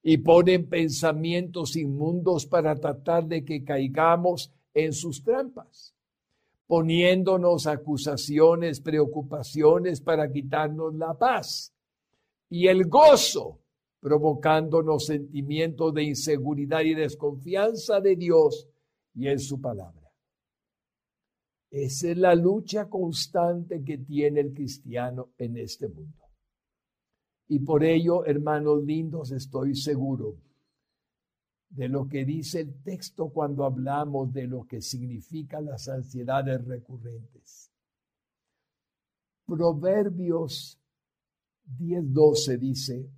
y 0.02 0.18
ponen 0.18 0.68
pensamientos 0.68 1.76
inmundos 1.76 2.46
para 2.46 2.74
tratar 2.76 3.26
de 3.26 3.44
que 3.44 3.64
caigamos 3.64 4.52
en 4.74 4.92
sus 4.92 5.22
trampas, 5.22 5.94
poniéndonos 6.66 7.66
acusaciones, 7.66 8.80
preocupaciones 8.80 10.00
para 10.00 10.30
quitarnos 10.30 10.94
la 10.94 11.14
paz 11.14 11.72
y 12.48 12.66
el 12.68 12.86
gozo 12.86 13.58
provocándonos 14.00 15.06
sentimientos 15.06 15.92
de 15.94 16.04
inseguridad 16.04 16.80
y 16.80 16.94
desconfianza 16.94 18.00
de 18.00 18.16
Dios 18.16 18.68
y 19.14 19.28
en 19.28 19.38
su 19.38 19.60
palabra. 19.60 20.10
Esa 21.70 22.10
es 22.10 22.16
la 22.16 22.34
lucha 22.34 22.88
constante 22.88 23.84
que 23.84 23.98
tiene 23.98 24.40
el 24.40 24.52
cristiano 24.52 25.30
en 25.38 25.56
este 25.58 25.88
mundo. 25.88 26.24
Y 27.48 27.60
por 27.60 27.84
ello, 27.84 28.24
hermanos 28.24 28.82
lindos, 28.82 29.30
estoy 29.30 29.76
seguro 29.76 30.36
de 31.68 31.88
lo 31.88 32.08
que 32.08 32.24
dice 32.24 32.60
el 32.60 32.82
texto 32.82 33.28
cuando 33.30 33.64
hablamos 33.64 34.32
de 34.32 34.46
lo 34.46 34.64
que 34.64 34.80
significan 34.80 35.66
las 35.66 35.88
ansiedades 35.88 36.64
recurrentes. 36.64 37.70
Proverbios 39.46 40.80
10:12 41.78 42.58
dice, 42.58 43.10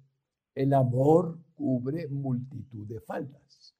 el 0.54 0.74
amor 0.74 1.38
cubre 1.54 2.08
multitud 2.08 2.86
de 2.86 3.00
faltas. 3.00 3.74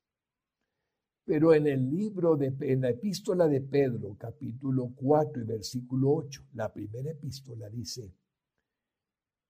Pero 1.25 1.55
en 1.55 1.67
el 1.67 1.89
libro 1.89 2.37
de 2.37 2.55
en 2.61 2.81
la 2.81 2.91
epístola 2.91 3.47
de 3.47 3.61
Pedro, 3.61 4.17
capítulo 4.19 4.93
4 4.97 5.43
y 5.43 5.47
versículo 5.47 6.15
8, 6.15 6.49
la 6.55 6.73
primera 6.73 7.11
epístola 7.11 7.69
dice, 7.69 8.13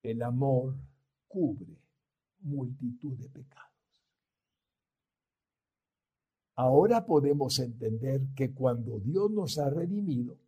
el 0.03 0.23
amor 0.23 0.77
cubre 1.29 1.79
multitud 2.41 3.17
de 3.17 3.29
pecados. 3.29 3.71
Ahora 6.57 7.07
podemos 7.07 7.59
entender 7.59 8.21
que 8.37 8.53
cuando 8.53 8.99
Dios 9.01 9.31
nos 9.31 9.59
ha 9.59 9.71
redimido, 9.71 10.39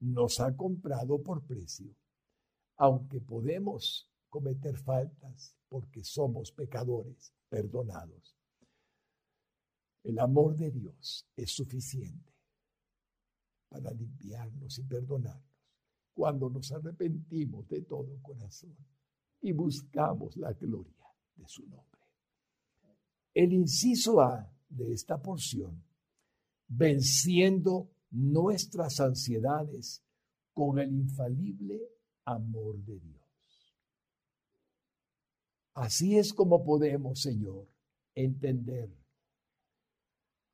nos 0.00 0.40
ha 0.40 0.56
comprado 0.56 1.22
por 1.22 1.46
precio, 1.46 1.94
aunque 2.76 3.20
podemos 3.20 4.10
cometer 4.34 4.76
faltas 4.76 5.56
porque 5.68 6.02
somos 6.02 6.50
pecadores 6.50 7.32
perdonados. 7.48 8.36
El 10.02 10.18
amor 10.18 10.56
de 10.56 10.72
Dios 10.72 11.24
es 11.36 11.52
suficiente 11.52 12.34
para 13.68 13.92
limpiarnos 13.92 14.76
y 14.80 14.82
perdonarnos 14.82 15.54
cuando 16.12 16.50
nos 16.50 16.72
arrepentimos 16.72 17.68
de 17.68 17.82
todo 17.82 18.20
corazón 18.22 18.76
y 19.40 19.52
buscamos 19.52 20.36
la 20.36 20.52
gloria 20.52 21.06
de 21.36 21.46
su 21.46 21.62
nombre. 21.68 22.00
El 23.34 23.52
inciso 23.52 24.20
A 24.20 24.52
de 24.68 24.92
esta 24.94 25.22
porción, 25.22 25.80
venciendo 26.66 27.88
nuestras 28.10 28.98
ansiedades 28.98 30.02
con 30.52 30.80
el 30.80 30.92
infalible 30.92 31.80
amor 32.24 32.82
de 32.82 32.98
Dios. 32.98 33.23
Así 35.74 36.16
es 36.16 36.32
como 36.32 36.64
podemos, 36.64 37.20
Señor, 37.20 37.68
entender. 38.14 38.96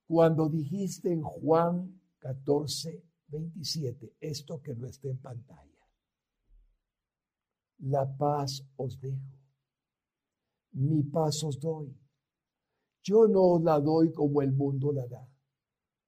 Cuando 0.07 0.49
dijiste 0.49 1.13
en 1.13 1.23
Juan 1.23 2.01
14, 2.19 3.05
27, 3.29 4.17
esto 4.21 4.61
que 4.63 4.75
no 4.75 4.87
está 4.87 5.09
en 5.09 5.19
pantalla. 5.19 5.71
La 7.79 8.17
paz 8.17 8.67
os 8.77 8.99
dejo, 9.01 9.39
mi 10.73 11.03
paz 11.03 11.45
os 11.45 11.59
doy. 11.59 11.97
Yo 13.03 13.27
no 13.29 13.43
os 13.43 13.63
la 13.63 13.79
doy 13.81 14.13
como 14.13 14.43
el 14.43 14.53
mundo 14.53 14.93
la 14.93 15.07
da. 15.07 15.27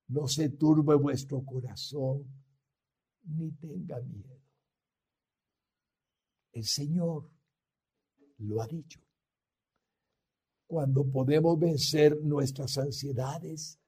No 0.08 0.26
se 0.26 0.50
turbe 0.50 0.94
vuestro 0.94 1.42
corazón, 1.44 2.26
ni 3.24 3.50
tenga 3.52 4.00
miedo. 4.00 4.40
El 6.52 6.64
Señor 6.64 7.30
lo 8.42 8.60
ha 8.60 8.66
dicho. 8.66 9.00
Cuando 10.66 11.04
podemos 11.04 11.58
vencer 11.58 12.20
nuestras 12.22 12.78
ansiedades 12.78 13.78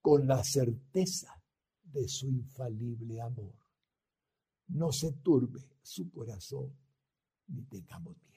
con 0.00 0.26
la 0.26 0.44
certeza 0.44 1.42
de 1.82 2.06
su 2.08 2.28
infalible 2.28 3.20
amor, 3.20 3.54
no 4.68 4.92
se 4.92 5.12
turbe 5.12 5.78
su 5.82 6.10
corazón 6.10 6.76
ni 7.48 7.62
tengamos 7.62 8.16
miedo. 8.16 8.28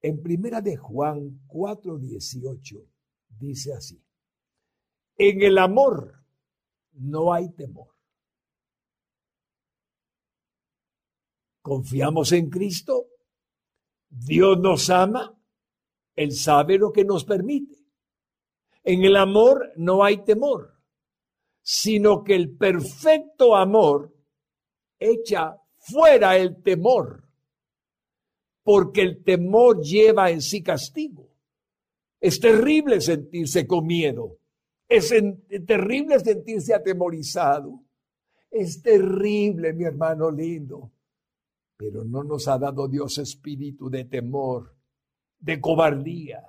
En 0.00 0.22
primera 0.22 0.60
de 0.60 0.76
Juan 0.76 1.46
4:18 1.48 2.86
dice 3.28 3.74
así: 3.74 4.02
En 5.16 5.42
el 5.42 5.58
amor 5.58 6.24
no 6.92 7.32
hay 7.32 7.50
temor. 7.50 7.93
Confiamos 11.64 12.32
en 12.32 12.50
Cristo, 12.50 13.06
Dios 14.10 14.60
nos 14.60 14.90
ama, 14.90 15.34
Él 16.14 16.32
sabe 16.32 16.76
lo 16.76 16.92
que 16.92 17.06
nos 17.06 17.24
permite. 17.24 17.74
En 18.82 19.02
el 19.02 19.16
amor 19.16 19.72
no 19.76 20.04
hay 20.04 20.18
temor, 20.24 20.74
sino 21.62 22.22
que 22.22 22.34
el 22.34 22.54
perfecto 22.54 23.56
amor 23.56 24.14
echa 24.98 25.56
fuera 25.78 26.36
el 26.36 26.62
temor 26.62 27.24
porque 28.62 29.00
el 29.00 29.24
temor 29.24 29.80
lleva 29.80 30.30
en 30.30 30.42
sí 30.42 30.62
castigo. 30.62 31.30
Es 32.20 32.40
terrible 32.40 33.00
sentirse 33.00 33.66
con 33.66 33.86
miedo. 33.86 34.36
Es 34.86 35.14
terrible 35.66 36.20
sentirse 36.20 36.74
atemorizado. 36.74 37.80
Es 38.50 38.82
terrible, 38.82 39.72
mi 39.72 39.84
hermano 39.84 40.30
lindo. 40.30 40.93
Pero 41.76 42.04
no 42.04 42.22
nos 42.22 42.48
ha 42.48 42.58
dado 42.58 42.88
Dios 42.88 43.18
espíritu 43.18 43.90
de 43.90 44.04
temor, 44.04 44.74
de 45.38 45.60
cobardía, 45.60 46.48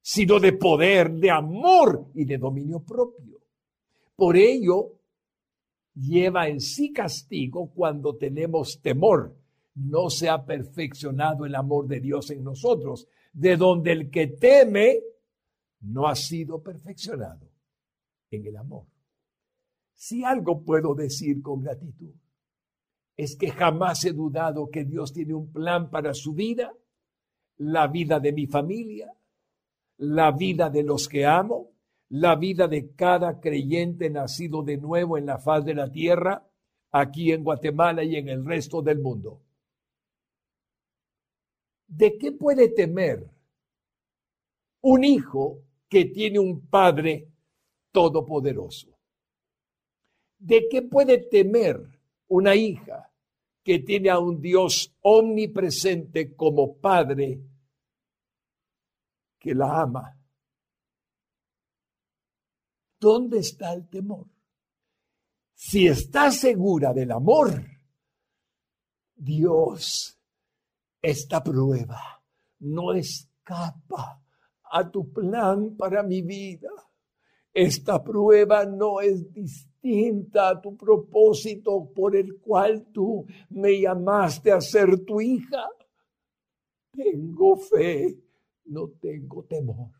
sino 0.00 0.40
de 0.40 0.52
poder, 0.54 1.12
de 1.12 1.30
amor 1.30 2.10
y 2.14 2.24
de 2.24 2.38
dominio 2.38 2.80
propio. 2.80 3.38
Por 4.16 4.36
ello, 4.36 4.94
lleva 5.94 6.48
en 6.48 6.60
sí 6.60 6.92
castigo 6.92 7.70
cuando 7.72 8.16
tenemos 8.16 8.80
temor 8.80 9.36
no 9.78 10.10
se 10.10 10.28
ha 10.28 10.44
perfeccionado 10.44 11.46
el 11.46 11.54
amor 11.54 11.86
de 11.86 12.00
Dios 12.00 12.30
en 12.30 12.42
nosotros, 12.42 13.06
de 13.32 13.56
donde 13.56 13.92
el 13.92 14.10
que 14.10 14.26
teme 14.26 15.00
no 15.80 16.08
ha 16.08 16.16
sido 16.16 16.62
perfeccionado 16.62 17.48
en 18.30 18.46
el 18.46 18.56
amor. 18.56 18.86
Si 19.94 20.24
algo 20.24 20.62
puedo 20.62 20.94
decir 20.94 21.40
con 21.42 21.62
gratitud, 21.62 22.12
es 23.18 23.36
que 23.36 23.50
jamás 23.50 24.04
he 24.04 24.12
dudado 24.12 24.70
que 24.70 24.84
Dios 24.84 25.12
tiene 25.12 25.34
un 25.34 25.52
plan 25.52 25.90
para 25.90 26.14
su 26.14 26.34
vida, 26.34 26.72
la 27.56 27.88
vida 27.88 28.20
de 28.20 28.32
mi 28.32 28.46
familia, 28.46 29.12
la 29.96 30.30
vida 30.30 30.70
de 30.70 30.84
los 30.84 31.08
que 31.08 31.26
amo, 31.26 31.72
la 32.10 32.36
vida 32.36 32.68
de 32.68 32.94
cada 32.94 33.40
creyente 33.40 34.08
nacido 34.08 34.62
de 34.62 34.76
nuevo 34.76 35.18
en 35.18 35.26
la 35.26 35.38
faz 35.38 35.64
de 35.64 35.74
la 35.74 35.90
tierra, 35.90 36.48
aquí 36.92 37.32
en 37.32 37.42
Guatemala 37.42 38.04
y 38.04 38.14
en 38.14 38.28
el 38.28 38.46
resto 38.46 38.82
del 38.82 39.00
mundo. 39.00 39.42
¿De 41.88 42.16
qué 42.18 42.30
puede 42.30 42.68
temer 42.68 43.28
un 44.82 45.02
hijo 45.02 45.64
que 45.88 46.04
tiene 46.04 46.38
un 46.38 46.68
padre 46.68 47.26
todopoderoso? 47.90 48.96
¿De 50.38 50.68
qué 50.68 50.82
puede 50.82 51.18
temer 51.18 51.97
una 52.28 52.54
hija 52.54 53.10
que 53.62 53.80
tiene 53.80 54.10
a 54.10 54.18
un 54.18 54.40
Dios 54.40 54.94
omnipresente 55.02 56.34
como 56.34 56.76
padre 56.78 57.40
que 59.38 59.54
la 59.54 59.82
ama? 59.82 60.18
¿Dónde 63.00 63.38
está 63.38 63.72
el 63.72 63.88
temor? 63.88 64.26
Si 65.54 65.86
está 65.86 66.30
segura 66.30 66.92
del 66.92 67.12
amor, 67.12 67.64
Dios 69.14 70.18
esta 71.00 71.42
prueba 71.42 72.22
no 72.60 72.92
escapa 72.92 74.22
a 74.70 74.90
tu 74.90 75.12
plan 75.12 75.76
para 75.76 76.02
mi 76.02 76.22
vida. 76.22 76.70
Esta 77.52 78.02
prueba 78.02 78.64
no 78.66 79.00
es 79.00 79.32
distinta 79.32 79.67
a 80.34 80.60
tu 80.60 80.76
propósito 80.76 81.90
por 81.94 82.16
el 82.16 82.40
cual 82.40 82.86
tú 82.92 83.26
me 83.50 83.80
llamaste 83.80 84.52
a 84.52 84.60
ser 84.60 85.04
tu 85.04 85.20
hija. 85.20 85.68
Tengo 86.92 87.56
fe, 87.56 88.18
no 88.66 88.88
tengo 89.00 89.44
temor. 89.44 89.90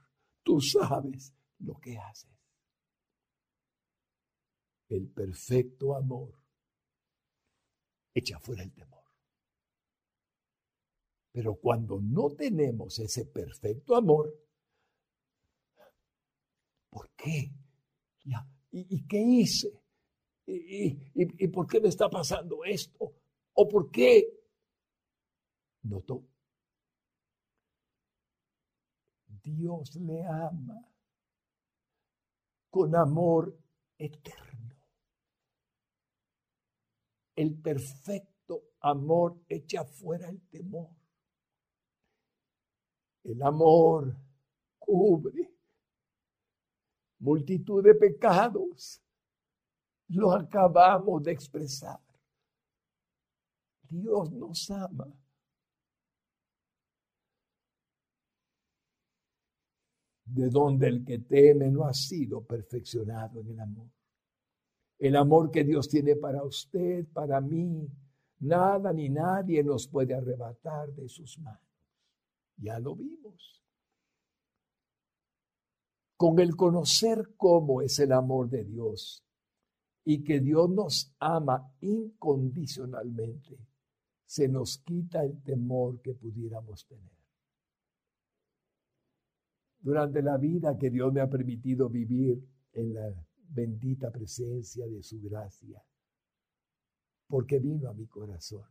Tú 0.42 0.60
sabes 0.60 1.32
lo 1.60 1.74
que 1.78 1.96
haces. 1.96 2.30
El 4.88 5.08
perfecto 5.08 5.94
amor 5.94 6.34
echa 8.14 8.38
fuera 8.40 8.62
el 8.62 8.72
temor. 8.72 9.04
Pero 11.32 11.54
cuando 11.54 12.00
no 12.00 12.30
tenemos 12.30 12.98
ese 12.98 13.26
perfecto 13.26 13.94
amor, 13.94 14.34
¿por 16.90 17.10
qué? 17.10 17.52
¿Y, 18.70 19.06
qué 19.06 19.18
hice? 19.18 19.72
¿Y, 20.46 20.98
¿Y, 21.14 21.48
por 21.48 21.66
qué 21.66 21.80
me 21.80 21.88
está 21.88 22.08
pasando 22.08 22.64
esto? 22.64 23.14
¿O 23.54 23.68
por 23.68 23.90
qué? 23.90 24.24
Notó. 25.82 26.24
Dios 29.42 29.96
le 29.96 30.24
ama 30.24 30.86
con 32.70 32.94
amor 32.94 33.58
eterno. 33.96 34.76
El 37.34 37.58
perfecto 37.60 38.72
amor 38.80 39.40
echa 39.48 39.84
fuera 39.84 40.28
el 40.28 40.40
temor. 40.48 40.90
El 43.24 43.42
amor 43.42 44.16
cubre 44.78 45.57
multitud 47.18 47.82
de 47.82 47.94
pecados. 47.94 49.02
Lo 50.08 50.32
acabamos 50.32 51.22
de 51.22 51.32
expresar. 51.32 52.00
Dios 53.82 54.30
nos 54.32 54.70
ama. 54.70 55.06
De 60.24 60.50
donde 60.50 60.88
el 60.88 61.04
que 61.04 61.20
teme 61.20 61.70
no 61.70 61.84
ha 61.84 61.94
sido 61.94 62.44
perfeccionado 62.44 63.40
en 63.40 63.50
el 63.50 63.60
amor. 63.60 63.90
El 64.98 65.16
amor 65.16 65.50
que 65.50 65.64
Dios 65.64 65.88
tiene 65.88 66.16
para 66.16 66.42
usted, 66.42 67.06
para 67.12 67.40
mí, 67.40 67.88
nada 68.40 68.92
ni 68.92 69.08
nadie 69.08 69.62
nos 69.62 69.88
puede 69.88 70.14
arrebatar 70.14 70.92
de 70.92 71.08
sus 71.08 71.38
manos. 71.38 71.62
Ya 72.56 72.78
lo 72.78 72.94
vimos. 72.94 73.57
Con 76.18 76.40
el 76.40 76.56
conocer 76.56 77.36
cómo 77.36 77.80
es 77.80 78.00
el 78.00 78.10
amor 78.10 78.50
de 78.50 78.64
Dios 78.64 79.24
y 80.04 80.24
que 80.24 80.40
Dios 80.40 80.68
nos 80.68 81.14
ama 81.20 81.72
incondicionalmente, 81.80 83.56
se 84.26 84.48
nos 84.48 84.78
quita 84.78 85.22
el 85.22 85.40
temor 85.44 86.00
que 86.00 86.14
pudiéramos 86.14 86.84
tener. 86.88 87.16
Durante 89.78 90.20
la 90.20 90.36
vida 90.38 90.76
que 90.76 90.90
Dios 90.90 91.12
me 91.12 91.20
ha 91.20 91.30
permitido 91.30 91.88
vivir 91.88 92.44
en 92.72 92.94
la 92.94 93.14
bendita 93.50 94.10
presencia 94.10 94.88
de 94.88 95.00
su 95.04 95.22
gracia, 95.22 95.80
porque 97.28 97.60
vino 97.60 97.88
a 97.88 97.94
mi 97.94 98.08
corazón. 98.08 98.66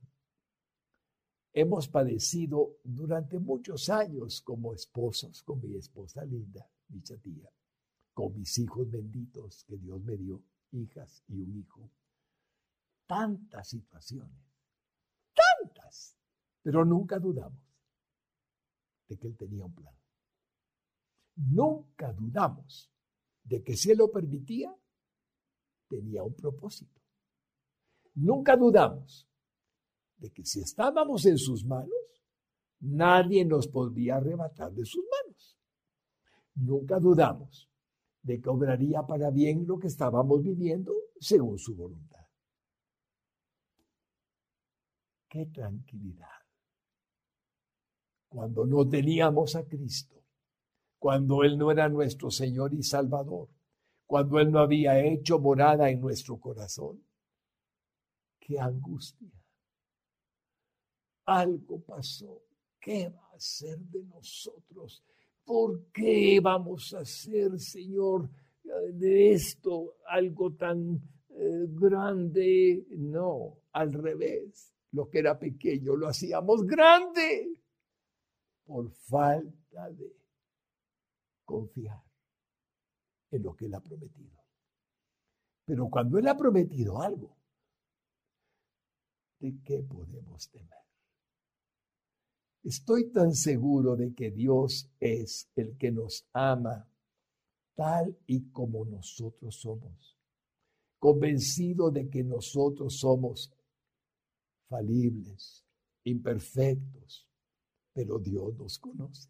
Hemos 1.54 1.88
padecido 1.88 2.80
durante 2.84 3.40
muchos 3.40 3.88
años 3.88 4.42
como 4.42 4.74
esposos, 4.74 5.44
con 5.44 5.62
mi 5.62 5.78
esposa 5.78 6.26
linda, 6.26 6.70
mi 6.90 7.02
tía, 7.02 7.50
con 8.14 8.36
mis 8.36 8.58
hijos 8.58 8.90
benditos 8.90 9.64
que 9.66 9.78
Dios 9.78 10.02
me 10.04 10.18
dio, 10.18 10.44
hijas 10.72 11.24
y 11.28 11.40
un 11.40 11.58
hijo. 11.58 11.92
Tantas 13.06 13.70
situaciones, 13.70 14.38
tantas, 15.34 16.18
pero 16.62 16.84
nunca 16.84 17.20
dudamos 17.20 17.64
de 19.08 19.18
que 19.18 19.28
Él 19.28 19.38
tenía 19.38 19.66
un 19.66 19.74
plan. 19.74 19.96
Nunca 21.36 22.12
dudamos 22.14 22.92
de 23.44 23.64
que 23.64 23.78
si 23.78 23.92
Él 23.92 24.00
lo 24.00 24.12
permitía, 24.12 24.76
tenía 25.88 26.24
un 26.24 26.34
propósito. 26.34 27.02
Nunca 28.16 28.58
dudamos 28.58 29.28
de 30.18 30.32
que 30.32 30.44
si 30.44 30.60
estábamos 30.62 31.26
en 31.26 31.38
sus 31.38 31.64
manos, 31.64 31.92
nadie 32.80 33.46
nos 33.46 33.68
podría 33.68 34.18
arrebatar 34.18 34.74
de 34.74 34.86
sus 34.86 35.04
manos. 35.04 35.27
Nunca 36.58 37.00
dudamos 37.00 37.70
de 38.22 38.42
que 38.42 38.50
obraría 38.50 39.04
para 39.04 39.30
bien 39.30 39.66
lo 39.68 39.78
que 39.78 39.88
estábamos 39.88 40.42
viviendo 40.44 40.92
según 41.20 41.58
su 41.58 41.76
voluntad. 41.76 42.26
Qué 45.30 45.46
tranquilidad. 45.48 46.28
Cuando 48.28 48.66
no 48.66 48.88
teníamos 48.88 49.56
a 49.56 49.66
Cristo, 49.66 50.24
cuando 50.98 51.44
Él 51.44 51.58
no 51.58 51.72
era 51.72 51.88
nuestro 51.90 52.32
Señor 52.32 52.74
y 52.74 52.84
Salvador, 52.84 53.50
cuando 54.06 54.40
Él 54.40 54.52
no 54.52 54.60
había 54.60 55.00
hecho 55.00 55.40
morada 55.40 55.90
en 55.90 56.02
nuestro 56.02 56.40
corazón. 56.40 57.06
Qué 58.40 58.60
angustia. 58.60 59.32
Algo 61.26 61.82
pasó. 61.82 62.42
¿Qué 62.80 63.10
va 63.10 63.30
a 63.34 63.40
ser 63.40 63.78
de 63.80 64.04
nosotros? 64.06 65.04
¿Por 65.48 65.92
qué 65.94 66.42
vamos 66.44 66.94
a 66.94 67.00
hacer, 67.00 67.58
Señor, 67.58 68.30
de 68.92 69.32
esto 69.32 69.96
algo 70.06 70.54
tan 70.56 71.02
eh, 71.30 71.66
grande? 71.70 72.86
No, 72.90 73.62
al 73.72 73.94
revés. 73.94 74.76
Lo 74.92 75.10
que 75.10 75.20
era 75.20 75.40
pequeño 75.40 75.96
lo 75.96 76.10
hacíamos 76.10 76.66
grande 76.66 77.56
por 78.66 78.92
falta 78.92 79.90
de 79.92 80.18
confiar 81.46 82.04
en 83.32 83.44
lo 83.44 83.56
que 83.56 83.68
Él 83.68 83.76
ha 83.76 83.82
prometido. 83.82 84.44
Pero 85.64 85.88
cuando 85.90 86.18
Él 86.18 86.28
ha 86.28 86.36
prometido 86.36 87.02
algo, 87.02 87.38
¿de 89.40 89.58
qué 89.64 89.82
podemos 89.82 90.50
temer? 90.50 90.87
Estoy 92.68 93.10
tan 93.14 93.34
seguro 93.34 93.96
de 93.96 94.14
que 94.14 94.30
Dios 94.30 94.90
es 95.00 95.50
el 95.56 95.78
que 95.78 95.90
nos 95.90 96.28
ama 96.34 96.86
tal 97.76 98.20
y 98.28 98.50
como 98.50 98.84
nosotros 98.84 99.62
somos, 99.62 100.18
convencido 101.00 101.90
de 101.92 102.10
que 102.10 102.26
nosotros 102.26 102.98
somos 103.00 103.54
falibles, 104.68 105.64
imperfectos, 106.04 107.26
pero 107.94 108.20
Dios 108.20 108.54
nos 108.58 108.78
conoce 108.80 109.30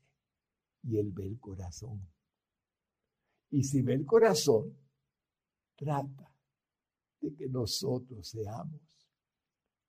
y 0.81 0.97
Él 0.97 1.11
ve 1.11 1.27
el 1.27 1.39
corazón. 1.39 2.01
Y 3.51 3.61
si 3.61 3.83
ve 3.83 3.93
el 3.93 4.05
corazón, 4.07 4.75
trata 5.75 6.35
de 7.21 7.35
que 7.35 7.47
nosotros 7.49 8.29
seamos 8.29 8.81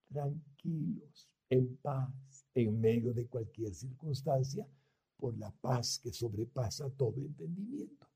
tranquilos, 0.07 1.30
en 1.49 1.78
paz, 1.78 2.12
en 2.63 2.81
medio 2.81 3.13
de 3.13 3.27
cualquier 3.27 3.75
circunstancia, 3.75 4.67
por 5.17 5.37
la 5.37 5.51
paz 5.51 5.99
que 5.99 6.13
sobrepasa 6.13 6.89
todo 6.91 7.17
entendimiento. 7.17 8.07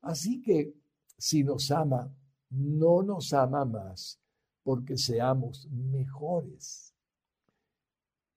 Así 0.00 0.40
que 0.42 0.74
si 1.16 1.44
nos 1.44 1.70
ama, 1.70 2.12
no 2.50 3.02
nos 3.02 3.32
ama 3.32 3.64
más 3.64 4.18
porque 4.64 4.96
seamos 4.96 5.68
mejores, 5.70 6.94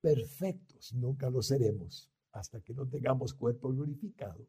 perfectos, 0.01 0.93
nunca 0.93 1.29
lo 1.29 1.41
seremos 1.41 2.09
hasta 2.31 2.61
que 2.61 2.73
no 2.73 2.87
tengamos 2.87 3.33
cuerpo 3.33 3.69
glorificado 3.69 4.45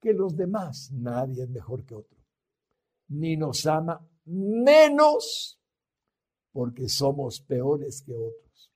que 0.00 0.12
los 0.12 0.36
demás. 0.36 0.90
Nadie 0.92 1.44
es 1.44 1.50
mejor 1.50 1.84
que 1.84 1.94
otro. 1.94 2.18
Ni 3.08 3.36
nos 3.36 3.66
ama 3.66 4.00
menos 4.24 5.60
porque 6.52 6.88
somos 6.88 7.40
peores 7.40 8.02
que 8.02 8.14
otros. 8.14 8.69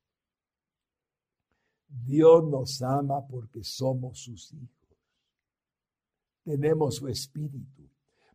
Dios 2.02 2.44
nos 2.44 2.82
ama 2.82 3.26
porque 3.26 3.62
somos 3.62 4.18
sus 4.18 4.52
hijos. 4.52 4.68
Tenemos 6.42 6.96
su 6.96 7.08
espíritu. 7.08 7.88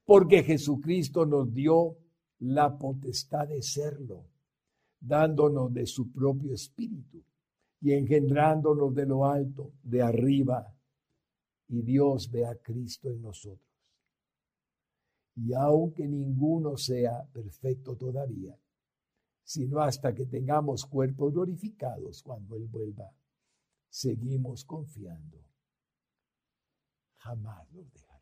Porque 0.06 0.44
Jesucristo 0.44 1.26
nos 1.26 1.54
dio 1.54 1.98
la 2.40 2.78
potestad 2.78 3.48
de 3.48 3.62
serlo, 3.62 4.26
dándonos 5.00 5.74
de 5.74 5.86
su 5.86 6.12
propio 6.12 6.54
espíritu 6.54 7.24
y 7.82 7.92
engendrándonos 7.94 8.94
de 8.96 9.06
lo 9.06 9.26
alto, 9.26 9.74
de 9.84 10.02
arriba 10.02 10.74
y 11.68 11.82
Dios 11.82 12.32
ve 12.32 12.46
a 12.46 12.56
Cristo 12.56 13.10
en 13.10 13.22
nosotros. 13.22 13.70
Y 15.36 15.54
aunque 15.54 16.08
ninguno 16.08 16.76
sea 16.76 17.24
perfecto 17.32 17.96
todavía, 17.96 18.58
sino 19.44 19.80
hasta 19.80 20.14
que 20.14 20.26
tengamos 20.26 20.86
cuerpos 20.86 21.34
glorificados 21.34 22.24
cuando 22.24 22.56
Él 22.56 22.68
vuelva, 22.68 23.12
seguimos 23.90 24.66
confiando. 24.66 25.38
Jamás 27.18 27.70
nos 27.72 27.92
dejará. 27.92 28.20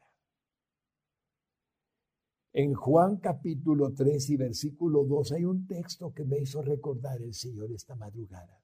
En 2.54 2.74
Juan 2.74 3.18
capítulo 3.18 3.94
3 3.94 4.30
y 4.32 4.38
versículo 4.38 5.04
2 5.04 5.34
hay 5.34 5.46
un 5.46 5.68
texto 5.68 6.12
que 6.14 6.26
me 6.26 6.40
hizo 6.40 6.62
recordar 6.62 7.22
el 7.22 7.34
Señor 7.34 7.72
esta 7.72 7.96
madrugada. 7.96 8.64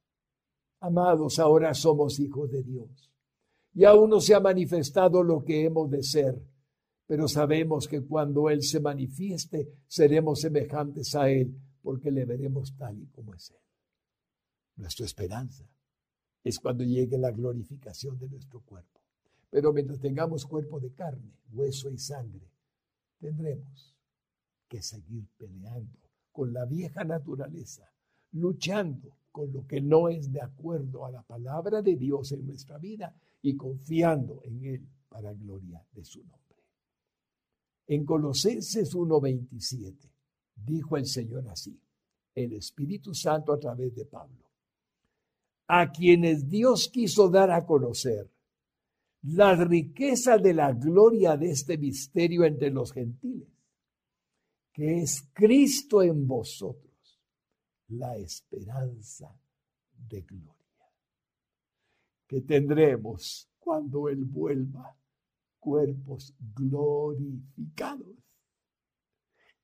Amados, 0.79 1.39
ahora 1.39 1.73
somos 1.73 2.19
hijos 2.19 2.49
de 2.49 2.63
Dios 2.63 3.11
y 3.73 3.85
aún 3.85 4.09
no 4.09 4.19
se 4.19 4.33
ha 4.33 4.39
manifestado 4.39 5.23
lo 5.23 5.43
que 5.43 5.65
hemos 5.65 5.89
de 5.89 6.03
ser, 6.03 6.41
pero 7.05 7.27
sabemos 7.27 7.87
que 7.87 8.01
cuando 8.01 8.49
Él 8.49 8.63
se 8.63 8.79
manifieste, 8.79 9.69
seremos 9.87 10.41
semejantes 10.41 11.15
a 11.15 11.29
Él, 11.29 11.55
porque 11.81 12.11
le 12.11 12.25
veremos 12.25 12.75
tal 12.77 12.99
y 12.99 13.07
como 13.07 13.33
es 13.33 13.51
Él. 13.51 13.61
Nuestra 14.75 15.05
esperanza 15.05 15.72
es 16.43 16.59
cuando 16.59 16.83
llegue 16.83 17.17
la 17.17 17.31
glorificación 17.31 18.17
de 18.19 18.27
nuestro 18.27 18.59
cuerpo. 18.61 18.99
Pero 19.49 19.71
mientras 19.71 19.99
tengamos 19.99 20.45
cuerpo 20.45 20.79
de 20.79 20.91
carne, 20.91 21.31
hueso 21.51 21.89
y 21.89 21.97
sangre, 21.97 22.49
tendremos 23.19 23.95
que 24.67 24.81
seguir 24.81 25.27
peleando 25.37 25.99
con 26.31 26.51
la 26.51 26.65
vieja 26.65 27.03
naturaleza, 27.03 27.89
luchando 28.31 29.15
con 29.31 29.53
lo 29.53 29.65
que 29.65 29.79
no 29.79 30.09
es 30.09 30.31
de 30.31 30.41
acuerdo 30.41 31.05
a 31.05 31.11
la 31.11 31.21
palabra 31.21 31.81
de 31.81 31.95
Dios 31.95 32.31
en 32.31 32.45
nuestra 32.45 32.77
vida 32.77 33.15
y 33.41 33.55
confiando 33.55 34.41
en 34.43 34.65
Él 34.65 34.87
para 35.09 35.33
gloria 35.33 35.85
de 35.93 36.03
su 36.03 36.19
nombre. 36.19 36.39
En 37.87 38.05
Colosenses 38.05 38.95
1:27 38.95 40.09
dijo 40.55 40.97
el 40.97 41.05
Señor 41.05 41.47
así, 41.49 41.79
el 42.33 42.53
Espíritu 42.53 43.13
Santo 43.13 43.53
a 43.53 43.59
través 43.59 43.93
de 43.93 44.05
Pablo, 44.05 44.42
a 45.75 45.91
quienes 45.91 46.47
Dios 46.47 46.87
quiso 46.87 47.29
dar 47.29 47.49
a 47.49 47.65
conocer 47.65 48.29
la 49.23 49.55
riqueza 49.55 50.37
de 50.37 50.53
la 50.53 50.71
gloria 50.71 51.35
de 51.35 51.49
este 51.49 51.79
misterio 51.79 52.43
entre 52.43 52.69
los 52.69 52.93
gentiles, 52.93 53.49
que 54.71 54.99
es 54.99 55.27
Cristo 55.33 56.03
en 56.03 56.27
vosotros, 56.27 57.19
la 57.87 58.15
esperanza 58.17 59.35
de 59.97 60.21
gloria, 60.21 60.91
que 62.27 62.41
tendremos 62.41 63.49
cuando 63.57 64.09
Él 64.09 64.25
vuelva 64.25 64.95
cuerpos 65.59 66.35
glorificados. 66.53 68.15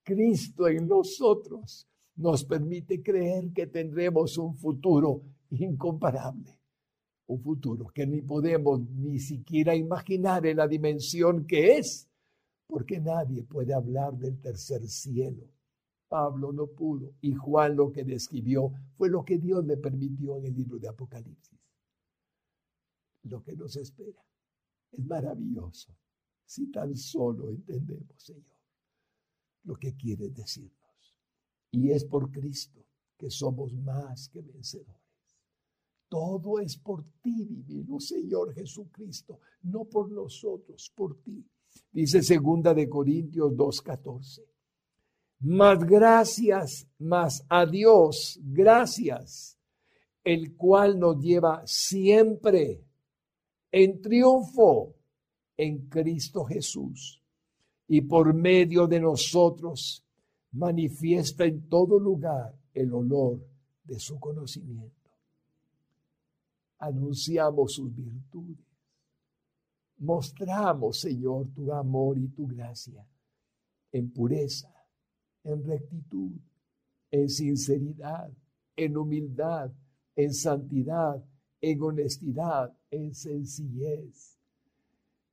Cristo 0.01 0.67
en 0.67 0.87
nosotros 0.87 1.87
nos 2.15 2.43
permite 2.45 3.03
creer 3.03 3.51
que 3.53 3.67
tendremos 3.67 4.39
un 4.39 4.55
futuro 4.55 5.21
incomparable, 5.51 6.59
un 7.27 7.41
futuro 7.41 7.87
que 7.87 8.05
ni 8.05 8.21
podemos 8.21 8.81
ni 8.81 9.19
siquiera 9.19 9.75
imaginar 9.75 10.45
en 10.45 10.57
la 10.57 10.67
dimensión 10.67 11.45
que 11.45 11.77
es, 11.77 12.07
porque 12.67 12.99
nadie 12.99 13.43
puede 13.43 13.73
hablar 13.73 14.17
del 14.17 14.39
tercer 14.39 14.87
cielo. 14.87 15.49
Pablo 16.07 16.51
no 16.51 16.67
pudo 16.67 17.13
y 17.21 17.33
Juan 17.35 17.75
lo 17.75 17.91
que 17.91 18.03
describió 18.03 18.71
fue 18.97 19.09
lo 19.09 19.23
que 19.23 19.37
Dios 19.37 19.63
le 19.65 19.77
permitió 19.77 20.37
en 20.37 20.45
el 20.45 20.55
libro 20.55 20.79
de 20.79 20.87
Apocalipsis. 20.87 21.59
Lo 23.23 23.43
que 23.43 23.55
nos 23.55 23.75
espera 23.75 24.23
es 24.91 25.05
maravilloso 25.05 25.95
si 26.45 26.71
tan 26.71 26.95
solo 26.95 27.51
entendemos, 27.51 28.23
Señor, 28.23 28.57
lo 29.63 29.75
que 29.75 29.95
quiere 29.95 30.29
decirnos. 30.29 31.15
Y 31.71 31.91
es 31.91 32.05
por 32.05 32.31
Cristo 32.31 32.83
que 33.15 33.29
somos 33.29 33.71
más 33.73 34.29
que 34.29 34.41
vencedores. 34.41 35.08
Todo 36.09 36.59
es 36.59 36.75
por 36.77 37.05
ti, 37.21 37.45
divino 37.45 37.99
Señor 37.99 38.53
Jesucristo, 38.53 39.39
no 39.63 39.85
por 39.85 40.11
nosotros, 40.11 40.91
por 40.95 41.21
ti. 41.21 41.45
Dice 41.91 42.23
segunda 42.23 42.73
de 42.73 42.89
Corintios 42.89 43.53
2:14. 43.55 44.43
Más 45.41 45.79
gracias, 45.85 46.87
más 46.97 47.45
a 47.47 47.65
Dios, 47.65 48.39
gracias, 48.43 49.57
el 50.23 50.55
cual 50.55 50.99
nos 50.99 51.21
lleva 51.21 51.61
siempre 51.65 52.83
en 53.71 54.01
triunfo 54.01 54.95
en 55.55 55.87
Cristo 55.87 56.43
Jesús 56.43 57.21
y 57.87 58.01
por 58.01 58.33
medio 58.33 58.87
de 58.87 58.99
nosotros 58.99 60.05
manifiesta 60.51 61.45
en 61.45 61.67
todo 61.69 61.99
lugar 61.99 62.53
el 62.73 62.93
olor 62.93 63.39
de 63.83 63.99
su 63.99 64.19
conocimiento. 64.19 64.98
Anunciamos 66.79 67.73
sus 67.73 67.93
virtudes. 67.93 68.65
Mostramos, 69.97 70.99
Señor, 70.99 71.47
tu 71.53 71.71
amor 71.73 72.17
y 72.17 72.29
tu 72.29 72.47
gracia 72.47 73.05
en 73.91 74.11
pureza, 74.11 74.73
en 75.43 75.63
rectitud, 75.63 76.31
en 77.11 77.29
sinceridad, 77.29 78.31
en 78.75 78.95
humildad, 78.95 79.71
en 80.15 80.33
santidad, 80.33 81.23
en 81.59 81.81
honestidad, 81.81 82.73
en 82.89 83.13
sencillez 83.13 84.37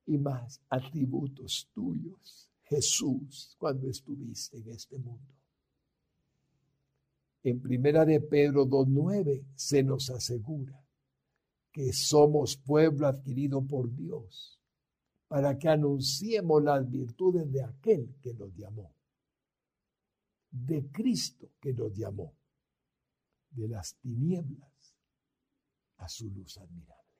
y 0.05 0.17
más 0.17 0.61
atributos 0.69 1.69
tuyos, 1.73 2.49
Jesús, 2.63 3.55
cuando 3.57 3.89
estuviste 3.89 4.57
en 4.57 4.69
este 4.69 4.97
mundo. 4.97 5.33
En 7.43 7.61
primera 7.61 8.03
de 8.03 8.19
Pedro 8.19 8.65
2.9 8.65 9.45
se 9.55 9.83
nos 9.83 10.09
asegura 10.09 10.86
que 11.77 11.93
somos 11.93 12.57
pueblo 12.57 13.05
adquirido 13.05 13.61
por 13.61 13.95
Dios 13.95 14.59
para 15.27 15.59
que 15.59 15.69
anunciemos 15.69 16.63
las 16.63 16.89
virtudes 16.89 17.51
de 17.51 17.63
aquel 17.63 18.15
que 18.19 18.33
nos 18.33 18.51
llamó, 18.55 18.95
de 20.49 20.89
Cristo 20.89 21.51
que 21.61 21.75
nos 21.75 21.95
llamó, 21.95 22.33
de 23.51 23.67
las 23.67 23.93
tinieblas 23.97 24.95
a 25.97 26.09
su 26.09 26.31
luz 26.31 26.57
admirable. 26.57 27.13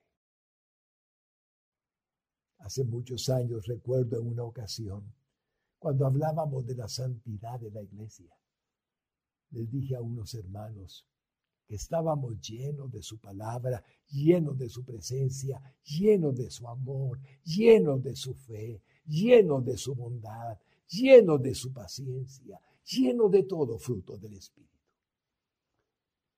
Hace 2.58 2.82
muchos 2.82 3.28
años 3.28 3.64
recuerdo 3.64 4.18
en 4.18 4.26
una 4.26 4.42
ocasión, 4.42 5.14
cuando 5.78 6.04
hablábamos 6.04 6.66
de 6.66 6.74
la 6.74 6.88
santidad 6.88 7.60
de 7.60 7.70
la 7.70 7.82
iglesia, 7.82 8.36
les 9.50 9.70
dije 9.70 9.94
a 9.94 10.00
unos 10.00 10.34
hermanos 10.34 11.06
que 11.68 11.74
estábamos 11.74 12.40
llenos 12.40 12.90
de 12.90 13.02
su 13.02 13.18
palabra, 13.18 13.84
llenos 14.10 14.56
de 14.56 14.70
su 14.70 14.84
presencia, 14.84 15.60
llenos 15.84 16.34
de 16.34 16.50
su 16.50 16.66
amor, 16.66 17.20
llenos 17.44 18.02
de 18.02 18.16
su 18.16 18.34
fe, 18.34 18.82
llenos 19.04 19.62
de 19.66 19.76
su 19.76 19.94
bondad, 19.94 20.58
llenos 20.88 21.42
de 21.42 21.54
su 21.54 21.70
paciencia, 21.70 22.58
llenos 22.86 23.30
de 23.30 23.42
todo 23.42 23.78
fruto 23.78 24.16
del 24.16 24.34
Espíritu. 24.34 24.78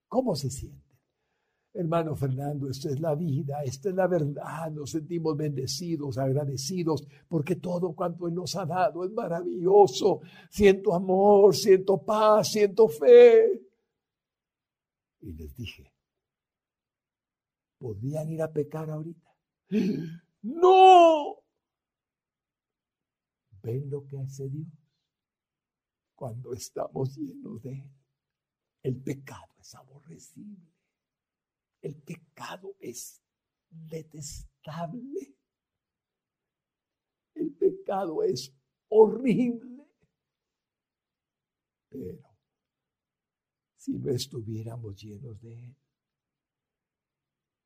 ¿Cómo 0.09 0.35
se 0.35 0.51
siente? 0.51 0.91
Hermano 1.72 2.16
Fernando, 2.16 2.68
esta 2.68 2.91
es 2.91 2.99
la 2.99 3.14
vida, 3.14 3.62
esta 3.62 3.91
es 3.91 3.95
la 3.95 4.09
verdad. 4.09 4.72
Nos 4.72 4.91
sentimos 4.91 5.37
bendecidos, 5.37 6.18
agradecidos, 6.18 7.07
porque 7.28 7.55
todo 7.55 7.93
cuanto 7.93 8.26
Él 8.26 8.35
nos 8.35 8.57
ha 8.57 8.66
dado 8.66 9.05
es 9.05 9.12
maravilloso. 9.12 10.22
Siento 10.51 10.93
amor, 10.93 11.55
siento 11.55 11.99
paz, 11.99 12.49
siento 12.49 12.89
fe. 12.89 13.70
Y 15.21 15.33
les 15.33 15.55
dije, 15.55 15.93
¿podrían 17.79 18.31
ir 18.31 18.43
a 18.43 18.53
pecar 18.53 18.91
ahorita? 18.91 19.31
No. 20.43 21.37
¿Ven 23.62 23.91
lo 23.91 24.07
que 24.07 24.18
hace 24.18 24.49
Dios? 24.49 24.68
Cuando 26.14 26.55
estamos 26.55 27.14
llenos 27.14 27.62
de 27.62 27.73
Él, 27.73 27.91
el 28.83 29.03
pecado 29.03 29.55
es 29.59 29.75
aborrecible. 29.75 30.73
El 31.83 31.95
pecado 31.97 32.75
es 32.81 33.21
detestable. 33.68 35.37
El 37.35 37.53
pecado 37.53 38.23
es 38.23 38.55
horrible. 38.89 39.87
Pero 41.91 42.30
si 43.81 43.93
no 43.99 44.11
estuviéramos 44.11 45.03
llenos 45.03 45.41
de 45.41 45.55
él. 45.55 45.76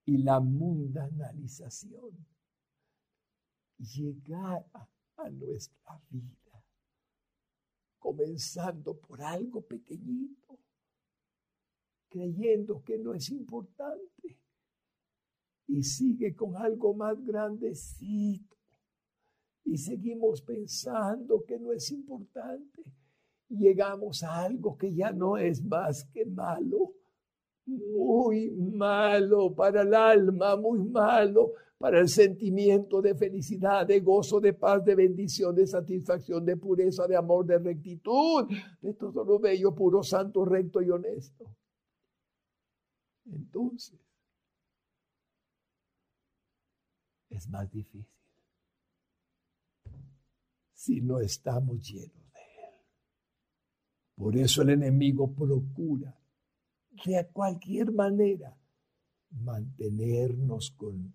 Y 0.07 0.19
la 0.19 0.39
mundanalización 0.39 2.25
llegara 3.79 4.89
a 5.17 5.31
nuestra 5.31 6.01
vida, 6.09 6.65
comenzando 7.99 8.97
por 8.97 9.21
algo 9.23 9.61
pequeñito, 9.62 10.61
creyendo 12.09 12.85
que 12.85 12.97
no 12.97 13.12
es 13.12 13.31
importante 13.31 14.39
y 15.67 15.83
sigue 15.83 16.37
con 16.37 16.57
algo 16.57 16.95
más 16.95 17.21
grandecito 17.25 18.57
y 19.65 19.79
seguimos 19.79 20.43
pensando 20.43 21.45
que 21.45 21.59
no 21.59 21.73
es 21.73 21.91
importante 21.91 22.85
llegamos 23.49 24.22
a 24.22 24.45
algo 24.45 24.76
que 24.76 24.95
ya 24.95 25.12
no 25.12 25.36
es 25.36 25.64
más 25.64 26.05
que 26.12 26.26
malo, 26.26 26.95
muy 27.66 28.51
malo 28.51 29.55
para 29.55 29.82
el 29.82 29.95
alma, 29.95 30.57
muy 30.57 30.80
malo 30.84 31.53
para 31.78 32.01
el 32.01 32.09
sentimiento 32.09 33.03
de 33.03 33.14
felicidad, 33.14 33.86
de 33.86 34.01
gozo, 34.01 34.40
de 34.40 34.55
paz, 34.55 34.84
de 34.84 34.95
bendición, 34.95 35.55
de 35.55 35.66
satisfacción, 35.66 36.45
de 36.45 36.57
pureza, 36.57 37.07
de 37.07 37.16
amor, 37.16 37.47
de 37.47 37.59
rectitud, 37.59 38.49
de 38.80 38.95
todo 38.95 39.24
lo 39.24 39.38
bello, 39.38 39.74
puro, 39.74 40.03
santo, 40.03 40.45
recto 40.45 40.80
y 40.80 40.90
honesto. 40.90 41.45
Entonces, 43.26 43.99
es 47.30 47.49
más 47.49 47.70
difícil 47.70 48.14
si 50.72 51.01
no 51.01 51.18
estamos 51.18 51.80
llenos. 51.80 52.24
Por 54.17 54.37
eso 54.37 54.62
el 54.62 54.71
enemigo 54.71 55.33
procura 55.35 56.17
de 57.05 57.29
cualquier 57.33 57.93
manera 57.93 58.57
mantenernos 59.31 60.71
con 60.71 61.12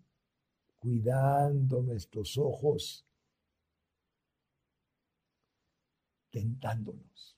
cuidando 0.79 1.81
nuestros 1.81 2.37
ojos, 2.37 3.05
tentándonos. 6.29 7.37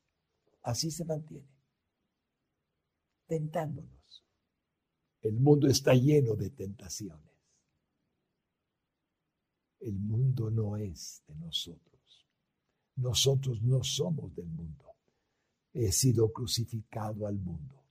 Así 0.64 0.92
se 0.92 1.06
mantiene, 1.06 1.48
tentándonos. 3.28 4.26
El 5.22 5.40
mundo 5.40 5.68
está 5.68 5.94
lleno 5.94 6.36
de 6.36 6.50
tentaciones. 6.50 7.32
El 9.80 10.00
mundo 10.00 10.50
no 10.52 10.78
es 10.78 11.24
de 11.28 11.36
nosotros. 11.36 12.28
Nosotros 12.96 13.62
no 13.62 13.84
somos 13.84 14.36
del 14.36 14.48
mundo. 14.48 14.91
He 15.74 15.92
sido 15.92 16.32
crucificado 16.32 17.28
al 17.28 17.38
mundo. 17.40 17.84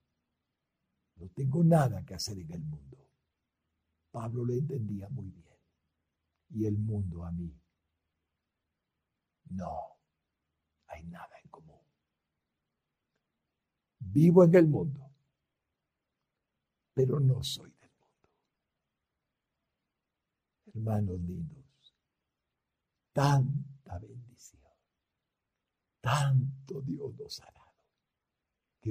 No 1.16 1.28
tengo 1.30 1.62
nada 1.64 2.04
que 2.04 2.14
hacer 2.14 2.38
en 2.38 2.50
el 2.52 2.62
mundo. 2.62 3.10
Pablo 4.10 4.44
lo 4.44 4.54
entendía 4.54 5.08
muy 5.08 5.30
bien. 5.30 5.46
y 6.52 6.66
el 6.66 6.76
mundo 6.78 7.24
a 7.24 7.30
mí. 7.30 7.54
No 9.50 10.00
hay 10.86 11.04
nada 11.04 11.38
en 11.42 11.50
común. 11.50 11.80
Vivo 13.98 14.44
en 14.44 14.54
el 14.54 14.66
mundo, 14.66 15.10
pero 16.92 17.20
no 17.20 17.42
soy 17.42 17.70
del 17.80 17.90
mundo. 17.90 18.28
Hermanos 20.74 21.20
lindos, 21.20 21.94
tanta 23.12 23.98
bendición, 23.98 24.62
tanto 26.00 26.80
Dios 26.82 27.14
nos 27.16 27.40
ha 27.40 27.50
dado, 27.52 27.59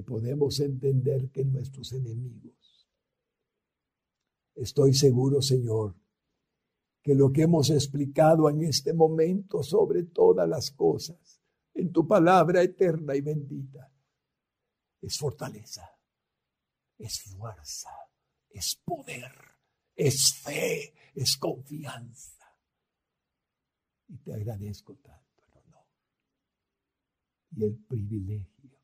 podemos 0.04 0.60
entender 0.60 1.30
que 1.32 1.44
nuestros 1.46 1.94
enemigos, 1.94 2.88
estoy 4.56 4.94
seguro, 4.94 5.42
Señor, 5.42 5.96
que 7.02 7.16
lo 7.16 7.32
que 7.32 7.44
hemos 7.44 7.70
explicado 7.70 8.50
en 8.50 8.64
este 8.64 8.94
momento 8.94 9.64
sobre 9.64 10.04
todas 10.04 10.48
las 10.48 10.72
cosas, 10.72 11.42
en 11.74 11.92
tu 11.92 12.08
palabra 12.08 12.62
eterna 12.62 13.16
y 13.16 13.22
bendita, 13.22 13.92
es 15.02 15.18
fortaleza, 15.18 15.90
es 16.98 17.22
fuerza, 17.22 17.90
es 18.50 18.76
poder, 18.84 19.32
es 19.96 20.34
fe, 20.34 20.94
es 21.16 21.38
confianza. 21.38 22.38
Y 24.08 24.18
te 24.18 24.34
agradezco 24.34 24.96
tanto 24.98 25.44
el 25.46 25.54
honor 25.54 25.88
y 27.52 27.64
el 27.64 27.78
privilegio 27.78 28.79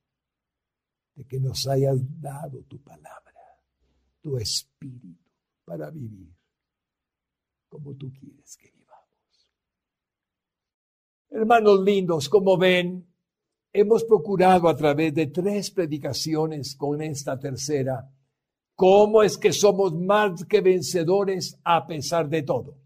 de 1.16 1.26
que 1.26 1.40
nos 1.40 1.68
hayas 1.68 1.98
dado 2.22 2.64
tu 2.64 2.82
palabra, 2.82 3.42
tu 4.22 4.38
espíritu 4.38 5.24
para 5.64 5.90
vivir 5.90 6.36
como 7.68 7.96
tú 7.96 8.12
quieres 8.14 8.56
que 8.58 8.72
vivamos. 8.72 9.52
Hermanos 11.30 11.82
lindos, 11.84 12.30
como 12.30 12.58
ven, 12.58 13.06
hemos 13.74 14.04
procurado 14.06 14.70
a 14.70 14.76
través 14.76 15.14
de 15.14 15.28
tres 15.28 15.72
predicaciones 15.72 16.76
con 16.76 17.02
esta 17.02 17.38
tercera, 17.38 18.10
cómo 18.76 19.24
es 19.24 19.38
que 19.38 19.52
somos 19.52 19.94
más 19.94 20.46
que 20.46 20.62
vencedores 20.62 21.60
a 21.64 21.86
pesar 21.86 22.30
de 22.30 22.44
todo. 22.44 22.78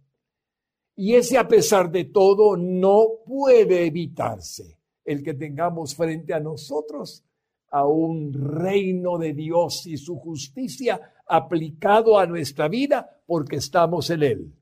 Y 0.95 1.15
ese 1.15 1.38
a 1.38 1.47
pesar 1.47 1.91
de 1.91 2.05
todo 2.05 2.57
no 2.57 3.07
puede 3.25 3.86
evitarse 3.86 4.80
el 5.05 5.23
que 5.23 5.34
tengamos 5.34 5.95
frente 5.95 6.34
a 6.34 6.39
nosotros 6.39 7.23
a 7.72 7.86
un 7.86 8.34
reino 8.34 9.17
de 9.17 9.34
Dios 9.34 9.86
y 9.86 9.97
su 9.97 10.17
justicia 10.17 11.13
aplicado 11.28 12.17
a 12.17 12.26
nuestra 12.26 12.67
vida 12.67 13.22
porque 13.26 13.57
estamos 13.57 14.09
en 14.09 14.24
él. 14.24 14.53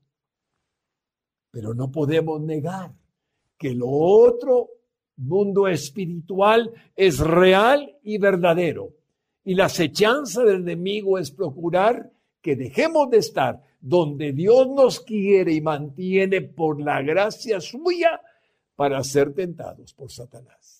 Pero 1.50 1.74
no 1.74 1.90
podemos 1.90 2.40
negar 2.40 2.92
que 3.56 3.74
lo 3.74 3.88
otro 3.88 4.68
mundo 5.16 5.66
espiritual 5.66 6.72
es 6.94 7.18
real 7.18 7.96
y 8.02 8.18
verdadero. 8.18 8.94
Y 9.44 9.54
la 9.54 9.66
acechanza 9.66 10.44
del 10.44 10.62
enemigo 10.62 11.18
es 11.18 11.30
procurar 11.30 12.10
que 12.40 12.54
dejemos 12.54 13.10
de 13.10 13.18
estar 13.18 13.62
donde 13.80 14.32
Dios 14.32 14.68
nos 14.68 15.00
quiere 15.00 15.52
y 15.54 15.60
mantiene 15.60 16.42
por 16.42 16.80
la 16.80 17.02
gracia 17.02 17.60
suya 17.60 18.20
para 18.76 19.02
ser 19.02 19.34
tentados 19.34 19.92
por 19.94 20.10
Satanás, 20.12 20.77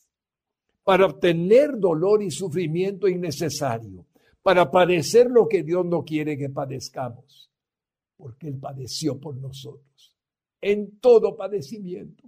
para 0.89 1.05
obtener 1.05 1.79
dolor 1.79 2.23
y 2.23 2.31
sufrimiento 2.31 3.09
innecesario, 3.09 4.07
para 4.43 4.71
padecer 4.71 5.31
lo 5.31 5.47
que 5.47 5.63
Dios 5.63 5.85
no 5.85 6.03
quiere 6.03 6.39
que 6.39 6.49
padezcamos, 6.49 7.53
porque 8.17 8.49
Él 8.49 8.59
padeció 8.59 9.21
por 9.21 9.37
nosotros 9.37 10.17
en 10.63 10.99
todo 10.99 11.37
padecimiento 11.37 12.25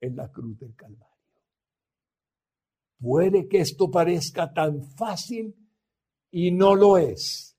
en 0.00 0.14
la 0.14 0.30
cruz 0.30 0.60
del 0.60 0.76
Calvario. 0.76 1.08
Puede 3.00 3.48
que 3.48 3.58
esto 3.58 3.90
parezca 3.90 4.52
tan 4.52 4.84
fácil 4.84 5.52
y 6.30 6.52
no 6.52 6.76
lo 6.76 6.98
es. 6.98 7.58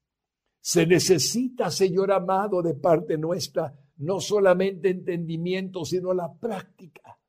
Se 0.62 0.88
necesita, 0.88 1.70
Señor 1.70 2.14
amado, 2.14 2.62
de 2.62 2.76
parte 2.76 3.18
nuestra, 3.18 3.78
no 3.98 4.22
solamente 4.22 4.90
entendimiento, 4.90 5.84
sino 5.84 6.14
la 6.14 6.34
práctica. 6.34 7.20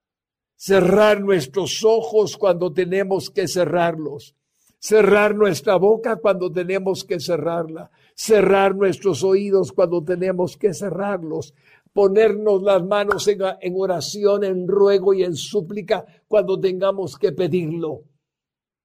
Cerrar 0.66 1.20
nuestros 1.20 1.84
ojos 1.84 2.38
cuando 2.38 2.72
tenemos 2.72 3.28
que 3.28 3.46
cerrarlos. 3.46 4.34
Cerrar 4.78 5.34
nuestra 5.34 5.76
boca 5.76 6.16
cuando 6.16 6.50
tenemos 6.50 7.04
que 7.04 7.20
cerrarla. 7.20 7.90
Cerrar 8.14 8.74
nuestros 8.74 9.22
oídos 9.22 9.72
cuando 9.72 10.02
tenemos 10.02 10.56
que 10.56 10.72
cerrarlos 10.72 11.52
ponernos 11.92 12.62
las 12.62 12.82
manos 12.82 13.28
en, 13.28 13.74
oración, 13.76 14.42
en 14.42 14.66
ruego 14.66 15.12
y 15.12 15.22
en 15.22 15.36
súplica 15.36 16.04
cuando 16.26 16.58
tengamos 16.58 17.18
que 17.18 17.32
pedirlo. 17.32 18.04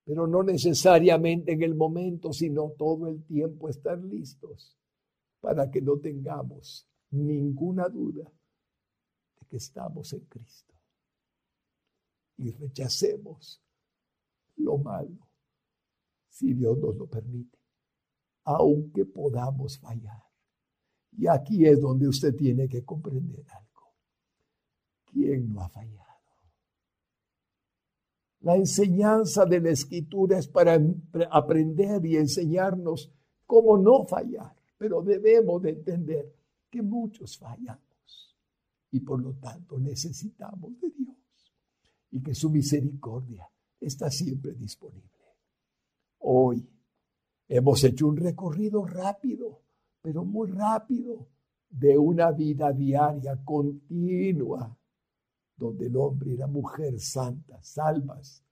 Pero 0.03 0.27
no 0.27 0.43
necesariamente 0.43 1.53
en 1.53 1.63
el 1.63 1.75
momento, 1.75 2.33
sino 2.33 2.73
todo 2.77 3.07
el 3.07 3.23
tiempo 3.23 3.69
estar 3.69 3.97
listos 3.97 4.77
para 5.39 5.71
que 5.71 5.81
no 5.81 5.97
tengamos 5.97 6.87
ninguna 7.11 7.87
duda 7.87 8.25
de 9.39 9.47
que 9.47 9.57
estamos 9.57 10.11
en 10.11 10.25
Cristo. 10.25 10.78
Y 12.39 12.51
rechacemos 12.51 13.61
lo 14.55 14.77
malo, 14.77 15.27
si 16.29 16.53
Dios 16.53 16.77
nos 16.77 16.95
lo 16.95 17.05
permite, 17.05 17.57
aunque 18.45 19.05
podamos 19.05 19.77
fallar. 19.77 20.23
Y 21.11 21.27
aquí 21.27 21.65
es 21.65 21.81
donde 21.81 22.07
usted 22.07 22.33
tiene 22.35 22.69
que 22.69 22.85
comprender 22.85 23.45
algo. 23.51 23.93
¿Quién 25.05 25.51
no 25.51 25.61
ha 25.61 25.69
fallado? 25.69 26.07
La 28.41 28.55
enseñanza 28.55 29.45
de 29.45 29.59
la 29.59 29.71
escritura 29.71 30.39
es 30.39 30.47
para 30.47 30.79
aprender 31.31 32.05
y 32.05 32.15
enseñarnos 32.15 33.11
cómo 33.45 33.77
no 33.77 34.05
fallar, 34.05 34.55
pero 34.77 35.01
debemos 35.01 35.61
de 35.61 35.71
entender 35.71 36.33
que 36.69 36.81
muchos 36.81 37.37
fallamos 37.37 38.37
y 38.91 39.01
por 39.01 39.21
lo 39.21 39.33
tanto 39.33 39.77
necesitamos 39.77 40.79
de 40.79 40.89
Dios 40.91 41.18
y 42.11 42.21
que 42.21 42.33
su 42.33 42.49
misericordia 42.49 43.49
está 43.79 44.09
siempre 44.09 44.53
disponible. 44.53 45.09
Hoy 46.19 46.67
hemos 47.47 47.83
hecho 47.83 48.07
un 48.07 48.17
recorrido 48.17 48.85
rápido 48.85 49.61
pero 50.01 50.23
muy 50.23 50.49
rápido, 50.49 51.27
de 51.69 51.97
una 51.97 52.31
vida 52.31 52.71
diaria 52.71 53.39
continua, 53.43 54.75
donde 55.55 55.87
el 55.87 55.97
hombre 55.97 56.31
y 56.31 56.37
la 56.37 56.47
mujer 56.47 56.99
santas, 56.99 57.67
salvas, 57.67 58.43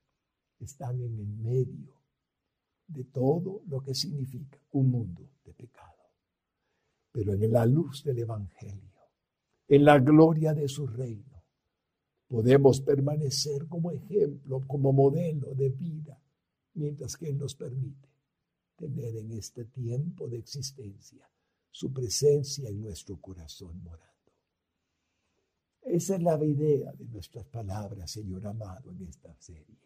están 0.60 1.00
en 1.00 1.18
el 1.18 1.26
medio 1.26 1.94
de 2.86 3.04
todo 3.04 3.62
lo 3.66 3.80
que 3.80 3.94
significa 3.94 4.58
un 4.72 4.90
mundo 4.90 5.30
de 5.44 5.52
pecado. 5.52 5.96
Pero 7.10 7.32
en 7.32 7.50
la 7.50 7.66
luz 7.66 8.04
del 8.04 8.18
Evangelio, 8.18 8.92
en 9.66 9.84
la 9.84 9.98
gloria 9.98 10.52
de 10.52 10.68
su 10.68 10.86
reino, 10.86 11.37
podemos 12.28 12.80
permanecer 12.80 13.66
como 13.66 13.90
ejemplo, 13.90 14.62
como 14.66 14.92
modelo 14.92 15.54
de 15.54 15.70
vida, 15.70 16.20
mientras 16.74 17.16
que 17.16 17.28
Él 17.28 17.38
nos 17.38 17.54
permite 17.54 18.08
tener 18.76 19.16
en 19.16 19.32
este 19.32 19.64
tiempo 19.64 20.28
de 20.28 20.38
existencia 20.38 21.28
su 21.70 21.92
presencia 21.92 22.68
en 22.68 22.80
nuestro 22.80 23.20
corazón 23.20 23.82
morando. 23.82 24.08
Esa 25.82 26.16
es 26.16 26.22
la 26.22 26.44
idea 26.44 26.92
de 26.92 27.06
nuestras 27.06 27.46
palabras, 27.46 28.10
Señor 28.10 28.46
amado, 28.46 28.90
en 28.90 29.08
esta 29.08 29.34
serie. 29.38 29.78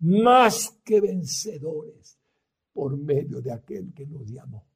Más 0.00 0.78
que 0.84 1.00
vencedores 1.00 2.18
por 2.72 2.96
medio 2.96 3.40
de 3.40 3.52
aquel 3.52 3.92
que 3.94 4.06
nos 4.06 4.28
llamó. 4.28 4.66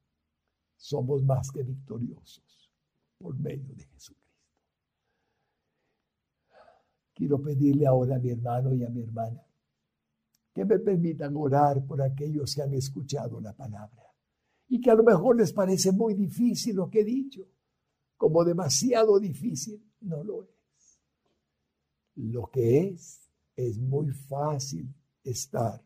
Somos 0.75 1.23
más 1.23 1.51
que 1.51 1.63
victoriosos 1.63 2.71
por 3.17 3.37
medio 3.37 3.73
de 3.75 3.85
Jesucristo. 3.85 4.18
Quiero 7.19 7.41
pedirle 7.41 7.85
ahora 7.85 8.15
a 8.15 8.19
mi 8.19 8.29
hermano 8.29 8.73
y 8.73 8.85
a 8.85 8.89
mi 8.89 9.01
hermana 9.01 9.45
que 10.53 10.63
me 10.63 10.79
permitan 10.79 11.35
orar 11.35 11.85
por 11.85 12.01
aquellos 12.01 12.55
que 12.55 12.61
han 12.61 12.73
escuchado 12.73 13.41
la 13.41 13.51
palabra 13.51 14.05
y 14.69 14.79
que 14.79 14.89
a 14.89 14.95
lo 14.95 15.03
mejor 15.03 15.35
les 15.35 15.51
parece 15.51 15.91
muy 15.91 16.13
difícil 16.13 16.77
lo 16.77 16.89
que 16.89 17.01
he 17.01 17.03
dicho, 17.03 17.45
como 18.15 18.45
demasiado 18.45 19.19
difícil, 19.19 19.83
no 19.99 20.23
lo 20.23 20.43
es. 20.43 21.01
Lo 22.15 22.47
que 22.47 22.87
es, 22.87 23.29
es 23.53 23.77
muy 23.77 24.11
fácil 24.11 24.87
estar 25.21 25.83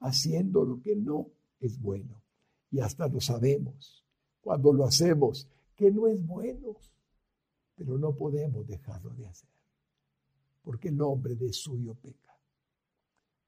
haciendo 0.00 0.66
lo 0.66 0.82
que 0.82 0.96
no 0.96 1.30
es 1.60 1.80
bueno. 1.80 2.22
Y 2.70 2.80
hasta 2.80 3.08
lo 3.08 3.22
sabemos 3.22 4.04
cuando 4.42 4.70
lo 4.74 4.84
hacemos, 4.84 5.48
que 5.74 5.90
no 5.90 6.08
es 6.08 6.26
bueno, 6.26 6.76
pero 7.74 7.96
no 7.96 8.14
podemos 8.14 8.66
dejarlo 8.66 9.14
de 9.14 9.28
hacer, 9.28 9.48
porque 10.62 10.88
el 10.88 11.00
hombre 11.00 11.34
de 11.34 11.52
suyo 11.52 11.94
peca. 11.94 12.36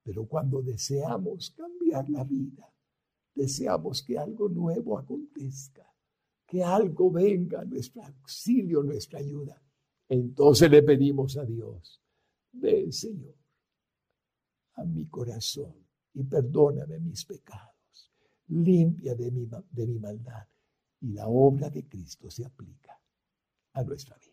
Pero 0.02 0.26
cuando 0.26 0.62
deseamos 0.62 1.50
cambiar 1.50 2.08
la 2.08 2.24
vida, 2.24 2.72
deseamos 3.34 4.02
que 4.02 4.18
algo 4.18 4.48
nuevo 4.48 4.98
acontezca, 4.98 5.86
que 6.46 6.64
algo 6.64 7.10
venga 7.10 7.60
a 7.60 7.64
nuestro 7.64 8.02
auxilio, 8.02 8.82
nuestra 8.82 9.18
ayuda. 9.18 9.62
Entonces 10.08 10.70
le 10.70 10.82
pedimos 10.82 11.36
a 11.36 11.44
Dios, 11.44 12.02
ven 12.52 12.92
Señor 12.92 13.40
a 14.74 14.84
mi 14.84 15.06
corazón 15.06 15.74
y 16.14 16.24
perdóname 16.24 16.98
mis 17.00 17.24
pecados, 17.24 18.10
limpia 18.48 19.14
de 19.14 19.30
mi, 19.30 19.46
de 19.70 19.86
mi 19.86 19.98
maldad 19.98 20.46
y 21.00 21.12
la 21.12 21.28
obra 21.28 21.70
de 21.70 21.86
Cristo 21.86 22.30
se 22.30 22.44
aplica 22.44 22.98
a 23.72 23.82
nuestra 23.82 24.16
vida. 24.16 24.29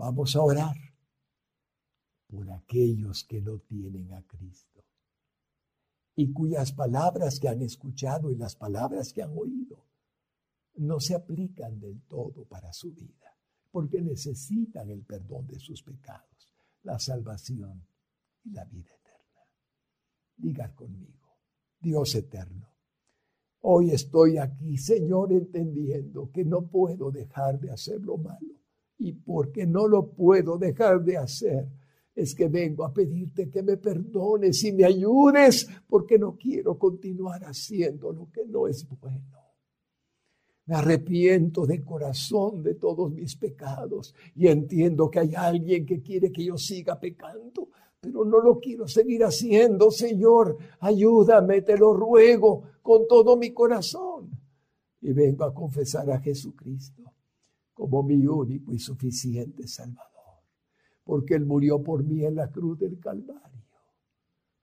Vamos 0.00 0.34
a 0.34 0.40
orar 0.40 0.76
por 2.26 2.50
aquellos 2.50 3.22
que 3.24 3.42
no 3.42 3.58
tienen 3.58 4.14
a 4.14 4.22
Cristo 4.22 4.82
y 6.16 6.32
cuyas 6.32 6.72
palabras 6.72 7.38
que 7.38 7.48
han 7.48 7.60
escuchado 7.60 8.30
y 8.30 8.36
las 8.36 8.56
palabras 8.56 9.12
que 9.12 9.22
han 9.22 9.36
oído 9.36 9.84
no 10.76 11.00
se 11.00 11.14
aplican 11.14 11.78
del 11.78 12.00
todo 12.04 12.46
para 12.46 12.72
su 12.72 12.94
vida, 12.94 13.36
porque 13.70 14.00
necesitan 14.00 14.88
el 14.88 15.04
perdón 15.04 15.46
de 15.48 15.58
sus 15.58 15.82
pecados, 15.82 16.50
la 16.82 16.98
salvación 16.98 17.86
y 18.44 18.52
la 18.52 18.64
vida 18.64 18.88
eterna. 18.94 19.44
Diga 20.34 20.74
conmigo, 20.74 21.28
Dios 21.78 22.14
eterno, 22.14 22.72
hoy 23.60 23.90
estoy 23.90 24.38
aquí, 24.38 24.78
Señor, 24.78 25.30
entendiendo 25.30 26.30
que 26.32 26.46
no 26.46 26.62
puedo 26.62 27.10
dejar 27.10 27.60
de 27.60 27.70
hacer 27.70 28.00
lo 28.00 28.16
malo 28.16 28.59
y 29.00 29.14
porque 29.14 29.66
no 29.66 29.88
lo 29.88 30.12
puedo 30.12 30.58
dejar 30.58 31.02
de 31.02 31.16
hacer 31.16 31.66
es 32.14 32.34
que 32.34 32.48
vengo 32.48 32.84
a 32.84 32.92
pedirte 32.92 33.50
que 33.50 33.62
me 33.62 33.78
perdones 33.78 34.62
y 34.64 34.72
me 34.72 34.84
ayudes 34.84 35.66
porque 35.88 36.18
no 36.18 36.36
quiero 36.36 36.78
continuar 36.78 37.42
haciendo 37.44 38.12
lo 38.12 38.30
que 38.30 38.44
no 38.46 38.68
es 38.68 38.86
bueno. 39.00 39.38
Me 40.66 40.74
arrepiento 40.74 41.66
de 41.66 41.82
corazón 41.82 42.62
de 42.62 42.74
todos 42.74 43.10
mis 43.10 43.36
pecados 43.36 44.14
y 44.34 44.48
entiendo 44.48 45.10
que 45.10 45.20
hay 45.20 45.34
alguien 45.34 45.86
que 45.86 46.02
quiere 46.02 46.30
que 46.30 46.44
yo 46.44 46.58
siga 46.58 47.00
pecando, 47.00 47.70
pero 48.00 48.24
no 48.26 48.38
lo 48.40 48.60
quiero 48.60 48.86
seguir 48.86 49.24
haciendo, 49.24 49.90
Señor. 49.90 50.58
Ayúdame, 50.80 51.62
te 51.62 51.78
lo 51.78 51.94
ruego 51.94 52.64
con 52.82 53.08
todo 53.08 53.36
mi 53.36 53.52
corazón. 53.52 54.30
Y 55.00 55.12
vengo 55.12 55.44
a 55.44 55.54
confesar 55.54 56.10
a 56.10 56.20
Jesucristo 56.20 57.00
como 57.80 58.02
mi 58.02 58.26
único 58.26 58.74
y 58.74 58.78
suficiente 58.78 59.66
Salvador 59.66 60.10
porque 61.10 61.34
Él 61.34 61.46
murió 61.46 61.82
por 61.82 62.04
mí 62.04 62.24
en 62.24 62.36
la 62.36 62.52
cruz 62.52 62.78
del 62.78 63.00
Calvario, 63.00 63.64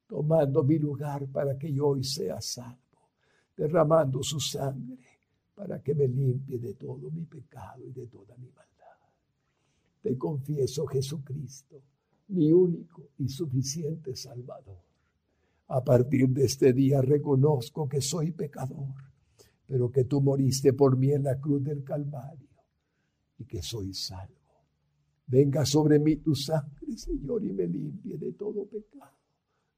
tomando 0.07 0.63
mi 0.63 0.77
lugar 0.77 1.27
para 1.27 1.57
que 1.57 1.73
yo 1.73 1.87
hoy 1.87 2.03
sea 2.03 2.39
salvo, 2.39 3.09
derramando 3.57 4.23
su 4.23 4.39
sangre 4.39 5.03
para 5.55 5.81
que 5.81 5.95
me 5.95 6.07
limpie 6.07 6.59
de 6.59 6.75
todo 6.75 7.09
mi 7.11 7.25
pecado 7.25 7.83
y 7.85 7.91
de 7.91 8.07
toda 8.07 8.37
mi 8.37 8.47
maldad. 8.51 9.09
Te 10.01 10.17
confieso, 10.17 10.85
Jesucristo, 10.85 11.81
mi 12.29 12.51
único 12.53 13.09
y 13.17 13.27
suficiente 13.27 14.15
Salvador. 14.15 14.83
A 15.67 15.83
partir 15.83 16.29
de 16.29 16.45
este 16.45 16.71
día 16.71 17.01
reconozco 17.01 17.89
que 17.89 17.99
soy 17.99 18.31
pecador, 18.31 18.93
pero 19.65 19.91
que 19.91 20.05
tú 20.05 20.21
moriste 20.21 20.71
por 20.71 20.95
mí 20.95 21.11
en 21.11 21.23
la 21.23 21.37
cruz 21.41 21.61
del 21.61 21.83
Calvario 21.83 22.46
y 23.37 23.45
que 23.45 23.61
soy 23.61 23.93
salvo. 23.93 24.35
Venga 25.27 25.65
sobre 25.65 25.99
mí 25.99 26.17
tu 26.17 26.33
sangre, 26.35 26.97
Señor, 26.97 27.43
y 27.43 27.51
me 27.51 27.67
limpie 27.67 28.17
de 28.17 28.31
todo 28.33 28.65
pecado, 28.65 29.17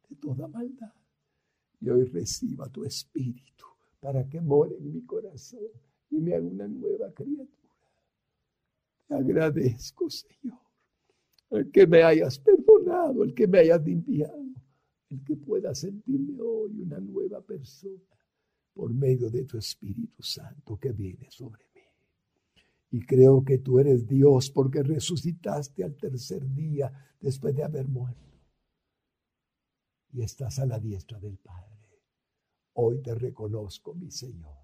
de 0.07 0.15
toda 0.15 0.47
maldad. 0.47 0.93
Y 1.81 1.89
hoy 1.89 2.03
reciba 2.05 2.69
tu 2.69 2.83
espíritu 2.83 3.65
para 3.99 4.27
que 4.27 4.41
more 4.41 4.75
en 4.75 4.93
mi 4.93 5.01
corazón 5.05 5.59
y 6.11 6.19
me 6.19 6.35
haga 6.35 6.45
una 6.45 6.67
nueva 6.67 7.11
criatura. 7.13 7.49
Te 9.07 9.15
agradezco, 9.15 10.09
Señor, 10.09 10.59
el 11.49 11.71
que 11.71 11.87
me 11.87 12.03
hayas 12.03 12.37
perdonado, 12.39 13.23
el 13.23 13.33
que 13.33 13.47
me 13.47 13.59
hayas 13.59 13.83
limpiado, 13.83 14.45
el 15.09 15.23
que 15.23 15.35
pueda 15.35 15.73
sentirme 15.73 16.39
hoy 16.41 16.79
una 16.79 16.99
nueva 16.99 17.41
persona 17.41 17.97
por 18.73 18.93
medio 18.93 19.29
de 19.29 19.45
tu 19.45 19.57
Espíritu 19.57 20.21
Santo 20.21 20.77
que 20.77 20.91
viene 20.91 21.27
sobre 21.31 21.63
mí. 21.63 21.68
Y 22.91 23.05
creo 23.05 23.43
que 23.43 23.59
tú 23.59 23.79
eres 23.79 24.07
Dios 24.07 24.49
porque 24.49 24.81
resucitaste 24.81 25.83
al 25.83 25.95
tercer 25.95 26.47
día 26.53 26.91
después 27.19 27.55
de 27.55 27.63
haber 27.63 27.87
muerto. 27.87 28.19
Y 30.11 30.21
estás 30.21 30.57
a 30.59 30.65
la 30.65 30.79
diestra 30.79 31.19
del 31.19 31.37
Padre. 31.37 31.69
Hoy 32.73 33.01
te 33.01 33.13
reconozco, 33.13 33.93
mi 33.93 34.09
Señor 34.09 34.57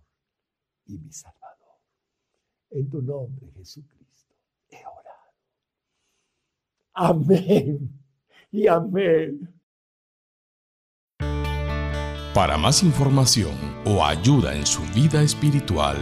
y 0.86 0.98
mi 0.98 1.12
Salvador. 1.12 1.80
En 2.72 2.90
tu 2.90 3.02
nombre, 3.02 3.52
Jesucristo, 3.52 4.34
he 4.70 4.78
orado. 4.78 5.34
Amén 6.94 7.90
y 8.52 8.68
amén. 8.68 9.52
Para 12.34 12.58
más 12.58 12.84
información 12.84 13.56
o 13.86 14.04
ayuda 14.04 14.56
en 14.56 14.66
su 14.66 14.82
vida 14.94 15.22
espiritual, 15.22 15.96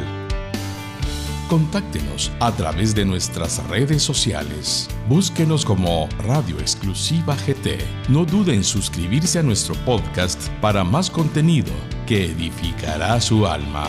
Contáctenos 1.54 2.32
a 2.40 2.52
través 2.52 2.96
de 2.96 3.06
nuestras 3.06 3.64
redes 3.68 4.02
sociales. 4.02 4.90
Búsquenos 5.08 5.64
como 5.64 6.10
Radio 6.26 6.58
Exclusiva 6.58 7.36
GT. 7.36 7.78
No 8.10 8.26
dude 8.26 8.56
en 8.56 8.64
suscribirse 8.64 9.38
a 9.38 9.44
nuestro 9.44 9.76
podcast 9.86 10.50
para 10.62 10.84
más 10.84 11.12
contenido 11.12 11.72
que 12.08 12.26
edificará 12.26 13.22
su 13.22 13.46
alma. 13.46 13.86